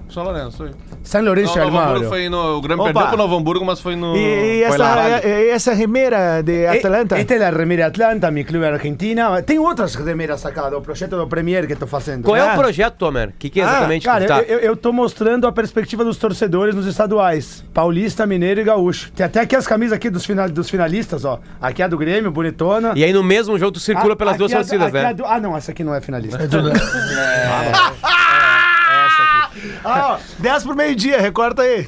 São 0.09 0.23
Lourenço, 0.23 0.57
foi. 0.57 0.71
São 1.03 1.23
Lourenço, 1.23 1.57
Não, 1.57 1.65
Novo 1.65 1.77
Hamburgo 1.79 2.05
foi 2.09 2.29
no. 2.29 2.57
O 2.57 2.61
Grêmio 2.61 2.83
Opa. 2.83 2.93
perdeu 2.93 3.07
pro 3.09 3.17
Novo 3.17 3.35
Hamburgo, 3.35 3.65
mas 3.65 3.79
foi 3.79 3.95
no. 3.95 4.15
E, 4.15 4.19
e 4.61 4.65
foi 4.67 4.75
essa, 4.75 5.27
e- 5.27 5.49
essa 5.49 5.73
remera 5.73 6.41
de 6.43 6.67
Atlanta? 6.67 7.17
Esta 7.17 7.33
é 7.33 7.45
a 7.45 7.49
Remira 7.49 7.87
Atlanta, 7.87 8.29
mi 8.29 8.43
clube 8.43 8.65
argentina. 8.65 9.41
Tem 9.41 9.57
outras 9.57 9.95
remeras 9.95 10.45
acá 10.45 10.69
do 10.69 10.79
projeto 10.81 11.17
do 11.17 11.27
Premier 11.27 11.65
que 11.65 11.73
estou 11.73 11.87
fazendo. 11.87 12.23
Qual 12.23 12.35
é 12.37 12.41
Ah. 12.47 12.53
o 12.53 12.57
projeto, 12.57 12.95
Tomer? 12.95 13.29
O 13.29 13.33
que, 13.39 13.49
que 13.49 13.59
é 13.59 13.63
exatamente 13.63 14.05
Cara, 14.05 14.21
que 14.21 14.27
tá? 14.27 14.39
eu, 14.41 14.43
eu, 14.43 14.59
eu 14.59 14.77
tô 14.77 14.93
mostrando 14.93 15.47
a 15.47 15.51
perspectiva 15.51 16.03
dos 16.05 16.17
torcedores 16.17 16.75
nos 16.75 16.85
estaduais. 16.85 17.63
Paulista, 17.73 18.27
Mineiro 18.27 18.61
e 18.61 18.63
Gaúcho. 18.63 19.11
Tem 19.13 19.25
até 19.25 19.39
aqui 19.41 19.55
as 19.55 19.65
camisas 19.65 19.93
aqui 19.93 20.09
dos, 20.11 20.23
final, 20.25 20.47
dos 20.47 20.69
finalistas, 20.69 21.25
ó. 21.25 21.39
Aqui 21.59 21.81
é 21.81 21.85
a 21.85 21.87
do 21.87 21.97
Grêmio, 21.97 22.29
bonitona. 22.31 22.93
E 22.95 23.03
aí 23.03 23.11
no 23.11 23.23
mesmo 23.23 23.57
jogo 23.57 23.71
tu 23.71 23.79
circula 23.79 24.13
Ah, 24.13 24.15
pelas 24.15 24.37
duas 24.37 24.51
aqui 24.53 24.57
é 24.57 24.59
a 24.59 24.63
do- 24.63 24.67
torcidas, 24.69 24.87
aqui 24.89 24.97
é 24.97 25.03
né? 25.09 25.13
do- 25.15 25.25
ah, 25.25 25.39
não, 25.39 25.57
essa 25.57 25.71
aqui 25.71 25.83
não 25.83 25.95
é 25.95 25.99
finalista. 26.01 26.37
Ah, 29.13 29.49
ó, 29.83 30.17
10 30.39 30.63
pro 30.63 30.75
meio-dia, 30.75 31.19
recorta 31.19 31.61
aí. 31.61 31.87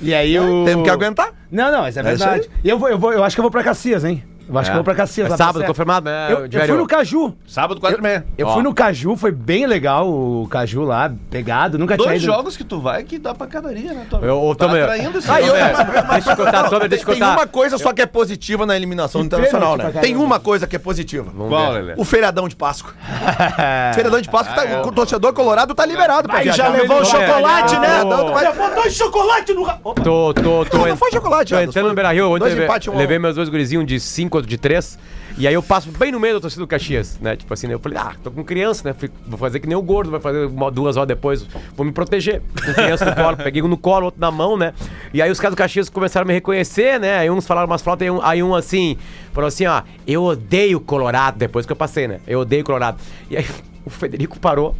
E 0.00 0.14
aí 0.14 0.38
o... 0.40 0.64
Temos 0.64 0.84
que 0.84 0.90
aguentar. 0.90 1.32
Não, 1.50 1.70
não, 1.72 1.88
isso 1.88 1.98
é 1.98 2.02
É 2.02 2.14
isso 2.14 2.24
verdade. 2.24 2.50
Eu, 2.64 2.78
vou, 2.78 2.88
eu, 2.88 2.98
vou, 2.98 3.12
eu 3.12 3.24
acho 3.24 3.34
que 3.36 3.40
eu 3.40 3.44
vou 3.44 3.50
pra 3.50 3.62
Caxias, 3.64 4.04
hein? 4.04 4.22
Eu 4.52 4.58
acho 4.58 4.68
É. 4.68 4.72
que 4.72 4.78
eu 4.78 4.82
vou 4.82 4.84
pra 4.84 4.94
Caxias. 4.94 5.26
É 5.26 5.30
lá 5.30 5.36
pra 5.36 5.46
sábado, 5.46 5.64
confirmado, 5.64 6.04
né, 6.10 6.26
Eu, 6.32 6.46
eu 6.46 6.66
fui 6.66 6.76
no 6.76 6.86
Caju. 6.86 7.34
Sábado, 7.46 7.80
4 7.80 7.98
e 7.98 8.02
meia. 8.02 8.26
Eu 8.36 8.46
Ó, 8.48 8.54
fui 8.54 8.62
no 8.62 8.74
Caju, 8.74 9.16
foi 9.16 9.30
bem 9.30 9.66
legal 9.66 10.08
o 10.10 10.46
Caju 10.50 10.82
lá, 10.82 11.12
pegado. 11.30 11.78
Nunca 11.78 11.96
tinha 11.96 12.08
Dois 12.08 12.22
ido. 12.22 12.32
jogos 12.32 12.56
que 12.56 12.64
tu 12.64 12.80
vai 12.80 13.04
que 13.04 13.18
dá 13.18 13.34
pancadaria, 13.34 13.92
né, 13.92 14.06
Tom? 14.10 14.18
Eu, 14.22 14.40
ô, 14.42 14.54
Tá 14.54 14.66
Tomer, 14.66 14.82
atraindo 14.84 15.18
esse 15.18 15.30
Ah, 15.30 15.40
eu- 15.40 15.46
jogo. 15.46 16.12
deixa 16.12 16.30
eu 16.32 16.36
contar, 16.36 16.68
Tomer, 16.68 16.88
deixa 16.88 17.04
eu 17.04 17.08
Tem 17.14 17.20
contar. 17.20 17.32
uma 17.36 17.46
coisa 17.46 17.78
só 17.78 17.92
que 17.92 18.02
é 18.02 18.06
positiva 18.06 18.66
na 18.66 18.76
eliminação 18.76 19.20
internacional, 19.22 19.76
né? 19.76 19.90
pra 19.90 20.00
Tem 20.00 20.16
uma 20.16 20.40
coisa 20.40 20.66
que 20.66 20.74
é 20.76 20.78
positiva. 20.78 21.30
Qual, 21.48 21.72
Lelê? 21.72 21.94
O 21.96 22.04
feriadão 22.04 22.48
de 22.48 22.56
Páscoa. 22.56 22.92
feriadão 23.94 24.20
de 24.20 24.28
Páscoa, 24.28 24.54
tá- 24.54 24.82
o 24.82 24.92
torcedor 24.92 25.32
colorado 25.32 25.74
tá 25.74 25.84
liberado 25.86 26.28
pra 26.28 26.38
Aí 26.38 26.46
já 26.46 26.54
viajar. 26.68 26.68
levou 26.70 27.00
o 27.00 27.04
Tomer. 27.04 27.26
chocolate, 27.28 27.78
né? 27.78 27.88
Vai- 28.32 28.50
Botou 28.52 28.90
chocolate 28.90 29.52
no... 29.54 29.64
Tô, 30.02 30.34
tô, 30.34 30.64
tô. 30.64 30.86
Não 30.86 30.96
foi 30.96 31.10
chocolate, 31.10 31.54
Tô 31.54 31.60
entrando 31.60 31.88
no 31.88 31.94
Beira 31.94 32.12
Rio, 32.12 32.28
ontem 32.30 32.40
dois 32.40 32.54
levei, 32.96 33.18
meus 33.18 33.34
dois 33.36 33.48
gurizinhos, 33.48 33.86
de 33.86 33.98
5, 34.00 34.39
outro 34.40 34.50
de 34.50 34.58
3. 34.58 34.98
E 35.38 35.46
aí 35.46 35.54
eu 35.54 35.62
passo 35.62 35.90
bem 35.90 36.10
no 36.12 36.18
meio 36.18 36.34
da 36.34 36.40
torcida 36.40 36.62
do 36.62 36.66
Caxias, 36.66 37.18
né? 37.20 37.36
Tipo 37.36 37.54
assim, 37.54 37.66
né? 37.66 37.74
eu 37.74 37.78
falei, 37.78 37.98
ah, 37.98 38.14
tô 38.22 38.30
com 38.30 38.44
criança, 38.44 38.88
né? 38.88 39.08
Vou 39.26 39.38
fazer 39.38 39.60
que 39.60 39.66
nem 39.66 39.76
o 39.76 39.82
gordo, 39.82 40.10
vai 40.10 40.20
fazer 40.20 40.46
uma, 40.46 40.70
duas 40.70 40.96
horas 40.96 41.08
depois, 41.08 41.46
vou 41.76 41.86
me 41.86 41.92
proteger. 41.92 42.42
Com 42.54 42.74
criança 42.74 43.04
no 43.04 43.14
colo, 43.14 43.36
peguei 43.36 43.62
um 43.62 43.68
no 43.68 43.78
colo, 43.78 44.06
outro 44.06 44.20
na 44.20 44.30
mão, 44.30 44.56
né? 44.56 44.74
E 45.14 45.22
aí 45.22 45.30
os 45.30 45.38
caras 45.38 45.54
do 45.54 45.58
Caxias 45.58 45.88
começaram 45.88 46.24
a 46.24 46.28
me 46.28 46.34
reconhecer, 46.34 46.98
né? 46.98 47.18
Aí 47.18 47.30
uns 47.30 47.46
falaram 47.46 47.68
umas 47.68 47.82
flautas, 47.82 48.06
aí 48.06 48.10
um, 48.10 48.22
aí 48.22 48.42
um 48.42 48.54
assim, 48.54 48.98
falou 49.32 49.48
assim, 49.48 49.66
ó, 49.66 49.82
eu 50.06 50.24
odeio 50.24 50.80
Colorado, 50.80 51.38
depois 51.38 51.64
que 51.64 51.72
eu 51.72 51.76
passei, 51.76 52.08
né? 52.08 52.20
Eu 52.26 52.40
odeio 52.40 52.64
Colorado. 52.64 52.98
E 53.30 53.36
aí 53.36 53.46
o 53.84 53.90
Federico 53.90 54.38
parou 54.38 54.74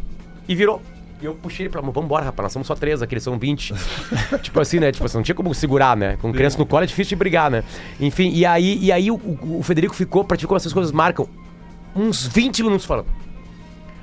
e 0.47 0.55
virou. 0.55 0.81
E 1.21 1.25
eu 1.25 1.35
puxei 1.35 1.65
ele 1.65 1.69
pra 1.71 1.81
vamos 1.81 2.03
embora, 2.03 2.25
rapaz, 2.25 2.45
nós 2.45 2.53
somos 2.53 2.67
só 2.67 2.73
três 2.75 3.01
aqui, 3.01 3.13
eles 3.13 3.23
são 3.23 3.37
20. 3.37 3.73
tipo 4.41 4.59
assim, 4.59 4.79
né? 4.79 4.91
Tipo 4.91 5.05
assim, 5.05 5.17
não 5.17 5.23
tinha 5.23 5.35
como 5.35 5.53
segurar, 5.53 5.95
né? 5.95 6.17
Com 6.21 6.33
criança 6.33 6.57
no 6.57 6.65
colo 6.65 6.83
é 6.83 6.87
difícil 6.87 7.09
de 7.09 7.15
brigar, 7.17 7.51
né? 7.51 7.63
Enfim, 7.99 8.31
e 8.33 8.45
aí, 8.45 8.79
e 8.81 8.91
aí 8.91 9.11
o, 9.11 9.15
o- 9.15 9.59
Federico 9.63 9.93
ficou, 9.93 10.23
pra 10.23 10.35
te 10.35 10.41
ver 10.41 10.47
como 10.47 10.57
essas 10.57 10.73
coisas 10.73 10.91
marcam, 10.91 11.27
uns 11.95 12.25
20 12.25 12.63
minutos 12.63 12.85
falando. 12.85 13.05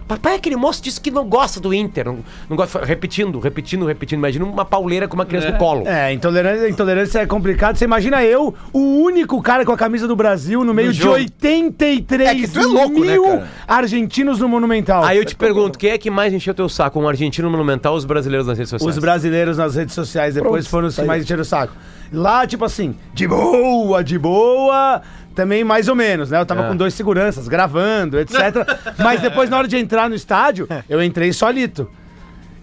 Papai, 0.08 0.36
aquele 0.36 0.56
moço 0.56 0.82
disse 0.82 0.98
que 0.98 1.10
não 1.10 1.28
gosta 1.28 1.60
do 1.60 1.74
Inter. 1.74 2.06
Não, 2.06 2.18
não 2.48 2.56
gosta, 2.56 2.82
repetindo, 2.82 3.38
repetindo, 3.38 3.84
repetindo. 3.84 4.18
Imagina 4.18 4.46
uma 4.46 4.64
pauleira 4.64 5.06
com 5.06 5.14
uma 5.14 5.26
criança 5.26 5.50
no 5.50 5.58
colo. 5.58 5.86
É, 5.86 6.12
intolerância, 6.14 6.68
intolerância 6.68 7.18
é 7.18 7.26
complicado. 7.26 7.76
Você 7.76 7.84
imagina 7.84 8.24
eu, 8.24 8.54
o 8.72 9.02
único 9.02 9.40
cara 9.42 9.66
com 9.66 9.72
a 9.72 9.76
camisa 9.76 10.08
do 10.08 10.16
Brasil 10.16 10.64
no 10.64 10.72
meio 10.72 10.92
de 10.94 10.98
jogo. 10.98 11.16
83 11.16 12.56
É 12.56 12.58
é 12.58 12.64
louco, 12.64 13.00
né, 13.00 13.12
mil 13.12 13.24
cara? 13.24 13.48
argentinos 13.66 14.38
no 14.38 14.48
Monumental. 14.48 15.04
Aí 15.04 15.18
eu 15.18 15.24
te 15.26 15.36
pergunto, 15.36 15.78
quem 15.78 15.90
é 15.90 15.98
que 15.98 16.10
mais 16.10 16.32
encheu 16.32 16.54
teu 16.54 16.68
saco? 16.68 16.98
Um 16.98 17.06
argentino 17.06 17.50
monumental 17.50 17.92
ou 17.92 17.98
os 17.98 18.06
brasileiros 18.06 18.46
nas 18.46 18.56
redes 18.56 18.70
sociais? 18.70 18.96
Os 18.96 19.00
brasileiros 19.00 19.58
nas 19.58 19.74
redes 19.74 19.94
sociais 19.94 20.34
depois 20.34 20.64
Pronto, 20.64 20.70
foram 20.70 20.88
os 20.88 20.94
que 20.94 21.02
tá 21.02 21.06
mais 21.06 21.22
encheram 21.22 21.42
o 21.42 21.44
saco. 21.44 21.74
Lá, 22.10 22.46
tipo 22.46 22.64
assim, 22.64 22.94
de 23.12 23.28
boa, 23.28 24.02
de 24.02 24.18
boa, 24.18 25.02
também 25.38 25.62
mais 25.62 25.86
ou 25.86 25.94
menos, 25.94 26.30
né? 26.30 26.40
Eu 26.40 26.44
tava 26.44 26.64
É. 26.64 26.68
com 26.68 26.74
dois 26.74 26.94
seguranças 26.94 27.46
gravando, 27.46 28.18
etc. 28.18 28.34
Mas 28.98 29.20
depois, 29.20 29.48
na 29.48 29.56
hora 29.56 29.68
de 29.68 29.76
entrar 29.76 30.08
no 30.08 30.16
estádio, 30.16 30.66
eu 30.88 31.00
entrei 31.00 31.32
solito. 31.32 31.88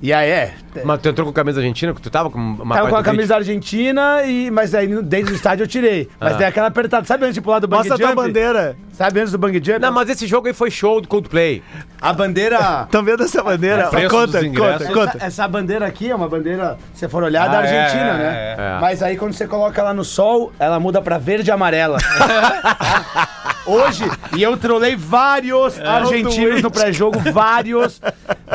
E 0.01 0.13
aí, 0.13 0.29
é. 0.29 0.53
Mas 0.83 1.01
tu 1.01 1.09
entrou 1.09 1.25
com 1.25 1.31
a 1.31 1.33
camisa 1.33 1.59
argentina? 1.61 1.93
Que 1.93 2.01
tu 2.01 2.09
tava 2.09 2.29
com 2.29 2.37
uma 2.37 2.75
Tava 2.75 2.89
com 2.89 2.95
a 2.97 3.03
camisa 3.03 3.35
argentina, 3.35 4.23
e, 4.23 4.51
mas 4.51 4.75
aí 4.75 4.87
dentro 5.01 5.27
do 5.31 5.35
estádio 5.35 5.63
eu 5.63 5.67
tirei. 5.67 6.09
Mas 6.19 6.33
Ah. 6.33 6.37
tem 6.37 6.47
aquela 6.47 6.67
apertada. 6.67 7.05
Sabe 7.07 7.23
antes 7.23 7.33
de 7.35 7.41
pular 7.41 7.59
do 7.59 7.67
bang 7.67 7.79
Mostra 7.79 7.95
a 7.95 7.97
tua 7.97 8.07
jump? 8.09 8.21
bandeira. 8.21 8.75
Sabe 8.91 9.19
antes 9.21 9.31
do 9.31 9.37
bang 9.37 9.53
jump? 9.63 9.79
Não, 9.79 9.91
mas 9.91 10.09
esse 10.09 10.27
jogo 10.27 10.47
aí 10.47 10.53
foi 10.53 10.69
show 10.69 10.99
do 11.01 11.07
Coldplay. 11.07 11.63
A 12.01 12.11
bandeira... 12.13 12.83
Estão 12.85 13.03
vendo 13.03 13.23
essa 13.23 13.41
bandeira? 13.41 13.83
É, 13.83 13.87
preço 13.87 14.09
conta, 14.09 14.27
dos 14.27 14.43
ingressos. 14.43 14.87
conta, 14.87 14.99
conta. 14.99 15.17
Essa, 15.17 15.25
essa 15.27 15.47
bandeira 15.47 15.85
aqui 15.87 16.11
é 16.11 16.15
uma 16.15 16.27
bandeira, 16.27 16.77
se 16.93 16.99
você 16.99 17.09
for 17.09 17.23
olhar, 17.23 17.47
da 17.49 17.59
Ah, 17.59 17.65
é, 17.65 17.79
Argentina, 17.79 18.09
é, 18.09 18.17
né? 18.17 18.55
é, 18.57 18.75
é. 18.77 18.79
Mas 18.81 19.01
aí 19.01 19.15
quando 19.17 19.33
você 19.33 19.47
coloca 19.47 19.79
ela 19.81 19.93
no 19.93 20.03
sol, 20.03 20.51
ela 20.59 20.79
muda 20.79 21.01
pra 21.01 21.17
verde 21.17 21.49
e 21.49 21.51
amarela. 21.53 21.97
Hoje, 23.65 24.03
e 24.37 24.43
eu 24.43 24.55
trolei 24.57 24.95
vários 24.95 25.79
argentinos 25.79 26.61
no 26.61 26.69
pré-jogo, 26.69 27.19
vários, 27.31 27.99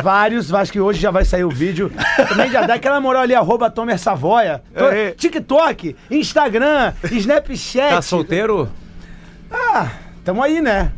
vários. 0.02 0.54
Acho 0.54 0.70
que 0.70 0.78
hoje 0.80 1.00
já 1.00 1.10
vai 1.10 1.24
sair 1.24 1.44
o 1.44 1.50
vídeo. 1.50 1.90
Também 2.28 2.50
já 2.50 2.62
dá 2.62 2.74
aquela 2.74 3.00
moral 3.00 3.22
ali, 3.22 3.34
arroba 3.34 3.68
Tomer 3.70 3.98
Savoia. 3.98 4.62
To- 4.72 4.84
É. 4.84 5.10
TikTok, 5.12 5.96
Instagram, 6.10 6.92
Snapchat. 7.10 7.90
Tá 7.94 8.02
solteiro? 8.02 8.68
Ah, 9.50 9.88
tamo 10.24 10.42
aí, 10.42 10.60
né? 10.60 10.92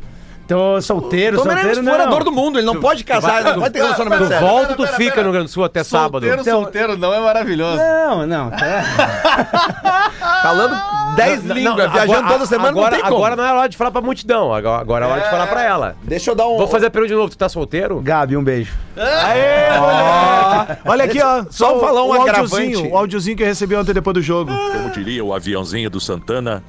Tô 0.49 0.81
solteiro, 0.83 1.37
é 1.37 1.41
um 1.41 1.43
solteiro 1.45 1.83
não. 1.83 1.93
explorador 1.93 2.25
do 2.25 2.33
mundo, 2.33 2.59
ele 2.59 2.67
não 2.67 2.79
pode 2.81 3.05
casar, 3.05 3.41
ele 3.41 3.53
não 3.53 3.61
pode 3.61 3.73
ter 3.73 3.81
relacionamento 3.83 4.25
Tu 4.25 4.29
sério. 4.29 4.47
volta 4.47 4.71
ou 4.71 4.77
tu 4.77 4.87
fica 4.95 5.17
no 5.17 5.23
Rio 5.23 5.33
Grande 5.33 5.47
do 5.47 5.51
Sul 5.51 5.65
até 5.65 5.83
sábado? 5.85 6.13
Solteiro, 6.27 6.41
Então- 6.43 6.63
solteiro 6.63 6.97
não 6.99 7.15
é 7.15 7.21
maravilhoso. 7.21 7.77
Não, 7.79 8.27
não. 8.27 8.51
Tá... 8.51 10.11
Falando 10.43 10.77
10 11.17 11.45
Não, 11.45 11.55
línguas, 11.55 11.91
viajando 11.93 12.29
toda 12.29 12.47
semana, 12.47 12.69
agora, 12.71 12.91
não 12.91 12.91
tem 12.97 13.03
como. 13.03 13.17
Agora 13.17 13.37
não 13.37 13.45
é 13.45 13.53
hora 13.53 13.69
de 13.69 13.77
falar 13.77 13.91
pra 13.91 14.01
multidão, 14.01 14.53
agora, 14.53 14.81
agora 14.81 15.07
é 15.07 15.09
hora 15.09 15.21
de 15.21 15.31
falar 15.31 15.47
pra 15.47 15.63
ela. 15.63 15.97
Deixa 16.03 16.31
eu 16.31 16.35
dar 16.35 16.49
um... 16.49 16.57
Vou 16.59 16.69
fazer 16.69 16.87
a 16.87 16.91
pergunta 16.91 17.13
de 17.15 17.19
novo, 17.19 17.31
tu 17.31 17.39
tá 17.39 17.49
solteiro? 17.49 18.01
Gabi, 18.01 18.37
um 18.37 18.43
beijo. 18.45 18.73
Aê, 18.97 19.79
moleque. 19.79 20.81
Olha 20.85 21.05
aqui, 21.05 21.23
ó. 21.23 21.45
Só 21.51 21.77
o- 21.77 21.81
falar 21.81 22.03
um 22.05 22.09
o 22.09 22.13
agravante. 22.21 22.77
o 22.77 22.97
áudiozinho 22.97 23.37
que 23.37 23.43
eu 23.43 23.47
recebi 23.47 23.75
ontem 23.77 23.93
depois 23.95 24.15
do 24.15 24.23
jogo. 24.23 24.53
Como 24.73 24.91
diria 24.91 25.25
o 25.25 25.33
aviãozinho 25.33 25.89
do 25.89 26.01
Santana, 26.01 26.63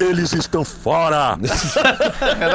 eles 0.00 0.32
estão 0.32 0.64
fora. 0.64 1.36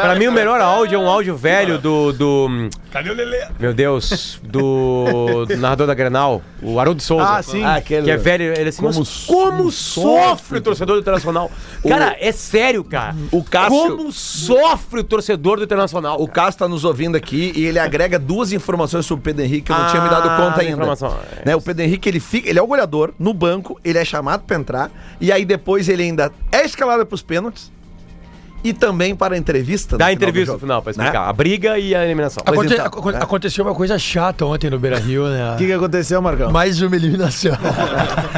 Pra 0.02 0.16
mim, 0.16 0.28
o 0.28 0.32
melhor 0.32 0.60
áudio 0.62 0.96
é 0.96 1.00
um 1.00 1.08
áudio 1.10 1.36
velho 1.36 1.78
do. 1.78 2.12
do 2.14 2.70
Cadê 2.92 3.10
o 3.10 3.14
Lelê? 3.14 3.46
Meu 3.60 3.74
Deus, 3.74 4.40
do, 4.44 5.46
do 5.48 5.58
narrador 5.58 5.88
da 5.88 5.94
Grenal, 5.96 6.42
o 6.62 6.80
Haroldo 6.80 7.02
Souza. 7.02 7.28
Ah, 7.38 7.42
sim. 7.44 7.64
Ah, 7.64 7.76
aquele- 7.76 8.04
Que 8.06 8.12
é 8.12 8.18
velho, 8.18 8.54
ele 8.56 8.70
assim, 8.70 8.82
Como 8.84 9.00
mas 9.00 9.26
como 9.26 9.72
sofre 9.72 10.60
o 10.60 10.62
torcedor 10.62 10.96
do 10.98 11.02
Internacional? 11.02 11.52
Cara, 11.88 12.16
é 12.20 12.32
sério, 12.32 12.84
cara. 12.84 13.16
O 13.32 13.44
Cássio- 13.44 13.98
Como 13.98 14.12
sofre 14.12 15.00
o 15.00 15.04
torcedor 15.04 15.58
do 15.58 15.64
Internacional? 15.64 16.22
O 16.22 16.28
Cássio 16.28 16.60
tá 16.60 16.68
nos 16.68 16.84
ouvindo 16.86 17.16
aqui 17.18 17.52
e 17.56 17.66
ele 17.66 17.80
agrega 17.80 18.20
duas 18.20 18.52
informações 18.52 19.06
sobre 19.06 19.22
o 19.22 19.24
Pedro 19.24 19.44
Henrique 19.44 19.64
que 19.64 19.72
eu 19.72 19.76
não 19.78 19.86
Ah, 19.86 19.90
tinha 19.90 20.02
me 20.04 20.10
dado 20.10 20.30
conta 20.38 20.62
ainda. 20.62 20.74
informação. 20.74 21.18
Né, 21.46 21.56
o 21.56 21.62
Pedro 21.62 21.84
Henrique, 21.84 22.08
ele 22.08 22.20
fica, 22.20 22.48
ele 22.50 22.60
é 22.60 22.62
o 22.62 22.68
goleador 22.68 23.12
no 23.18 23.34
banco, 23.34 23.80
ele 23.84 23.98
é 23.98 24.06
chamado 24.06 24.44
pra 24.44 24.56
entrar 24.56 24.92
e 25.20 25.32
aí 25.32 25.44
depois 25.46 25.90
ele 25.90 26.04
ainda 26.04 26.32
é 26.52 26.64
escalado 26.64 27.04
pros 27.06 27.22
pênaltis 27.24 27.33
e 28.64 28.72
também 28.72 29.14
para 29.14 29.36
a 29.36 29.38
entrevista. 29.38 29.98
do 29.98 30.04
entrevista 30.10 30.54
no 30.54 30.60
final 30.60 30.82
pra 30.82 30.94
né? 30.96 31.04
explicar. 31.04 31.28
A 31.28 31.34
briga 31.34 31.78
e 31.78 31.94
a 31.94 32.06
eliminação. 32.06 32.42
Aconte- 32.46 32.74
então, 32.74 32.86
aco- 32.86 33.12
né? 33.12 33.20
Aconteceu 33.22 33.66
uma 33.66 33.76
coisa 33.76 34.00
chata 34.00 34.46
ontem 34.46 34.70
no 34.70 34.80
Beira 34.80 34.98
Rio, 34.98 35.28
né? 35.28 35.54
O 35.54 35.58
que, 35.58 35.66
que 35.66 35.74
aconteceu, 35.74 36.22
Marcão? 36.22 36.50
Mais 36.50 36.82
uma 36.82 36.96
eliminação. 36.96 37.52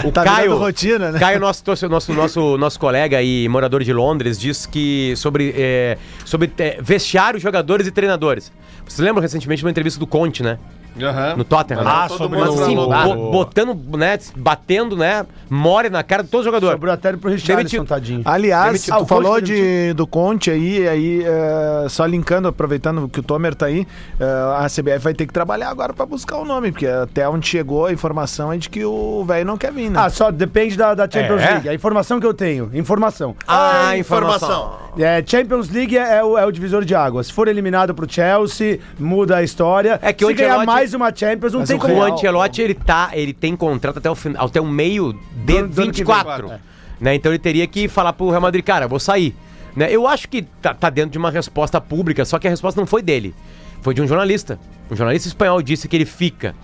O 0.03 0.11
Tá 0.11 0.23
Caio, 0.23 0.55
rotina, 0.57 1.11
né? 1.11 1.19
Caio 1.19 1.39
nosso, 1.39 1.63
nosso, 1.89 2.13
nosso, 2.13 2.57
nosso 2.57 2.79
colega 2.79 3.21
e 3.21 3.47
morador 3.47 3.83
de 3.83 3.91
Londres, 3.93 4.39
diz 4.39 4.65
que 4.65 5.13
sobre, 5.15 5.53
é, 5.57 5.97
sobre 6.23 6.51
é, 6.57 6.77
vestiário, 6.81 7.39
jogadores 7.39 7.87
e 7.87 7.91
treinadores. 7.91 8.51
Você 8.87 9.01
lembra 9.01 9.21
recentemente 9.21 9.59
de 9.59 9.65
uma 9.65 9.71
entrevista 9.71 9.99
do 9.99 10.05
Conte, 10.05 10.43
né? 10.43 10.57
Aham. 11.01 11.35
No 11.37 11.43
Tottenham. 11.43 11.81
Ah, 11.85 12.07
né? 12.09 12.17
sobre 12.17 12.39
Mas, 12.39 12.59
assim, 12.59 12.75
bo- 12.75 13.31
botando, 13.31 13.75
né, 13.97 14.17
batendo, 14.35 14.95
né, 14.95 15.25
more 15.49 15.89
na 15.89 16.03
cara 16.03 16.23
de 16.23 16.29
todo 16.29 16.43
jogador. 16.43 16.71
Sobrou 16.71 16.93
até 16.93 17.13
pro 17.13 17.29
Richarlison, 17.29 17.83
tadinho. 17.85 18.21
Aliás, 18.25 18.83
tu 18.85 18.93
Ah, 18.93 18.99
o 18.99 19.05
falou 19.05 19.41
de, 19.41 19.93
do 19.93 20.07
Conte 20.07 20.49
aí, 20.49 20.87
aí 20.87 21.23
é, 21.23 21.87
só 21.89 22.05
linkando, 22.05 22.47
aproveitando 22.47 23.09
que 23.09 23.19
o 23.19 23.23
Tomer 23.23 23.53
tá 23.55 23.65
aí, 23.65 23.85
é, 24.19 24.23
a 24.63 24.67
CBF 24.69 24.99
vai 24.99 25.13
ter 25.13 25.25
que 25.25 25.33
trabalhar 25.33 25.69
agora 25.69 25.93
pra 25.93 26.05
buscar 26.05 26.37
o 26.37 26.45
nome, 26.45 26.71
porque 26.71 26.87
até 26.87 27.27
onde 27.27 27.47
chegou 27.47 27.85
a 27.87 27.91
informação 27.93 28.51
é 28.53 28.57
de 28.57 28.69
que 28.69 28.83
o 28.85 29.23
velho 29.25 29.45
não 29.45 29.57
quer 29.57 29.71
vir, 29.71 29.89
né? 29.89 29.99
Ah, 30.01 30.09
só 30.09 30.31
depende 30.31 30.77
da, 30.77 30.93
da 30.93 31.03
Champions 31.09 31.41
É? 31.41 31.51
League. 31.51 31.69
A 31.69 31.73
informação 31.73 32.19
que 32.19 32.25
eu 32.25 32.33
tenho. 32.33 32.69
Informação. 32.73 33.35
Ah, 33.47 33.97
informação. 33.97 34.84
É, 34.97 35.23
Champions 35.25 35.69
League 35.69 35.97
é, 35.97 36.17
é 36.17 36.23
o, 36.23 36.37
é 36.37 36.45
o 36.45 36.51
divisor 36.51 36.85
de 36.85 36.95
águas. 36.95 37.27
Se 37.27 37.33
for 37.33 37.47
eliminado 37.47 37.93
pro 37.93 38.09
Chelsea, 38.11 38.79
muda 38.97 39.37
a 39.37 39.43
história. 39.43 39.99
É 40.01 40.13
que 40.13 40.25
Se 40.25 40.33
ganhar 40.33 40.51
Ancelotti- 40.51 40.65
mais 40.67 40.93
uma 40.93 41.13
Champions, 41.15 41.53
não 41.53 41.59
Mas 41.61 41.69
tem 41.69 41.77
o 41.77 41.79
como. 41.79 41.93
O 41.95 42.01
Ancelotti, 42.03 42.61
ele 42.61 42.73
tá, 42.73 43.09
ele 43.13 43.33
tem 43.33 43.55
contrato 43.55 43.97
até 43.99 44.09
o, 44.09 44.15
final, 44.15 44.45
até 44.45 44.61
o 44.61 44.65
meio 44.65 45.13
de 45.13 45.19
Do- 45.19 45.45
do 45.45 45.57
ano 45.57 45.67
que 45.69 45.75
vem. 45.75 45.85
24. 46.15 46.51
Né? 46.99 47.15
Então 47.15 47.31
ele 47.31 47.39
teria 47.39 47.67
que 47.67 47.87
falar 47.89 48.13
pro 48.13 48.29
Real 48.29 48.41
Madrid, 48.41 48.63
cara, 48.63 48.87
vou 48.87 48.99
sair. 48.99 49.35
Né? 49.75 49.91
Eu 49.91 50.07
acho 50.07 50.29
que 50.29 50.43
tá, 50.61 50.73
tá 50.73 50.89
dentro 50.89 51.11
de 51.11 51.17
uma 51.17 51.29
resposta 51.29 51.81
pública, 51.81 52.23
só 52.23 52.39
que 52.39 52.47
a 52.47 52.49
resposta 52.49 52.79
não 52.79 52.87
foi 52.87 53.01
dele. 53.01 53.35
Foi 53.81 53.93
de 53.93 54.01
um 54.01 54.07
jornalista. 54.07 54.57
Um 54.89 54.95
jornalista 54.95 55.27
espanhol 55.27 55.61
disse 55.61 55.87
que 55.89 55.95
ele 55.97 56.05
fica. 56.05 56.55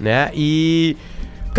Né? 0.00 0.30
E. 0.34 0.96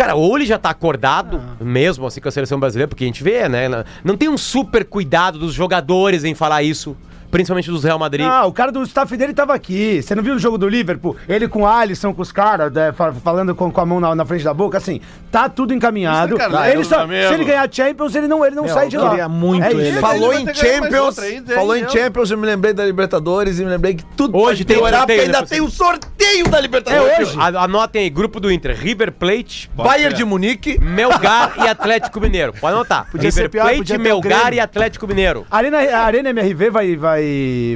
Cara, 0.00 0.14
ou 0.14 0.34
ele 0.34 0.46
já 0.46 0.56
tá 0.56 0.70
acordado, 0.70 1.38
mesmo 1.60 2.06
assim 2.06 2.22
com 2.22 2.28
a 2.30 2.32
seleção 2.32 2.58
brasileira, 2.58 2.88
porque 2.88 3.04
a 3.04 3.06
gente 3.06 3.22
vê, 3.22 3.46
né? 3.50 3.68
Não 4.02 4.16
tem 4.16 4.30
um 4.30 4.38
super 4.38 4.82
cuidado 4.82 5.38
dos 5.38 5.52
jogadores 5.52 6.24
em 6.24 6.34
falar 6.34 6.62
isso, 6.62 6.96
principalmente 7.30 7.70
dos 7.70 7.84
Real 7.84 7.98
Madrid. 7.98 8.26
Ah, 8.26 8.44
o 8.46 8.52
cara 8.52 8.72
do 8.72 8.82
staff 8.82 9.16
dele 9.16 9.32
tava 9.34 9.54
aqui. 9.54 10.02
Você 10.02 10.14
não 10.14 10.22
viu 10.22 10.34
o 10.34 10.38
jogo 10.38 10.58
do 10.58 10.68
Liverpool? 10.68 11.16
Ele 11.28 11.46
com 11.48 11.62
o 11.62 11.66
Alisson, 11.66 12.12
com 12.12 12.22
os 12.22 12.32
caras, 12.32 12.72
né, 12.72 12.92
fa- 12.92 13.12
falando 13.12 13.54
com, 13.54 13.70
com 13.70 13.80
a 13.80 13.86
mão 13.86 14.00
na, 14.00 14.14
na 14.14 14.24
frente 14.24 14.44
da 14.44 14.52
boca, 14.54 14.78
assim, 14.78 15.00
tá 15.30 15.48
tudo 15.48 15.72
encaminhado. 15.74 16.34
Isso 16.34 16.42
é 16.42 16.48
caralho, 16.48 16.72
Ele 16.72 16.84
só- 16.84 17.06
meu 17.06 17.28
se 17.28 17.34
ele 17.34 17.44
ganhar 17.44 17.68
Champions, 17.72 18.14
ele 18.14 18.26
não, 18.28 18.44
ele 18.44 18.56
não 18.56 18.66
sai 18.68 18.88
de 18.88 18.96
lá. 18.96 19.10
queria 19.10 19.28
muito 19.28 19.64
É 19.64 19.72
ele. 19.72 20.00
Falou 20.00 20.32
vai 20.32 20.42
em 20.42 20.54
Champions, 20.54 21.18
aí, 21.18 21.42
falou 21.46 21.76
em. 21.76 21.88
Champions, 21.88 22.30
eu 22.30 22.38
me 22.38 22.46
lembrei 22.46 22.72
da 22.72 22.84
Libertadores 22.84 23.58
e 23.58 23.64
me 23.64 23.70
lembrei 23.70 23.94
que 23.94 24.04
tudo 24.16 24.36
Hoje 24.36 24.64
tem 24.64 24.76
piorar, 24.76 25.00
sorteio, 25.00 25.18
porque 25.18 25.26
ainda 25.36 25.40
né, 25.42 25.46
tem 25.48 25.60
o 25.60 25.70
sorteio 25.70 26.48
da 26.48 26.60
Libertadores. 26.60 27.18
É 27.18 27.22
hoje. 27.22 27.36
A- 27.38 27.64
Anotem 27.64 28.02
aí, 28.02 28.10
grupo 28.10 28.40
do 28.40 28.50
Inter, 28.50 28.76
River 28.76 29.12
Plate, 29.12 29.70
Bayern 29.74 30.14
de 30.16 30.24
Munique. 30.24 30.78
Melgar 30.80 31.52
e 31.58 31.68
Atlético 31.68 32.20
Mineiro. 32.20 32.52
Pode 32.60 32.74
anotar. 32.74 33.06
Podia 33.10 33.30
ser 33.30 33.42
River 33.42 33.50
pior, 33.50 33.74
Plate, 33.74 33.98
Melgar 33.98 34.52
e 34.54 34.60
Atlético 34.60 35.06
Mineiro. 35.06 35.46
A 35.50 35.56
Arena, 35.56 35.78
a 35.78 36.00
Arena 36.04 36.30
MRV 36.30 36.70
vai, 36.70 36.96
vai, 36.96 37.19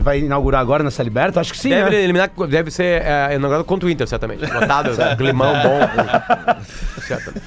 vai 0.03 0.18
inaugurar 0.20 0.61
agora 0.61 0.82
nessa 0.82 1.03
Liberta? 1.03 1.40
Acho 1.40 1.53
que 1.53 1.59
sim, 1.59 1.68
deve 1.70 1.90
né? 1.90 2.03
eliminar, 2.03 2.30
deve 2.49 2.70
ser 2.70 3.03
é, 3.03 3.34
inaugurado 3.34 3.64
contra 3.64 3.86
o 3.86 3.90
Inter, 3.90 4.07
certamente. 4.07 4.40
Lotado, 4.53 4.90
climão 5.16 5.53
bom. 5.62 5.78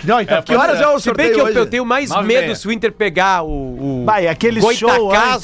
Não, 0.04 0.22
então, 0.22 0.42
Que 0.44 0.56
horas 0.56 0.80
é 0.80 0.88
o 0.88 1.00
Se 1.00 1.12
bem 1.14 1.28
sorteio 1.28 1.34
que 1.34 1.40
eu, 1.40 1.46
hoje? 1.46 1.58
eu 1.58 1.66
tenho 1.66 1.86
mais 1.86 2.10
Nove 2.10 2.28
medo 2.28 2.42
meia. 2.44 2.56
se 2.56 2.68
o 2.68 2.72
Inter 2.72 2.92
pegar 2.92 3.44
o. 3.44 4.02
o 4.02 4.06
Vai, 4.06 4.28
aquele 4.28 4.62
show 4.76 4.90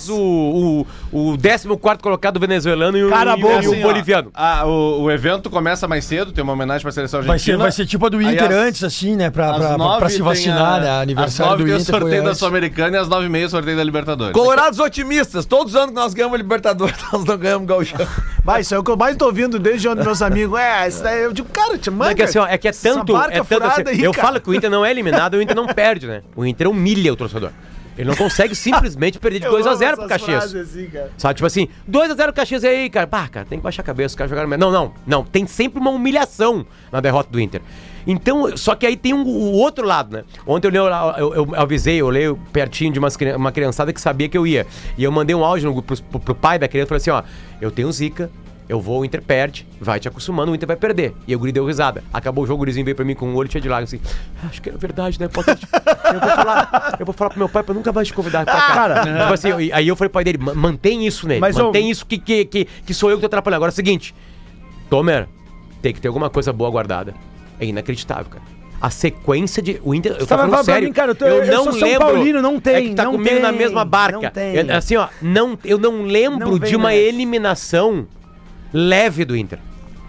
o, 0.09 0.85
o, 1.11 1.31
o 1.33 1.37
14 1.37 1.67
colocado 1.99 2.39
venezuelano 2.39 2.97
e 2.97 3.03
o, 3.05 3.09
Cara 3.09 3.35
e, 3.37 3.41
bom, 3.41 3.47
o- 3.47 3.51
e 3.53 3.55
Assim, 3.57 3.75
o 3.75 3.79
ó, 3.79 3.81
boliviano. 3.87 4.29
ah, 4.33 4.65
o, 4.67 5.01
o 5.03 5.11
evento 5.11 5.49
começa 5.49 5.87
mais 5.87 6.05
cedo, 6.05 6.31
tem 6.31 6.43
uma 6.43 6.53
homenagem 6.53 6.83
pra 6.83 6.91
seleção 6.91 7.21
Vai 7.21 7.31
argentina. 7.31 7.57
ser, 7.57 7.61
vai 7.63 7.71
ser 7.71 7.85
tipo 7.87 8.05
a 8.05 8.09
do 8.09 8.21
Inter 8.21 8.43
às- 8.49 8.53
antes, 8.55 8.83
assim, 8.83 9.15
né? 9.15 9.29
Pra, 9.31 9.51
às 9.51 9.57
pra, 9.57 9.75
pra, 9.77 9.97
pra 9.97 10.09
se 10.09 10.21
vacinar, 10.21 10.75
a- 10.75 10.79
né? 10.79 11.01
Aniversário 11.01 11.53
às 11.53 11.57
do 11.57 11.63
nove 11.65 11.71
tem 11.71 11.73
o 11.73 11.81
Inter. 11.81 11.99
sorteio 11.99 12.23
da. 12.23 12.35
Sul-Americana 12.35 12.97
e 12.97 12.99
às 12.99 13.07
nove 13.07 13.25
e 13.25 13.29
meia 13.29 13.47
o 13.47 13.49
sorteio 13.49 13.77
da 13.77 13.83
Libertadores. 13.83 14.33
Colorados 14.33 14.79
otimistas. 14.79 15.45
Todos 15.45 15.73
os 15.73 15.75
anos 15.75 15.89
que 15.89 15.95
nós 15.95 16.13
ganhamos 16.13 16.35
a 16.35 16.37
Libertadores, 16.43 16.95
nós 17.11 17.25
não 17.25 17.37
ganhamos 17.37 17.63
o 17.63 17.67
Gauchão. 17.67 18.07
Vai, 18.43 18.61
isso 18.61 18.75
é 18.75 18.79
o 18.79 18.83
que 18.83 18.91
eu 18.91 18.97
mais 18.97 19.15
tô 19.15 19.25
ouvindo 19.25 19.57
desde 19.57 19.87
onde 19.87 20.03
meus 20.03 20.21
amigos. 20.21 20.59
É, 20.59 20.87
isso 20.87 21.01
daí 21.01 21.23
eu 21.23 21.33
digo, 21.33 21.47
cara, 21.49 21.77
te 21.77 21.89
manda. 21.89 22.11
é 22.11 22.15
que 22.15 22.23
assim, 22.23 22.39
ó, 22.39 22.45
é 22.45 22.57
que 22.57 22.67
é 22.67 22.71
tanto. 22.71 23.15
É 23.17 23.41
tanto 23.43 23.63
assim, 23.65 23.83
aí, 23.87 24.03
eu 24.03 24.11
cara. 24.11 24.27
falo 24.27 24.41
que 24.41 24.49
o 24.49 24.53
Inter 24.53 24.69
não 24.69 24.85
é 24.85 24.91
eliminado, 24.91 25.35
o 25.35 25.41
Inter 25.41 25.55
não 25.55 25.67
perde, 25.67 26.07
né? 26.07 26.21
O 26.35 26.45
Inter 26.45 26.69
humilha 26.69 27.11
o 27.11 27.15
torcedor. 27.15 27.51
Ele 27.97 28.09
não 28.09 28.15
consegue 28.15 28.55
simplesmente 28.55 29.19
perder 29.19 29.39
de 29.39 29.45
Eu 29.47 29.51
2 29.51 29.67
a 29.67 29.69
amo 29.69 29.77
0 29.77 29.97
pro 29.97 30.07
Caxias. 30.07 30.51
frases 30.51 30.69
assim, 30.69 30.87
cara. 30.89 31.11
Sabe, 31.17 31.35
tipo 31.35 31.45
assim, 31.45 31.67
2x0 31.89 32.33
Caxias 32.33 32.63
aí, 32.63 32.89
cara. 32.89 33.07
Pá, 33.07 33.27
cara, 33.27 33.45
tem 33.45 33.59
que 33.59 33.63
baixar 33.63 33.83
a 33.83 33.85
cabeça, 33.85 34.13
os 34.13 34.15
caras 34.15 34.29
jogaram. 34.29 34.49
Não, 34.57 34.71
não, 34.71 34.93
não. 35.05 35.23
Tem 35.23 35.45
sempre 35.45 35.79
uma 35.79 35.91
humilhação 35.91 36.65
na 36.91 36.99
derrota 36.99 37.29
do 37.31 37.39
Inter. 37.39 37.61
Então, 38.05 38.55
só 38.57 38.75
que 38.75 38.85
aí 38.85 38.95
tem 38.97 39.13
um, 39.13 39.23
o 39.25 39.51
outro 39.53 39.85
lado, 39.85 40.17
né? 40.17 40.23
Ontem 40.45 40.67
eu, 40.67 40.73
eu, 40.73 40.87
eu, 41.17 41.33
eu 41.35 41.55
avisei, 41.55 42.01
eu 42.01 42.05
olhei 42.07 42.33
pertinho 42.51 42.91
de 42.91 42.99
umas, 42.99 43.17
uma 43.35 43.51
criançada 43.51 43.93
que 43.93 44.01
sabia 44.01 44.27
que 44.27 44.37
eu 44.37 44.45
ia. 44.45 44.65
E 44.97 45.03
eu 45.03 45.11
mandei 45.11 45.35
um 45.35 45.43
áudio 45.43 45.71
no, 45.73 45.81
pro, 45.81 46.01
pro, 46.03 46.19
pro 46.19 46.35
pai 46.35 46.59
da 46.59 46.67
criança, 46.67 46.89
falei 46.89 46.97
assim, 47.01 47.09
ó, 47.11 47.23
eu 47.61 47.71
tenho 47.71 47.91
zica, 47.91 48.29
eu 48.67 48.79
vou, 48.79 49.01
o 49.01 49.05
Inter 49.05 49.21
perde, 49.21 49.67
vai 49.79 49.99
te 49.99 50.07
acostumando, 50.07 50.51
o 50.51 50.55
Inter 50.55 50.65
vai 50.67 50.75
perder. 50.77 51.13
E 51.27 51.35
o 51.35 51.39
guri 51.39 51.51
deu 51.51 51.65
risada. 51.65 52.03
Acabou 52.13 52.43
o 52.43 52.47
jogo, 52.47 52.55
o 52.55 52.59
gurizinho 52.59 52.83
veio 52.85 52.95
pra 52.95 53.03
mim 53.05 53.13
com 53.13 53.27
um 53.27 53.35
olho 53.35 53.51
cheio 53.51 53.61
de 53.61 53.67
lágrimas, 53.69 53.93
assim, 53.93 54.01
acho 54.47 54.61
que 54.61 54.69
é 54.69 54.73
verdade, 54.73 55.19
né? 55.19 55.25
Eu, 55.27 55.29
vou 56.19 56.29
falar, 56.35 56.95
eu 56.99 57.05
vou 57.05 57.13
falar 57.13 57.29
pro 57.29 57.39
meu 57.39 57.49
pai 57.49 57.63
pra 57.63 57.73
nunca 57.73 57.91
mais 57.91 58.07
te 58.07 58.13
convidar 58.13 58.45
pra 58.45 58.53
cá. 58.53 58.73
Cara. 58.73 59.01
Tipo 59.21 59.33
assim, 59.33 59.49
eu- 59.49 59.57
aí 59.75 59.87
eu 59.87 59.95
falei 59.95 60.09
pro 60.09 60.13
pai 60.13 60.23
dele, 60.23 60.37
"Ma- 60.39 60.53
mantém 60.53 61.05
isso 61.05 61.27
nele, 61.27 61.39
Mas, 61.41 61.57
mantém 61.57 61.89
isso 61.89 62.05
que, 62.05 62.17
que, 62.17 62.45
que, 62.45 62.65
que 62.85 62.93
sou 62.93 63.09
eu 63.09 63.17
que 63.17 63.21
tô 63.21 63.27
atrapalhando. 63.27 63.57
Agora 63.57 63.69
é 63.69 63.73
o 63.73 63.75
seguinte, 63.75 64.15
Tomer, 64.89 65.27
tem 65.81 65.93
que 65.93 65.99
ter 66.01 66.07
alguma 66.07 66.29
coisa 66.29 66.51
boa 66.53 66.69
guardada. 66.69 67.13
É 67.59 67.65
inacreditável, 67.65 68.25
cara. 68.29 68.43
A 68.81 68.89
sequência 68.89 69.61
de. 69.63 69.79
O 69.83 69.95
Inter. 69.95 70.11
Eu 70.11 70.17
tô 70.19 70.25
Você 70.25 70.29
vai 70.29 70.37
falando 70.39 70.51
pra 70.55 70.63
sério. 70.65 70.87
mim, 70.89 70.93
cara, 70.93 71.11
eu 71.11 71.15
tô- 71.15 71.25
eu 71.25 71.63
sou 71.63 71.73
São 71.73 71.99
Paulino, 71.99 72.41
não 72.41 72.59
tem, 72.59 72.75
É 72.75 72.81
que 72.81 72.93
tá 72.95 73.05
não 73.05 73.13
comigo 73.13 73.39
na 73.39 73.49
tem, 73.49 73.57
mesma 73.57 73.85
barca. 73.85 74.19
não 74.21 74.29
tem. 74.29 74.55
Eu- 74.55 74.75
assim, 74.75 74.97
ó, 74.97 75.07
não, 75.21 75.57
eu 75.63 75.77
não 75.77 76.01
lembro 76.03 76.49
Não 76.49 76.59
de 76.59 76.75
uma 76.75 76.89
nessa. 76.89 77.01
eliminação 77.01 78.05
leve 78.73 79.23
do 79.23 79.37
Inter. 79.37 79.59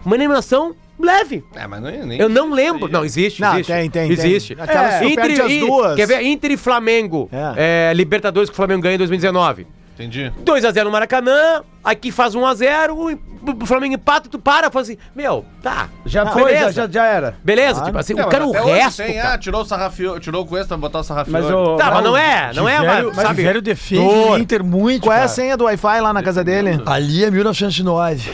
Uma 0.05 0.17
eliminação 0.17 0.75
leve. 0.99 1.45
É, 1.55 1.67
mas 1.69 1.81
não, 1.83 1.91
nem 2.07 2.19
Eu 2.19 2.29
não 2.29 2.51
lembro. 2.53 2.89
Não, 2.91 3.05
existe, 3.05 3.41
Não, 3.41 3.53
existe. 3.55 3.73
tem, 3.73 3.89
tem, 3.91 4.09
tem. 4.09 4.13
Existe. 4.13 4.57
Aquelas 4.59 4.99
que 5.01 5.09
tu 5.11 5.15
perde 5.15 5.41
as 5.41 5.57
duas. 5.61 5.95
Quer 5.97 6.07
ver? 6.07 6.23
Inter 6.23 6.51
e 6.51 6.57
Flamengo. 6.57 7.29
É, 7.57 7.93
Libertadores 7.95 8.51
que 8.51 8.55
o 8.55 8.57
Flamengo 8.57 8.83
ganha 8.83 8.97
em 8.97 8.99
2019. 8.99 9.67
Entendi. 9.95 10.33
2x0 10.45 10.85
no 10.85 10.91
Maracanã, 10.91 11.63
aqui 11.85 12.11
faz 12.11 12.35
1x0, 12.35 13.11
e 13.13 13.19
o 13.63 13.67
Flamengo 13.67 13.95
empata, 13.95 14.29
tu 14.29 14.39
para, 14.39 14.71
fala 14.71 14.83
assim, 14.83 14.97
meu, 15.15 15.45
tá. 15.63 15.89
Já 16.07 16.23
Ah, 16.23 16.27
foi, 16.29 16.45
beleza. 16.45 16.73
já, 16.73 16.83
já, 16.87 16.89
já 16.93 17.05
era. 17.07 17.35
Beleza, 17.45 17.83
tipo 17.85 17.99
assim, 17.99 18.15
Não, 18.15 18.25
o 18.25 18.29
cara, 18.29 18.47
o 18.47 18.53
resto, 18.53 19.03
tem, 19.03 19.15
cara. 19.17 19.35
ah, 19.35 19.39
tirou 19.39 19.61
o 19.61 19.65
sarrafio, 19.65 20.19
tirou 20.19 20.43
o 20.43 20.47
Cuesta, 20.47 20.77
botar 20.77 21.01
o 21.01 21.05
sarrafio. 21.05 21.33
Mas 21.33 21.45
o- 21.45 21.77
Tá, 21.77 21.91
mas 21.91 22.05
não 22.05 22.17
é, 22.17 22.51
não 22.55 22.69
é, 22.69 22.77
Tiveram- 22.79 23.13
mas, 23.15 23.27
sabe? 23.27 23.43
velho 23.43 23.61
defende 23.63 24.01
o 24.01 24.39
Inter 24.39 24.65
muito, 24.65 25.03
Qual 25.03 25.17
é 25.17 25.23
a 25.23 25.29
senha 25.29 25.57
do 25.57 25.65
Wi-Fi 25.65 26.01
lá 26.01 26.13
na 26.13 26.23
casa 26.23 26.43
dele? 26.43 26.81
Ali 26.87 27.25
é 27.25 27.31
1909. 27.31 28.31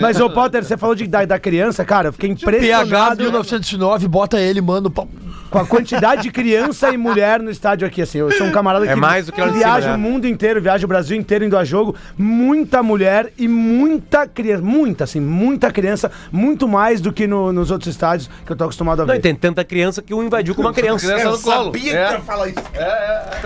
Mas, 0.00 0.18
ô 0.20 0.30
Potter, 0.30 0.64
você 0.64 0.76
falou 0.76 0.94
de, 0.94 1.06
da, 1.06 1.24
da 1.24 1.38
criança, 1.38 1.84
cara, 1.84 2.08
eu 2.08 2.12
fiquei 2.12 2.34
PH 2.34 2.42
impressionado 2.56 3.22
1909, 3.22 4.08
bota 4.08 4.40
ele, 4.40 4.60
manda 4.60 4.88
o 4.88 4.90
pau. 4.90 5.06
com 5.50 5.58
a 5.58 5.66
quantidade 5.66 6.22
de 6.22 6.30
criança 6.30 6.90
e 6.90 6.96
mulher 6.96 7.40
no 7.40 7.50
estádio 7.50 7.86
aqui, 7.86 8.02
assim. 8.02 8.18
Eu 8.18 8.30
sou 8.32 8.46
um 8.46 8.50
camarada 8.52 8.84
É 8.84 8.88
que, 8.94 8.96
mais 8.96 9.26
do 9.26 9.32
que 9.32 9.40
viaja 9.50 9.82
cima, 9.82 9.94
o 9.94 9.96
né? 9.96 10.08
mundo 10.10 10.26
inteiro, 10.26 10.60
viaja 10.60 10.84
o 10.84 10.88
Brasil 10.88 11.16
inteiro 11.16 11.44
indo 11.44 11.56
a 11.56 11.64
jogo. 11.64 11.94
Muita 12.18 12.82
mulher 12.86 13.32
e 13.36 13.46
muita 13.48 14.26
criança. 14.26 14.62
Muita, 14.62 15.04
assim, 15.04 15.20
muita 15.20 15.70
criança. 15.70 16.10
Muito 16.32 16.66
mais 16.68 17.00
do 17.00 17.12
que 17.12 17.26
no- 17.26 17.52
nos 17.52 17.70
outros 17.70 17.88
estádios 17.92 18.30
que 18.46 18.52
eu 18.52 18.56
tô 18.56 18.64
acostumado 18.64 19.02
a 19.02 19.04
Não, 19.06 19.12
ver. 19.12 19.18
e 19.18 19.22
tem 19.22 19.34
tanta 19.34 19.64
criança 19.64 20.00
que 20.00 20.14
um 20.14 20.22
invadiu 20.22 20.54
com 20.54 20.62
uma 20.62 20.72
criança. 20.72 21.06
Criança 21.06 21.30
no 21.30 21.38
colo. 21.40 21.64
Sabia 21.66 21.92
É. 21.98 22.06
que 22.06 22.12
ia 22.14 22.20
falar 22.20 22.48
isso. 22.48 22.56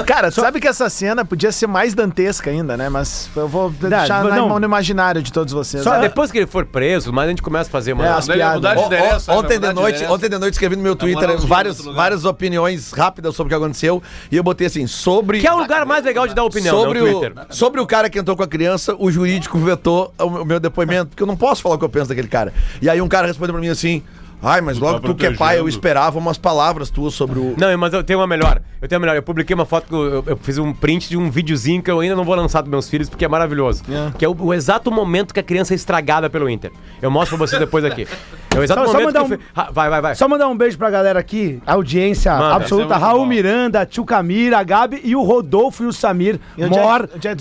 Cara, 0.07 0.30
tu 0.30 0.41
sabe 0.41 0.61
que 0.61 0.68
essa 0.68 0.88
cena 0.91 1.24
podia 1.24 1.51
ser 1.53 1.66
mais 1.66 1.95
dantesca 1.95 2.51
ainda, 2.51 2.76
né? 2.76 2.88
Mas 2.88 3.28
eu 3.34 3.49
vou 3.49 3.70
deixar 3.70 4.22
mas 4.24 4.34
na- 4.34 4.36
não. 4.41 4.59
no 4.59 4.64
imaginário 4.64 5.22
de 5.22 5.32
todos 5.32 5.53
vocês. 5.53 5.82
Só 5.82 5.93
né? 5.95 6.01
depois 6.01 6.30
que 6.30 6.38
ele 6.38 6.47
for 6.47 6.64
preso, 6.66 7.12
mas 7.12 7.26
a 7.26 7.28
gente 7.28 7.43
começa 7.43 7.68
a 7.68 7.72
fazer 7.72 7.93
uma... 7.93 8.07
É, 8.07 8.11
as 8.11 8.26
de 8.26 8.32
Ó, 8.32 8.34
ó, 8.82 8.86
endereço. 8.86 9.32
ontem 9.32 9.59
de 9.59 9.72
noite, 9.72 10.05
ontem 10.05 10.28
de 10.28 10.38
noite 10.38 10.55
escrevi 10.55 10.76
no 10.76 10.82
meu 10.82 10.95
Twitter 10.97 11.36
vários, 11.38 11.84
várias 11.84 12.24
opiniões 12.24 12.93
rápidas 12.93 13.34
sobre 13.34 13.55
o 13.55 13.59
que 13.59 13.62
aconteceu 13.64 14.03
e 14.30 14.36
eu 14.36 14.43
botei 14.43 14.66
assim 14.66 14.86
sobre 14.86 15.41
Que 15.41 15.47
é 15.47 15.53
o 15.53 15.59
lugar 15.59 15.84
mais 15.86 16.05
legal 16.05 16.26
de 16.26 16.34
dar 16.34 16.45
opinião, 16.45 16.76
sobre 16.78 17.01
né, 17.01 17.11
o 17.11 17.16
o, 17.16 17.20
Twitter. 17.20 17.47
sobre 17.51 17.80
o 17.80 17.86
cara 17.86 18.09
que 18.11 18.18
entrou 18.18 18.36
com 18.36 18.43
a 18.43 18.49
criança, 18.49 18.95
o 18.99 19.11
jurídico 19.30 19.58
vetou 19.58 20.12
o 20.18 20.30
meu- 20.30 20.42
o 20.42 20.44
meu 20.44 20.60
depoimento, 20.60 21.08
porque 21.10 21.22
eu 21.22 21.26
não 21.26 21.36
posso 21.36 21.62
falar 21.62 21.74
o 21.76 21.78
que 21.78 21.84
eu 21.84 21.88
penso 21.88 22.08
daquele 22.08 22.28
cara. 22.28 22.52
E 22.82 22.88
aí 22.88 23.00
um 23.00 23.08
cara 23.08 23.26
respondeu 23.26 23.54
pra 23.54 23.60
mim 23.62 23.68
assim: 23.68 24.02
"Ai, 24.42 24.60
mas 24.60 24.78
logo 24.78 25.00
tá 25.00 25.08
tu 25.08 25.14
que 25.14 25.26
é 25.26 25.32
pai, 25.34 25.58
eu 25.58 25.68
esperava 25.68 26.18
umas 26.18 26.38
palavras 26.38 26.88
tuas 26.90 27.12
sobre 27.14 27.38
o 27.38 27.54
Não, 27.58 27.76
mas 27.78 27.92
eu 27.92 28.02
tenho 28.02 28.18
uma 28.18 28.26
melhor. 28.26 28.60
Eu 28.80 28.88
tenho 28.88 28.98
uma 28.98 29.04
melhor. 29.06 29.16
Eu 29.16 29.22
publiquei 29.22 29.52
uma 29.54 29.66
foto 29.66 29.86
que 29.88 29.94
eu, 29.94 30.24
eu- 30.26 30.36
fiz 30.38 30.56
um 30.56 30.72
print 30.72 31.10
de 31.10 31.16
um 31.18 31.30
videozinho 31.30 31.82
que 31.82 31.90
eu 31.90 32.00
ainda 32.00 32.16
não 32.16 32.24
vou 32.24 32.34
lançar 32.34 32.62
dos 32.62 32.70
meus 32.70 32.88
filhos 32.88 33.10
porque 33.10 33.24
é 33.24 33.28
maravilhoso. 33.28 33.82
Que 34.18 34.24
é 34.24 34.28
o, 34.28 34.34
o 34.38 34.54
exato 34.54 34.90
momento 34.90 35.34
que 35.34 35.40
a 35.40 35.42
criança 35.42 35.74
é 35.74 35.76
estragada 35.76 36.30
pelo 36.30 36.48
Inter. 36.48 36.70
Eu 37.02 37.10
mostro 37.10 37.36
pra 37.36 37.46
vocês 37.46 37.60
depois 37.60 37.84
aqui. 37.84 38.06
É 38.54 38.58
o 38.58 38.62
exato 38.64 38.80
Só- 38.80 38.86
só 38.86 38.92
momento 38.94 39.06
mandar 39.14 39.24
que 39.26 39.32
eu 39.34 39.36
um- 39.36 39.40
Ah, 39.54 39.68
Vai, 39.70 39.90
vai, 39.90 40.00
vai. 40.00 40.14
Só 40.14 40.26
mandar 40.26 40.48
um 40.48 40.56
beijo 40.56 40.78
pra 40.78 40.88
galera 40.90 41.20
aqui, 41.20 41.60
audiência 41.66 42.32
Manda. 42.34 42.54
absoluta, 42.56 42.94
é 42.94 42.96
Raul 42.96 43.20
bom. 43.20 43.26
Miranda, 43.26 43.84
Tio 43.84 44.04
Camira, 44.06 44.58
a 44.58 44.62
Gabi 44.62 45.00
e 45.04 45.14
o 45.14 45.22
Rodolfo 45.22 45.84
e 45.84 45.86
o 45.86 45.92
Samir, 45.92 46.40
E 46.56 46.62
é- 46.62 46.66
Mor, 46.66 47.08
é 47.22 47.34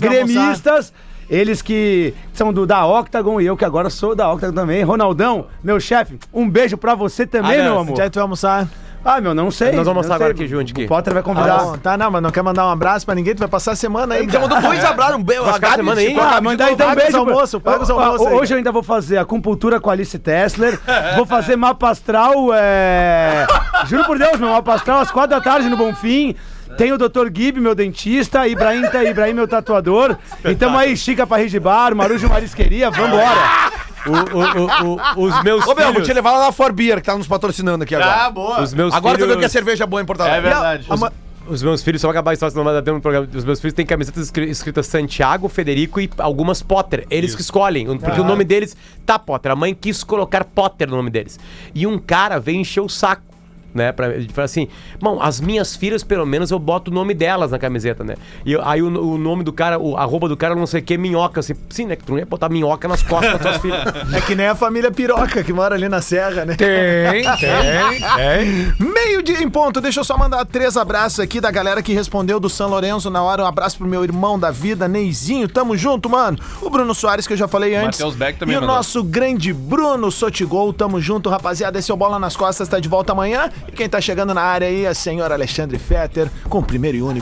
eles 1.30 1.62
que 1.62 2.12
são 2.34 2.52
do 2.52 2.66
da 2.66 2.84
Octagon 2.84 3.40
e 3.40 3.46
eu 3.46 3.56
que 3.56 3.64
agora 3.64 3.88
sou 3.88 4.14
da 4.14 4.30
Octagon 4.32 4.52
também. 4.52 4.82
Ronaldão, 4.82 5.46
meu 5.62 5.78
chefe, 5.78 6.18
um 6.34 6.48
beijo 6.50 6.76
pra 6.76 6.94
você 6.94 7.24
também, 7.26 7.62
meu 7.62 7.78
amor. 7.78 7.98
É 8.00 8.04
que 8.04 8.10
tu 8.10 8.14
vai 8.16 8.22
almoçar? 8.22 8.66
Ah, 9.02 9.18
meu, 9.18 9.32
não 9.34 9.50
sei. 9.50 9.72
Nós 9.72 9.86
vamos 9.86 10.02
não 10.02 10.08
sei. 10.08 10.14
agora 10.14 10.32
aqui 10.32 10.46
junto 10.46 10.72
aqui. 10.72 10.84
O 10.84 10.88
Potter 10.88 11.14
vai 11.14 11.22
Tá, 11.22 11.26
convidar. 11.26 11.58
bom, 11.60 11.78
tá, 11.78 11.96
não, 11.96 12.10
mas 12.10 12.22
não 12.22 12.30
quer 12.30 12.42
mandar 12.42 12.66
um 12.66 12.70
abraço 12.70 13.06
pra 13.06 13.14
ninguém, 13.14 13.34
tu 13.34 13.38
vai 13.38 13.48
passar 13.48 13.72
a 13.72 13.76
semana 13.76 14.14
aí. 14.14 14.24
Então, 14.26 14.46
cara. 14.46 14.60
dois 14.60 14.84
abraços, 14.84 15.16
um 15.16 15.22
beijo. 15.22 15.42
Vai 15.42 15.58
a 15.58 15.74
semana 15.74 16.00
aí? 16.02 16.16
Ah, 16.20 16.38
mandar 16.42 16.70
então 16.70 16.90
um 16.90 16.94
beijo. 16.94 17.16
almoços, 17.16 17.62
paga 17.62 17.82
os 17.82 17.88
almoços 17.88 18.26
aí. 18.26 18.34
Hoje 18.34 18.52
eu 18.52 18.58
ainda 18.58 18.70
vou 18.70 18.82
fazer 18.82 19.16
acupuntura 19.16 19.80
com 19.80 19.88
a 19.88 19.94
Alice 19.94 20.18
Tessler. 20.18 20.78
vou 21.16 21.24
fazer 21.24 21.56
mapa 21.56 21.88
astral. 21.88 22.50
É... 22.52 23.46
Juro 23.86 24.04
por 24.04 24.18
Deus, 24.18 24.38
meu 24.38 24.50
mapa 24.50 24.74
astral 24.74 25.00
às 25.00 25.10
quatro 25.10 25.30
da 25.30 25.40
tarde 25.40 25.70
no 25.70 25.78
Bonfim. 25.78 26.34
Tem 26.80 26.92
o 26.94 26.96
Dr. 26.96 27.28
Gib, 27.30 27.58
meu 27.60 27.74
dentista, 27.74 28.48
Ibrahim, 28.48 28.88
tá, 28.88 29.04
Ibrahim 29.04 29.34
meu 29.34 29.46
tatuador. 29.46 30.16
E 30.42 30.54
tamo 30.54 30.78
aí, 30.78 30.96
Chica 30.96 31.26
pra 31.26 31.44
de 31.46 31.60
Bar, 31.60 31.94
Marujo 31.94 32.26
Marisqueria, 32.26 32.90
vambora. 32.90 33.70
O- 34.06 34.38
o- 34.38 35.22
o- 35.22 35.26
os 35.26 35.42
meus 35.42 35.66
Ô, 35.66 35.74
meu, 35.74 35.84
vou 35.84 35.92
filhos... 35.92 36.08
te 36.08 36.14
levar 36.14 36.32
lá 36.32 36.46
na 36.46 36.52
For 36.52 36.72
Beer, 36.72 36.96
que 37.02 37.06
tá 37.06 37.14
nos 37.18 37.26
patrocinando 37.28 37.84
aqui 37.84 37.94
agora. 37.94 38.24
Ah, 38.24 38.30
boa. 38.30 38.62
Os 38.62 38.72
meus 38.72 38.94
Agora 38.94 39.18
tu 39.18 39.20
filhos... 39.20 39.34
vê 39.34 39.40
que 39.40 39.44
a 39.44 39.50
cerveja 39.50 39.84
é 39.84 39.86
boa 39.86 40.00
em 40.00 40.06
Porto 40.06 40.22
Alegre. 40.22 40.38
É 40.38 40.52
verdade. 40.52 40.86
Ma- 40.98 41.12
Os 41.46 41.62
meus 41.62 41.82
filhos, 41.82 42.00
só 42.00 42.08
pra 42.08 42.12
acabar 42.12 42.30
a 42.30 42.32
história, 42.32 42.50
senão 42.50 42.64
vai 42.64 42.72
dar 42.72 42.80
tempo 42.80 42.94
no 42.94 43.02
programa. 43.02 43.28
Os 43.30 43.44
meus 43.44 43.60
filhos 43.60 43.74
têm 43.74 43.84
camisetas 43.84 44.24
escri- 44.24 44.48
escritas 44.48 44.86
Santiago, 44.86 45.50
Federico 45.50 46.00
e 46.00 46.08
algumas 46.16 46.62
Potter. 46.62 47.06
Eles 47.10 47.34
que 47.34 47.42
escolhem, 47.42 47.94
porque 47.98 48.22
o 48.22 48.24
nome 48.24 48.42
deles 48.42 48.74
tá 49.04 49.18
Potter. 49.18 49.52
A 49.52 49.56
mãe 49.56 49.74
quis 49.78 50.02
colocar 50.02 50.44
Potter 50.44 50.88
no 50.88 50.96
nome 50.96 51.10
deles. 51.10 51.38
E 51.74 51.86
um 51.86 51.98
cara 51.98 52.38
veio 52.40 52.58
encher 52.58 52.80
o 52.80 52.88
saco. 52.88 53.28
Né, 53.72 53.92
pra 53.92 54.08
ele 54.08 54.28
falar 54.32 54.46
assim, 54.46 54.66
bom, 55.00 55.20
as 55.22 55.40
minhas 55.40 55.76
filhas, 55.76 56.02
pelo 56.02 56.26
menos, 56.26 56.50
eu 56.50 56.58
boto 56.58 56.90
o 56.90 56.94
nome 56.94 57.14
delas 57.14 57.52
na 57.52 57.58
camiseta, 57.58 58.02
né? 58.02 58.16
E 58.44 58.52
eu- 58.52 58.66
aí 58.66 58.82
o, 58.82 58.86
o 58.88 59.16
nome 59.16 59.44
do 59.44 59.52
cara, 59.52 59.78
o 59.78 59.96
arroba 59.96 60.28
do 60.28 60.36
cara, 60.36 60.56
não 60.56 60.66
sei 60.66 60.80
o 60.80 60.82
que, 60.82 60.98
minhoca, 60.98 61.38
assim, 61.38 61.54
sim, 61.68 61.86
né? 61.86 61.94
Que 61.94 62.02
tu 62.02 62.10
não 62.12 62.18
ia 62.18 62.26
botar 62.26 62.48
minhoca 62.48 62.88
nas 62.88 63.00
costas 63.02 63.32
das 63.34 63.40
tuas 63.40 63.56
filhas. 63.62 63.80
É 64.12 64.20
que 64.22 64.34
nem 64.34 64.46
a 64.48 64.56
família 64.56 64.90
Piroca 64.90 65.44
que 65.44 65.52
mora 65.52 65.76
ali 65.76 65.88
na 65.88 66.02
Serra, 66.02 66.44
né? 66.44 66.56
Tem, 66.56 67.22
tem, 67.38 68.00
tem. 68.00 68.74
Meio 68.92 69.22
dia 69.22 69.42
em 69.42 69.48
ponto, 69.48 69.80
deixa 69.80 70.00
eu 70.00 70.04
só 70.04 70.16
mandar 70.18 70.44
três 70.46 70.76
abraços 70.76 71.20
aqui 71.20 71.40
da 71.40 71.50
galera 71.50 71.82
que 71.82 71.92
respondeu 71.92 72.40
do 72.40 72.48
São 72.48 72.68
Lourenço 72.68 73.10
na 73.10 73.22
hora. 73.22 73.42
Um 73.44 73.46
abraço 73.46 73.78
pro 73.78 73.86
meu 73.86 74.02
irmão 74.04 74.38
da 74.38 74.50
vida, 74.50 74.88
Neizinho, 74.88 75.48
tamo 75.48 75.76
junto, 75.76 76.08
mano. 76.10 76.38
O 76.60 76.68
Bruno 76.70 76.94
Soares, 76.94 77.26
que 77.26 77.32
eu 77.32 77.36
já 77.36 77.46
falei 77.48 77.74
antes. 77.76 78.00
Matheus 78.00 78.16
Beck 78.16 78.38
também 78.38 78.54
E 78.54 78.58
o 78.58 78.60
mandou. 78.60 78.76
nosso 78.76 79.02
grande 79.04 79.52
Bruno 79.52 80.10
Sotigol, 80.10 80.72
tamo 80.72 81.00
junto, 81.00 81.28
rapaziada. 81.30 81.78
Esse 81.78 81.90
é 81.90 81.94
o 81.94 81.96
Bola 81.96 82.18
nas 82.18 82.36
Costas, 82.36 82.68
tá 82.68 82.78
de 82.80 82.88
volta 82.88 83.12
amanhã. 83.12 83.50
E 83.68 83.72
quem 83.72 83.88
tá 83.88 84.00
chegando 84.00 84.34
na 84.34 84.42
área 84.42 84.66
aí 84.66 84.84
é 84.84 84.88
a 84.88 84.94
senhora 84.94 85.34
Alexandre 85.34 85.78
Fetter, 85.78 86.28
com 86.48 86.58
o 86.58 86.62
primeiro 86.62 86.96
e 86.96 87.02
único. 87.02 87.18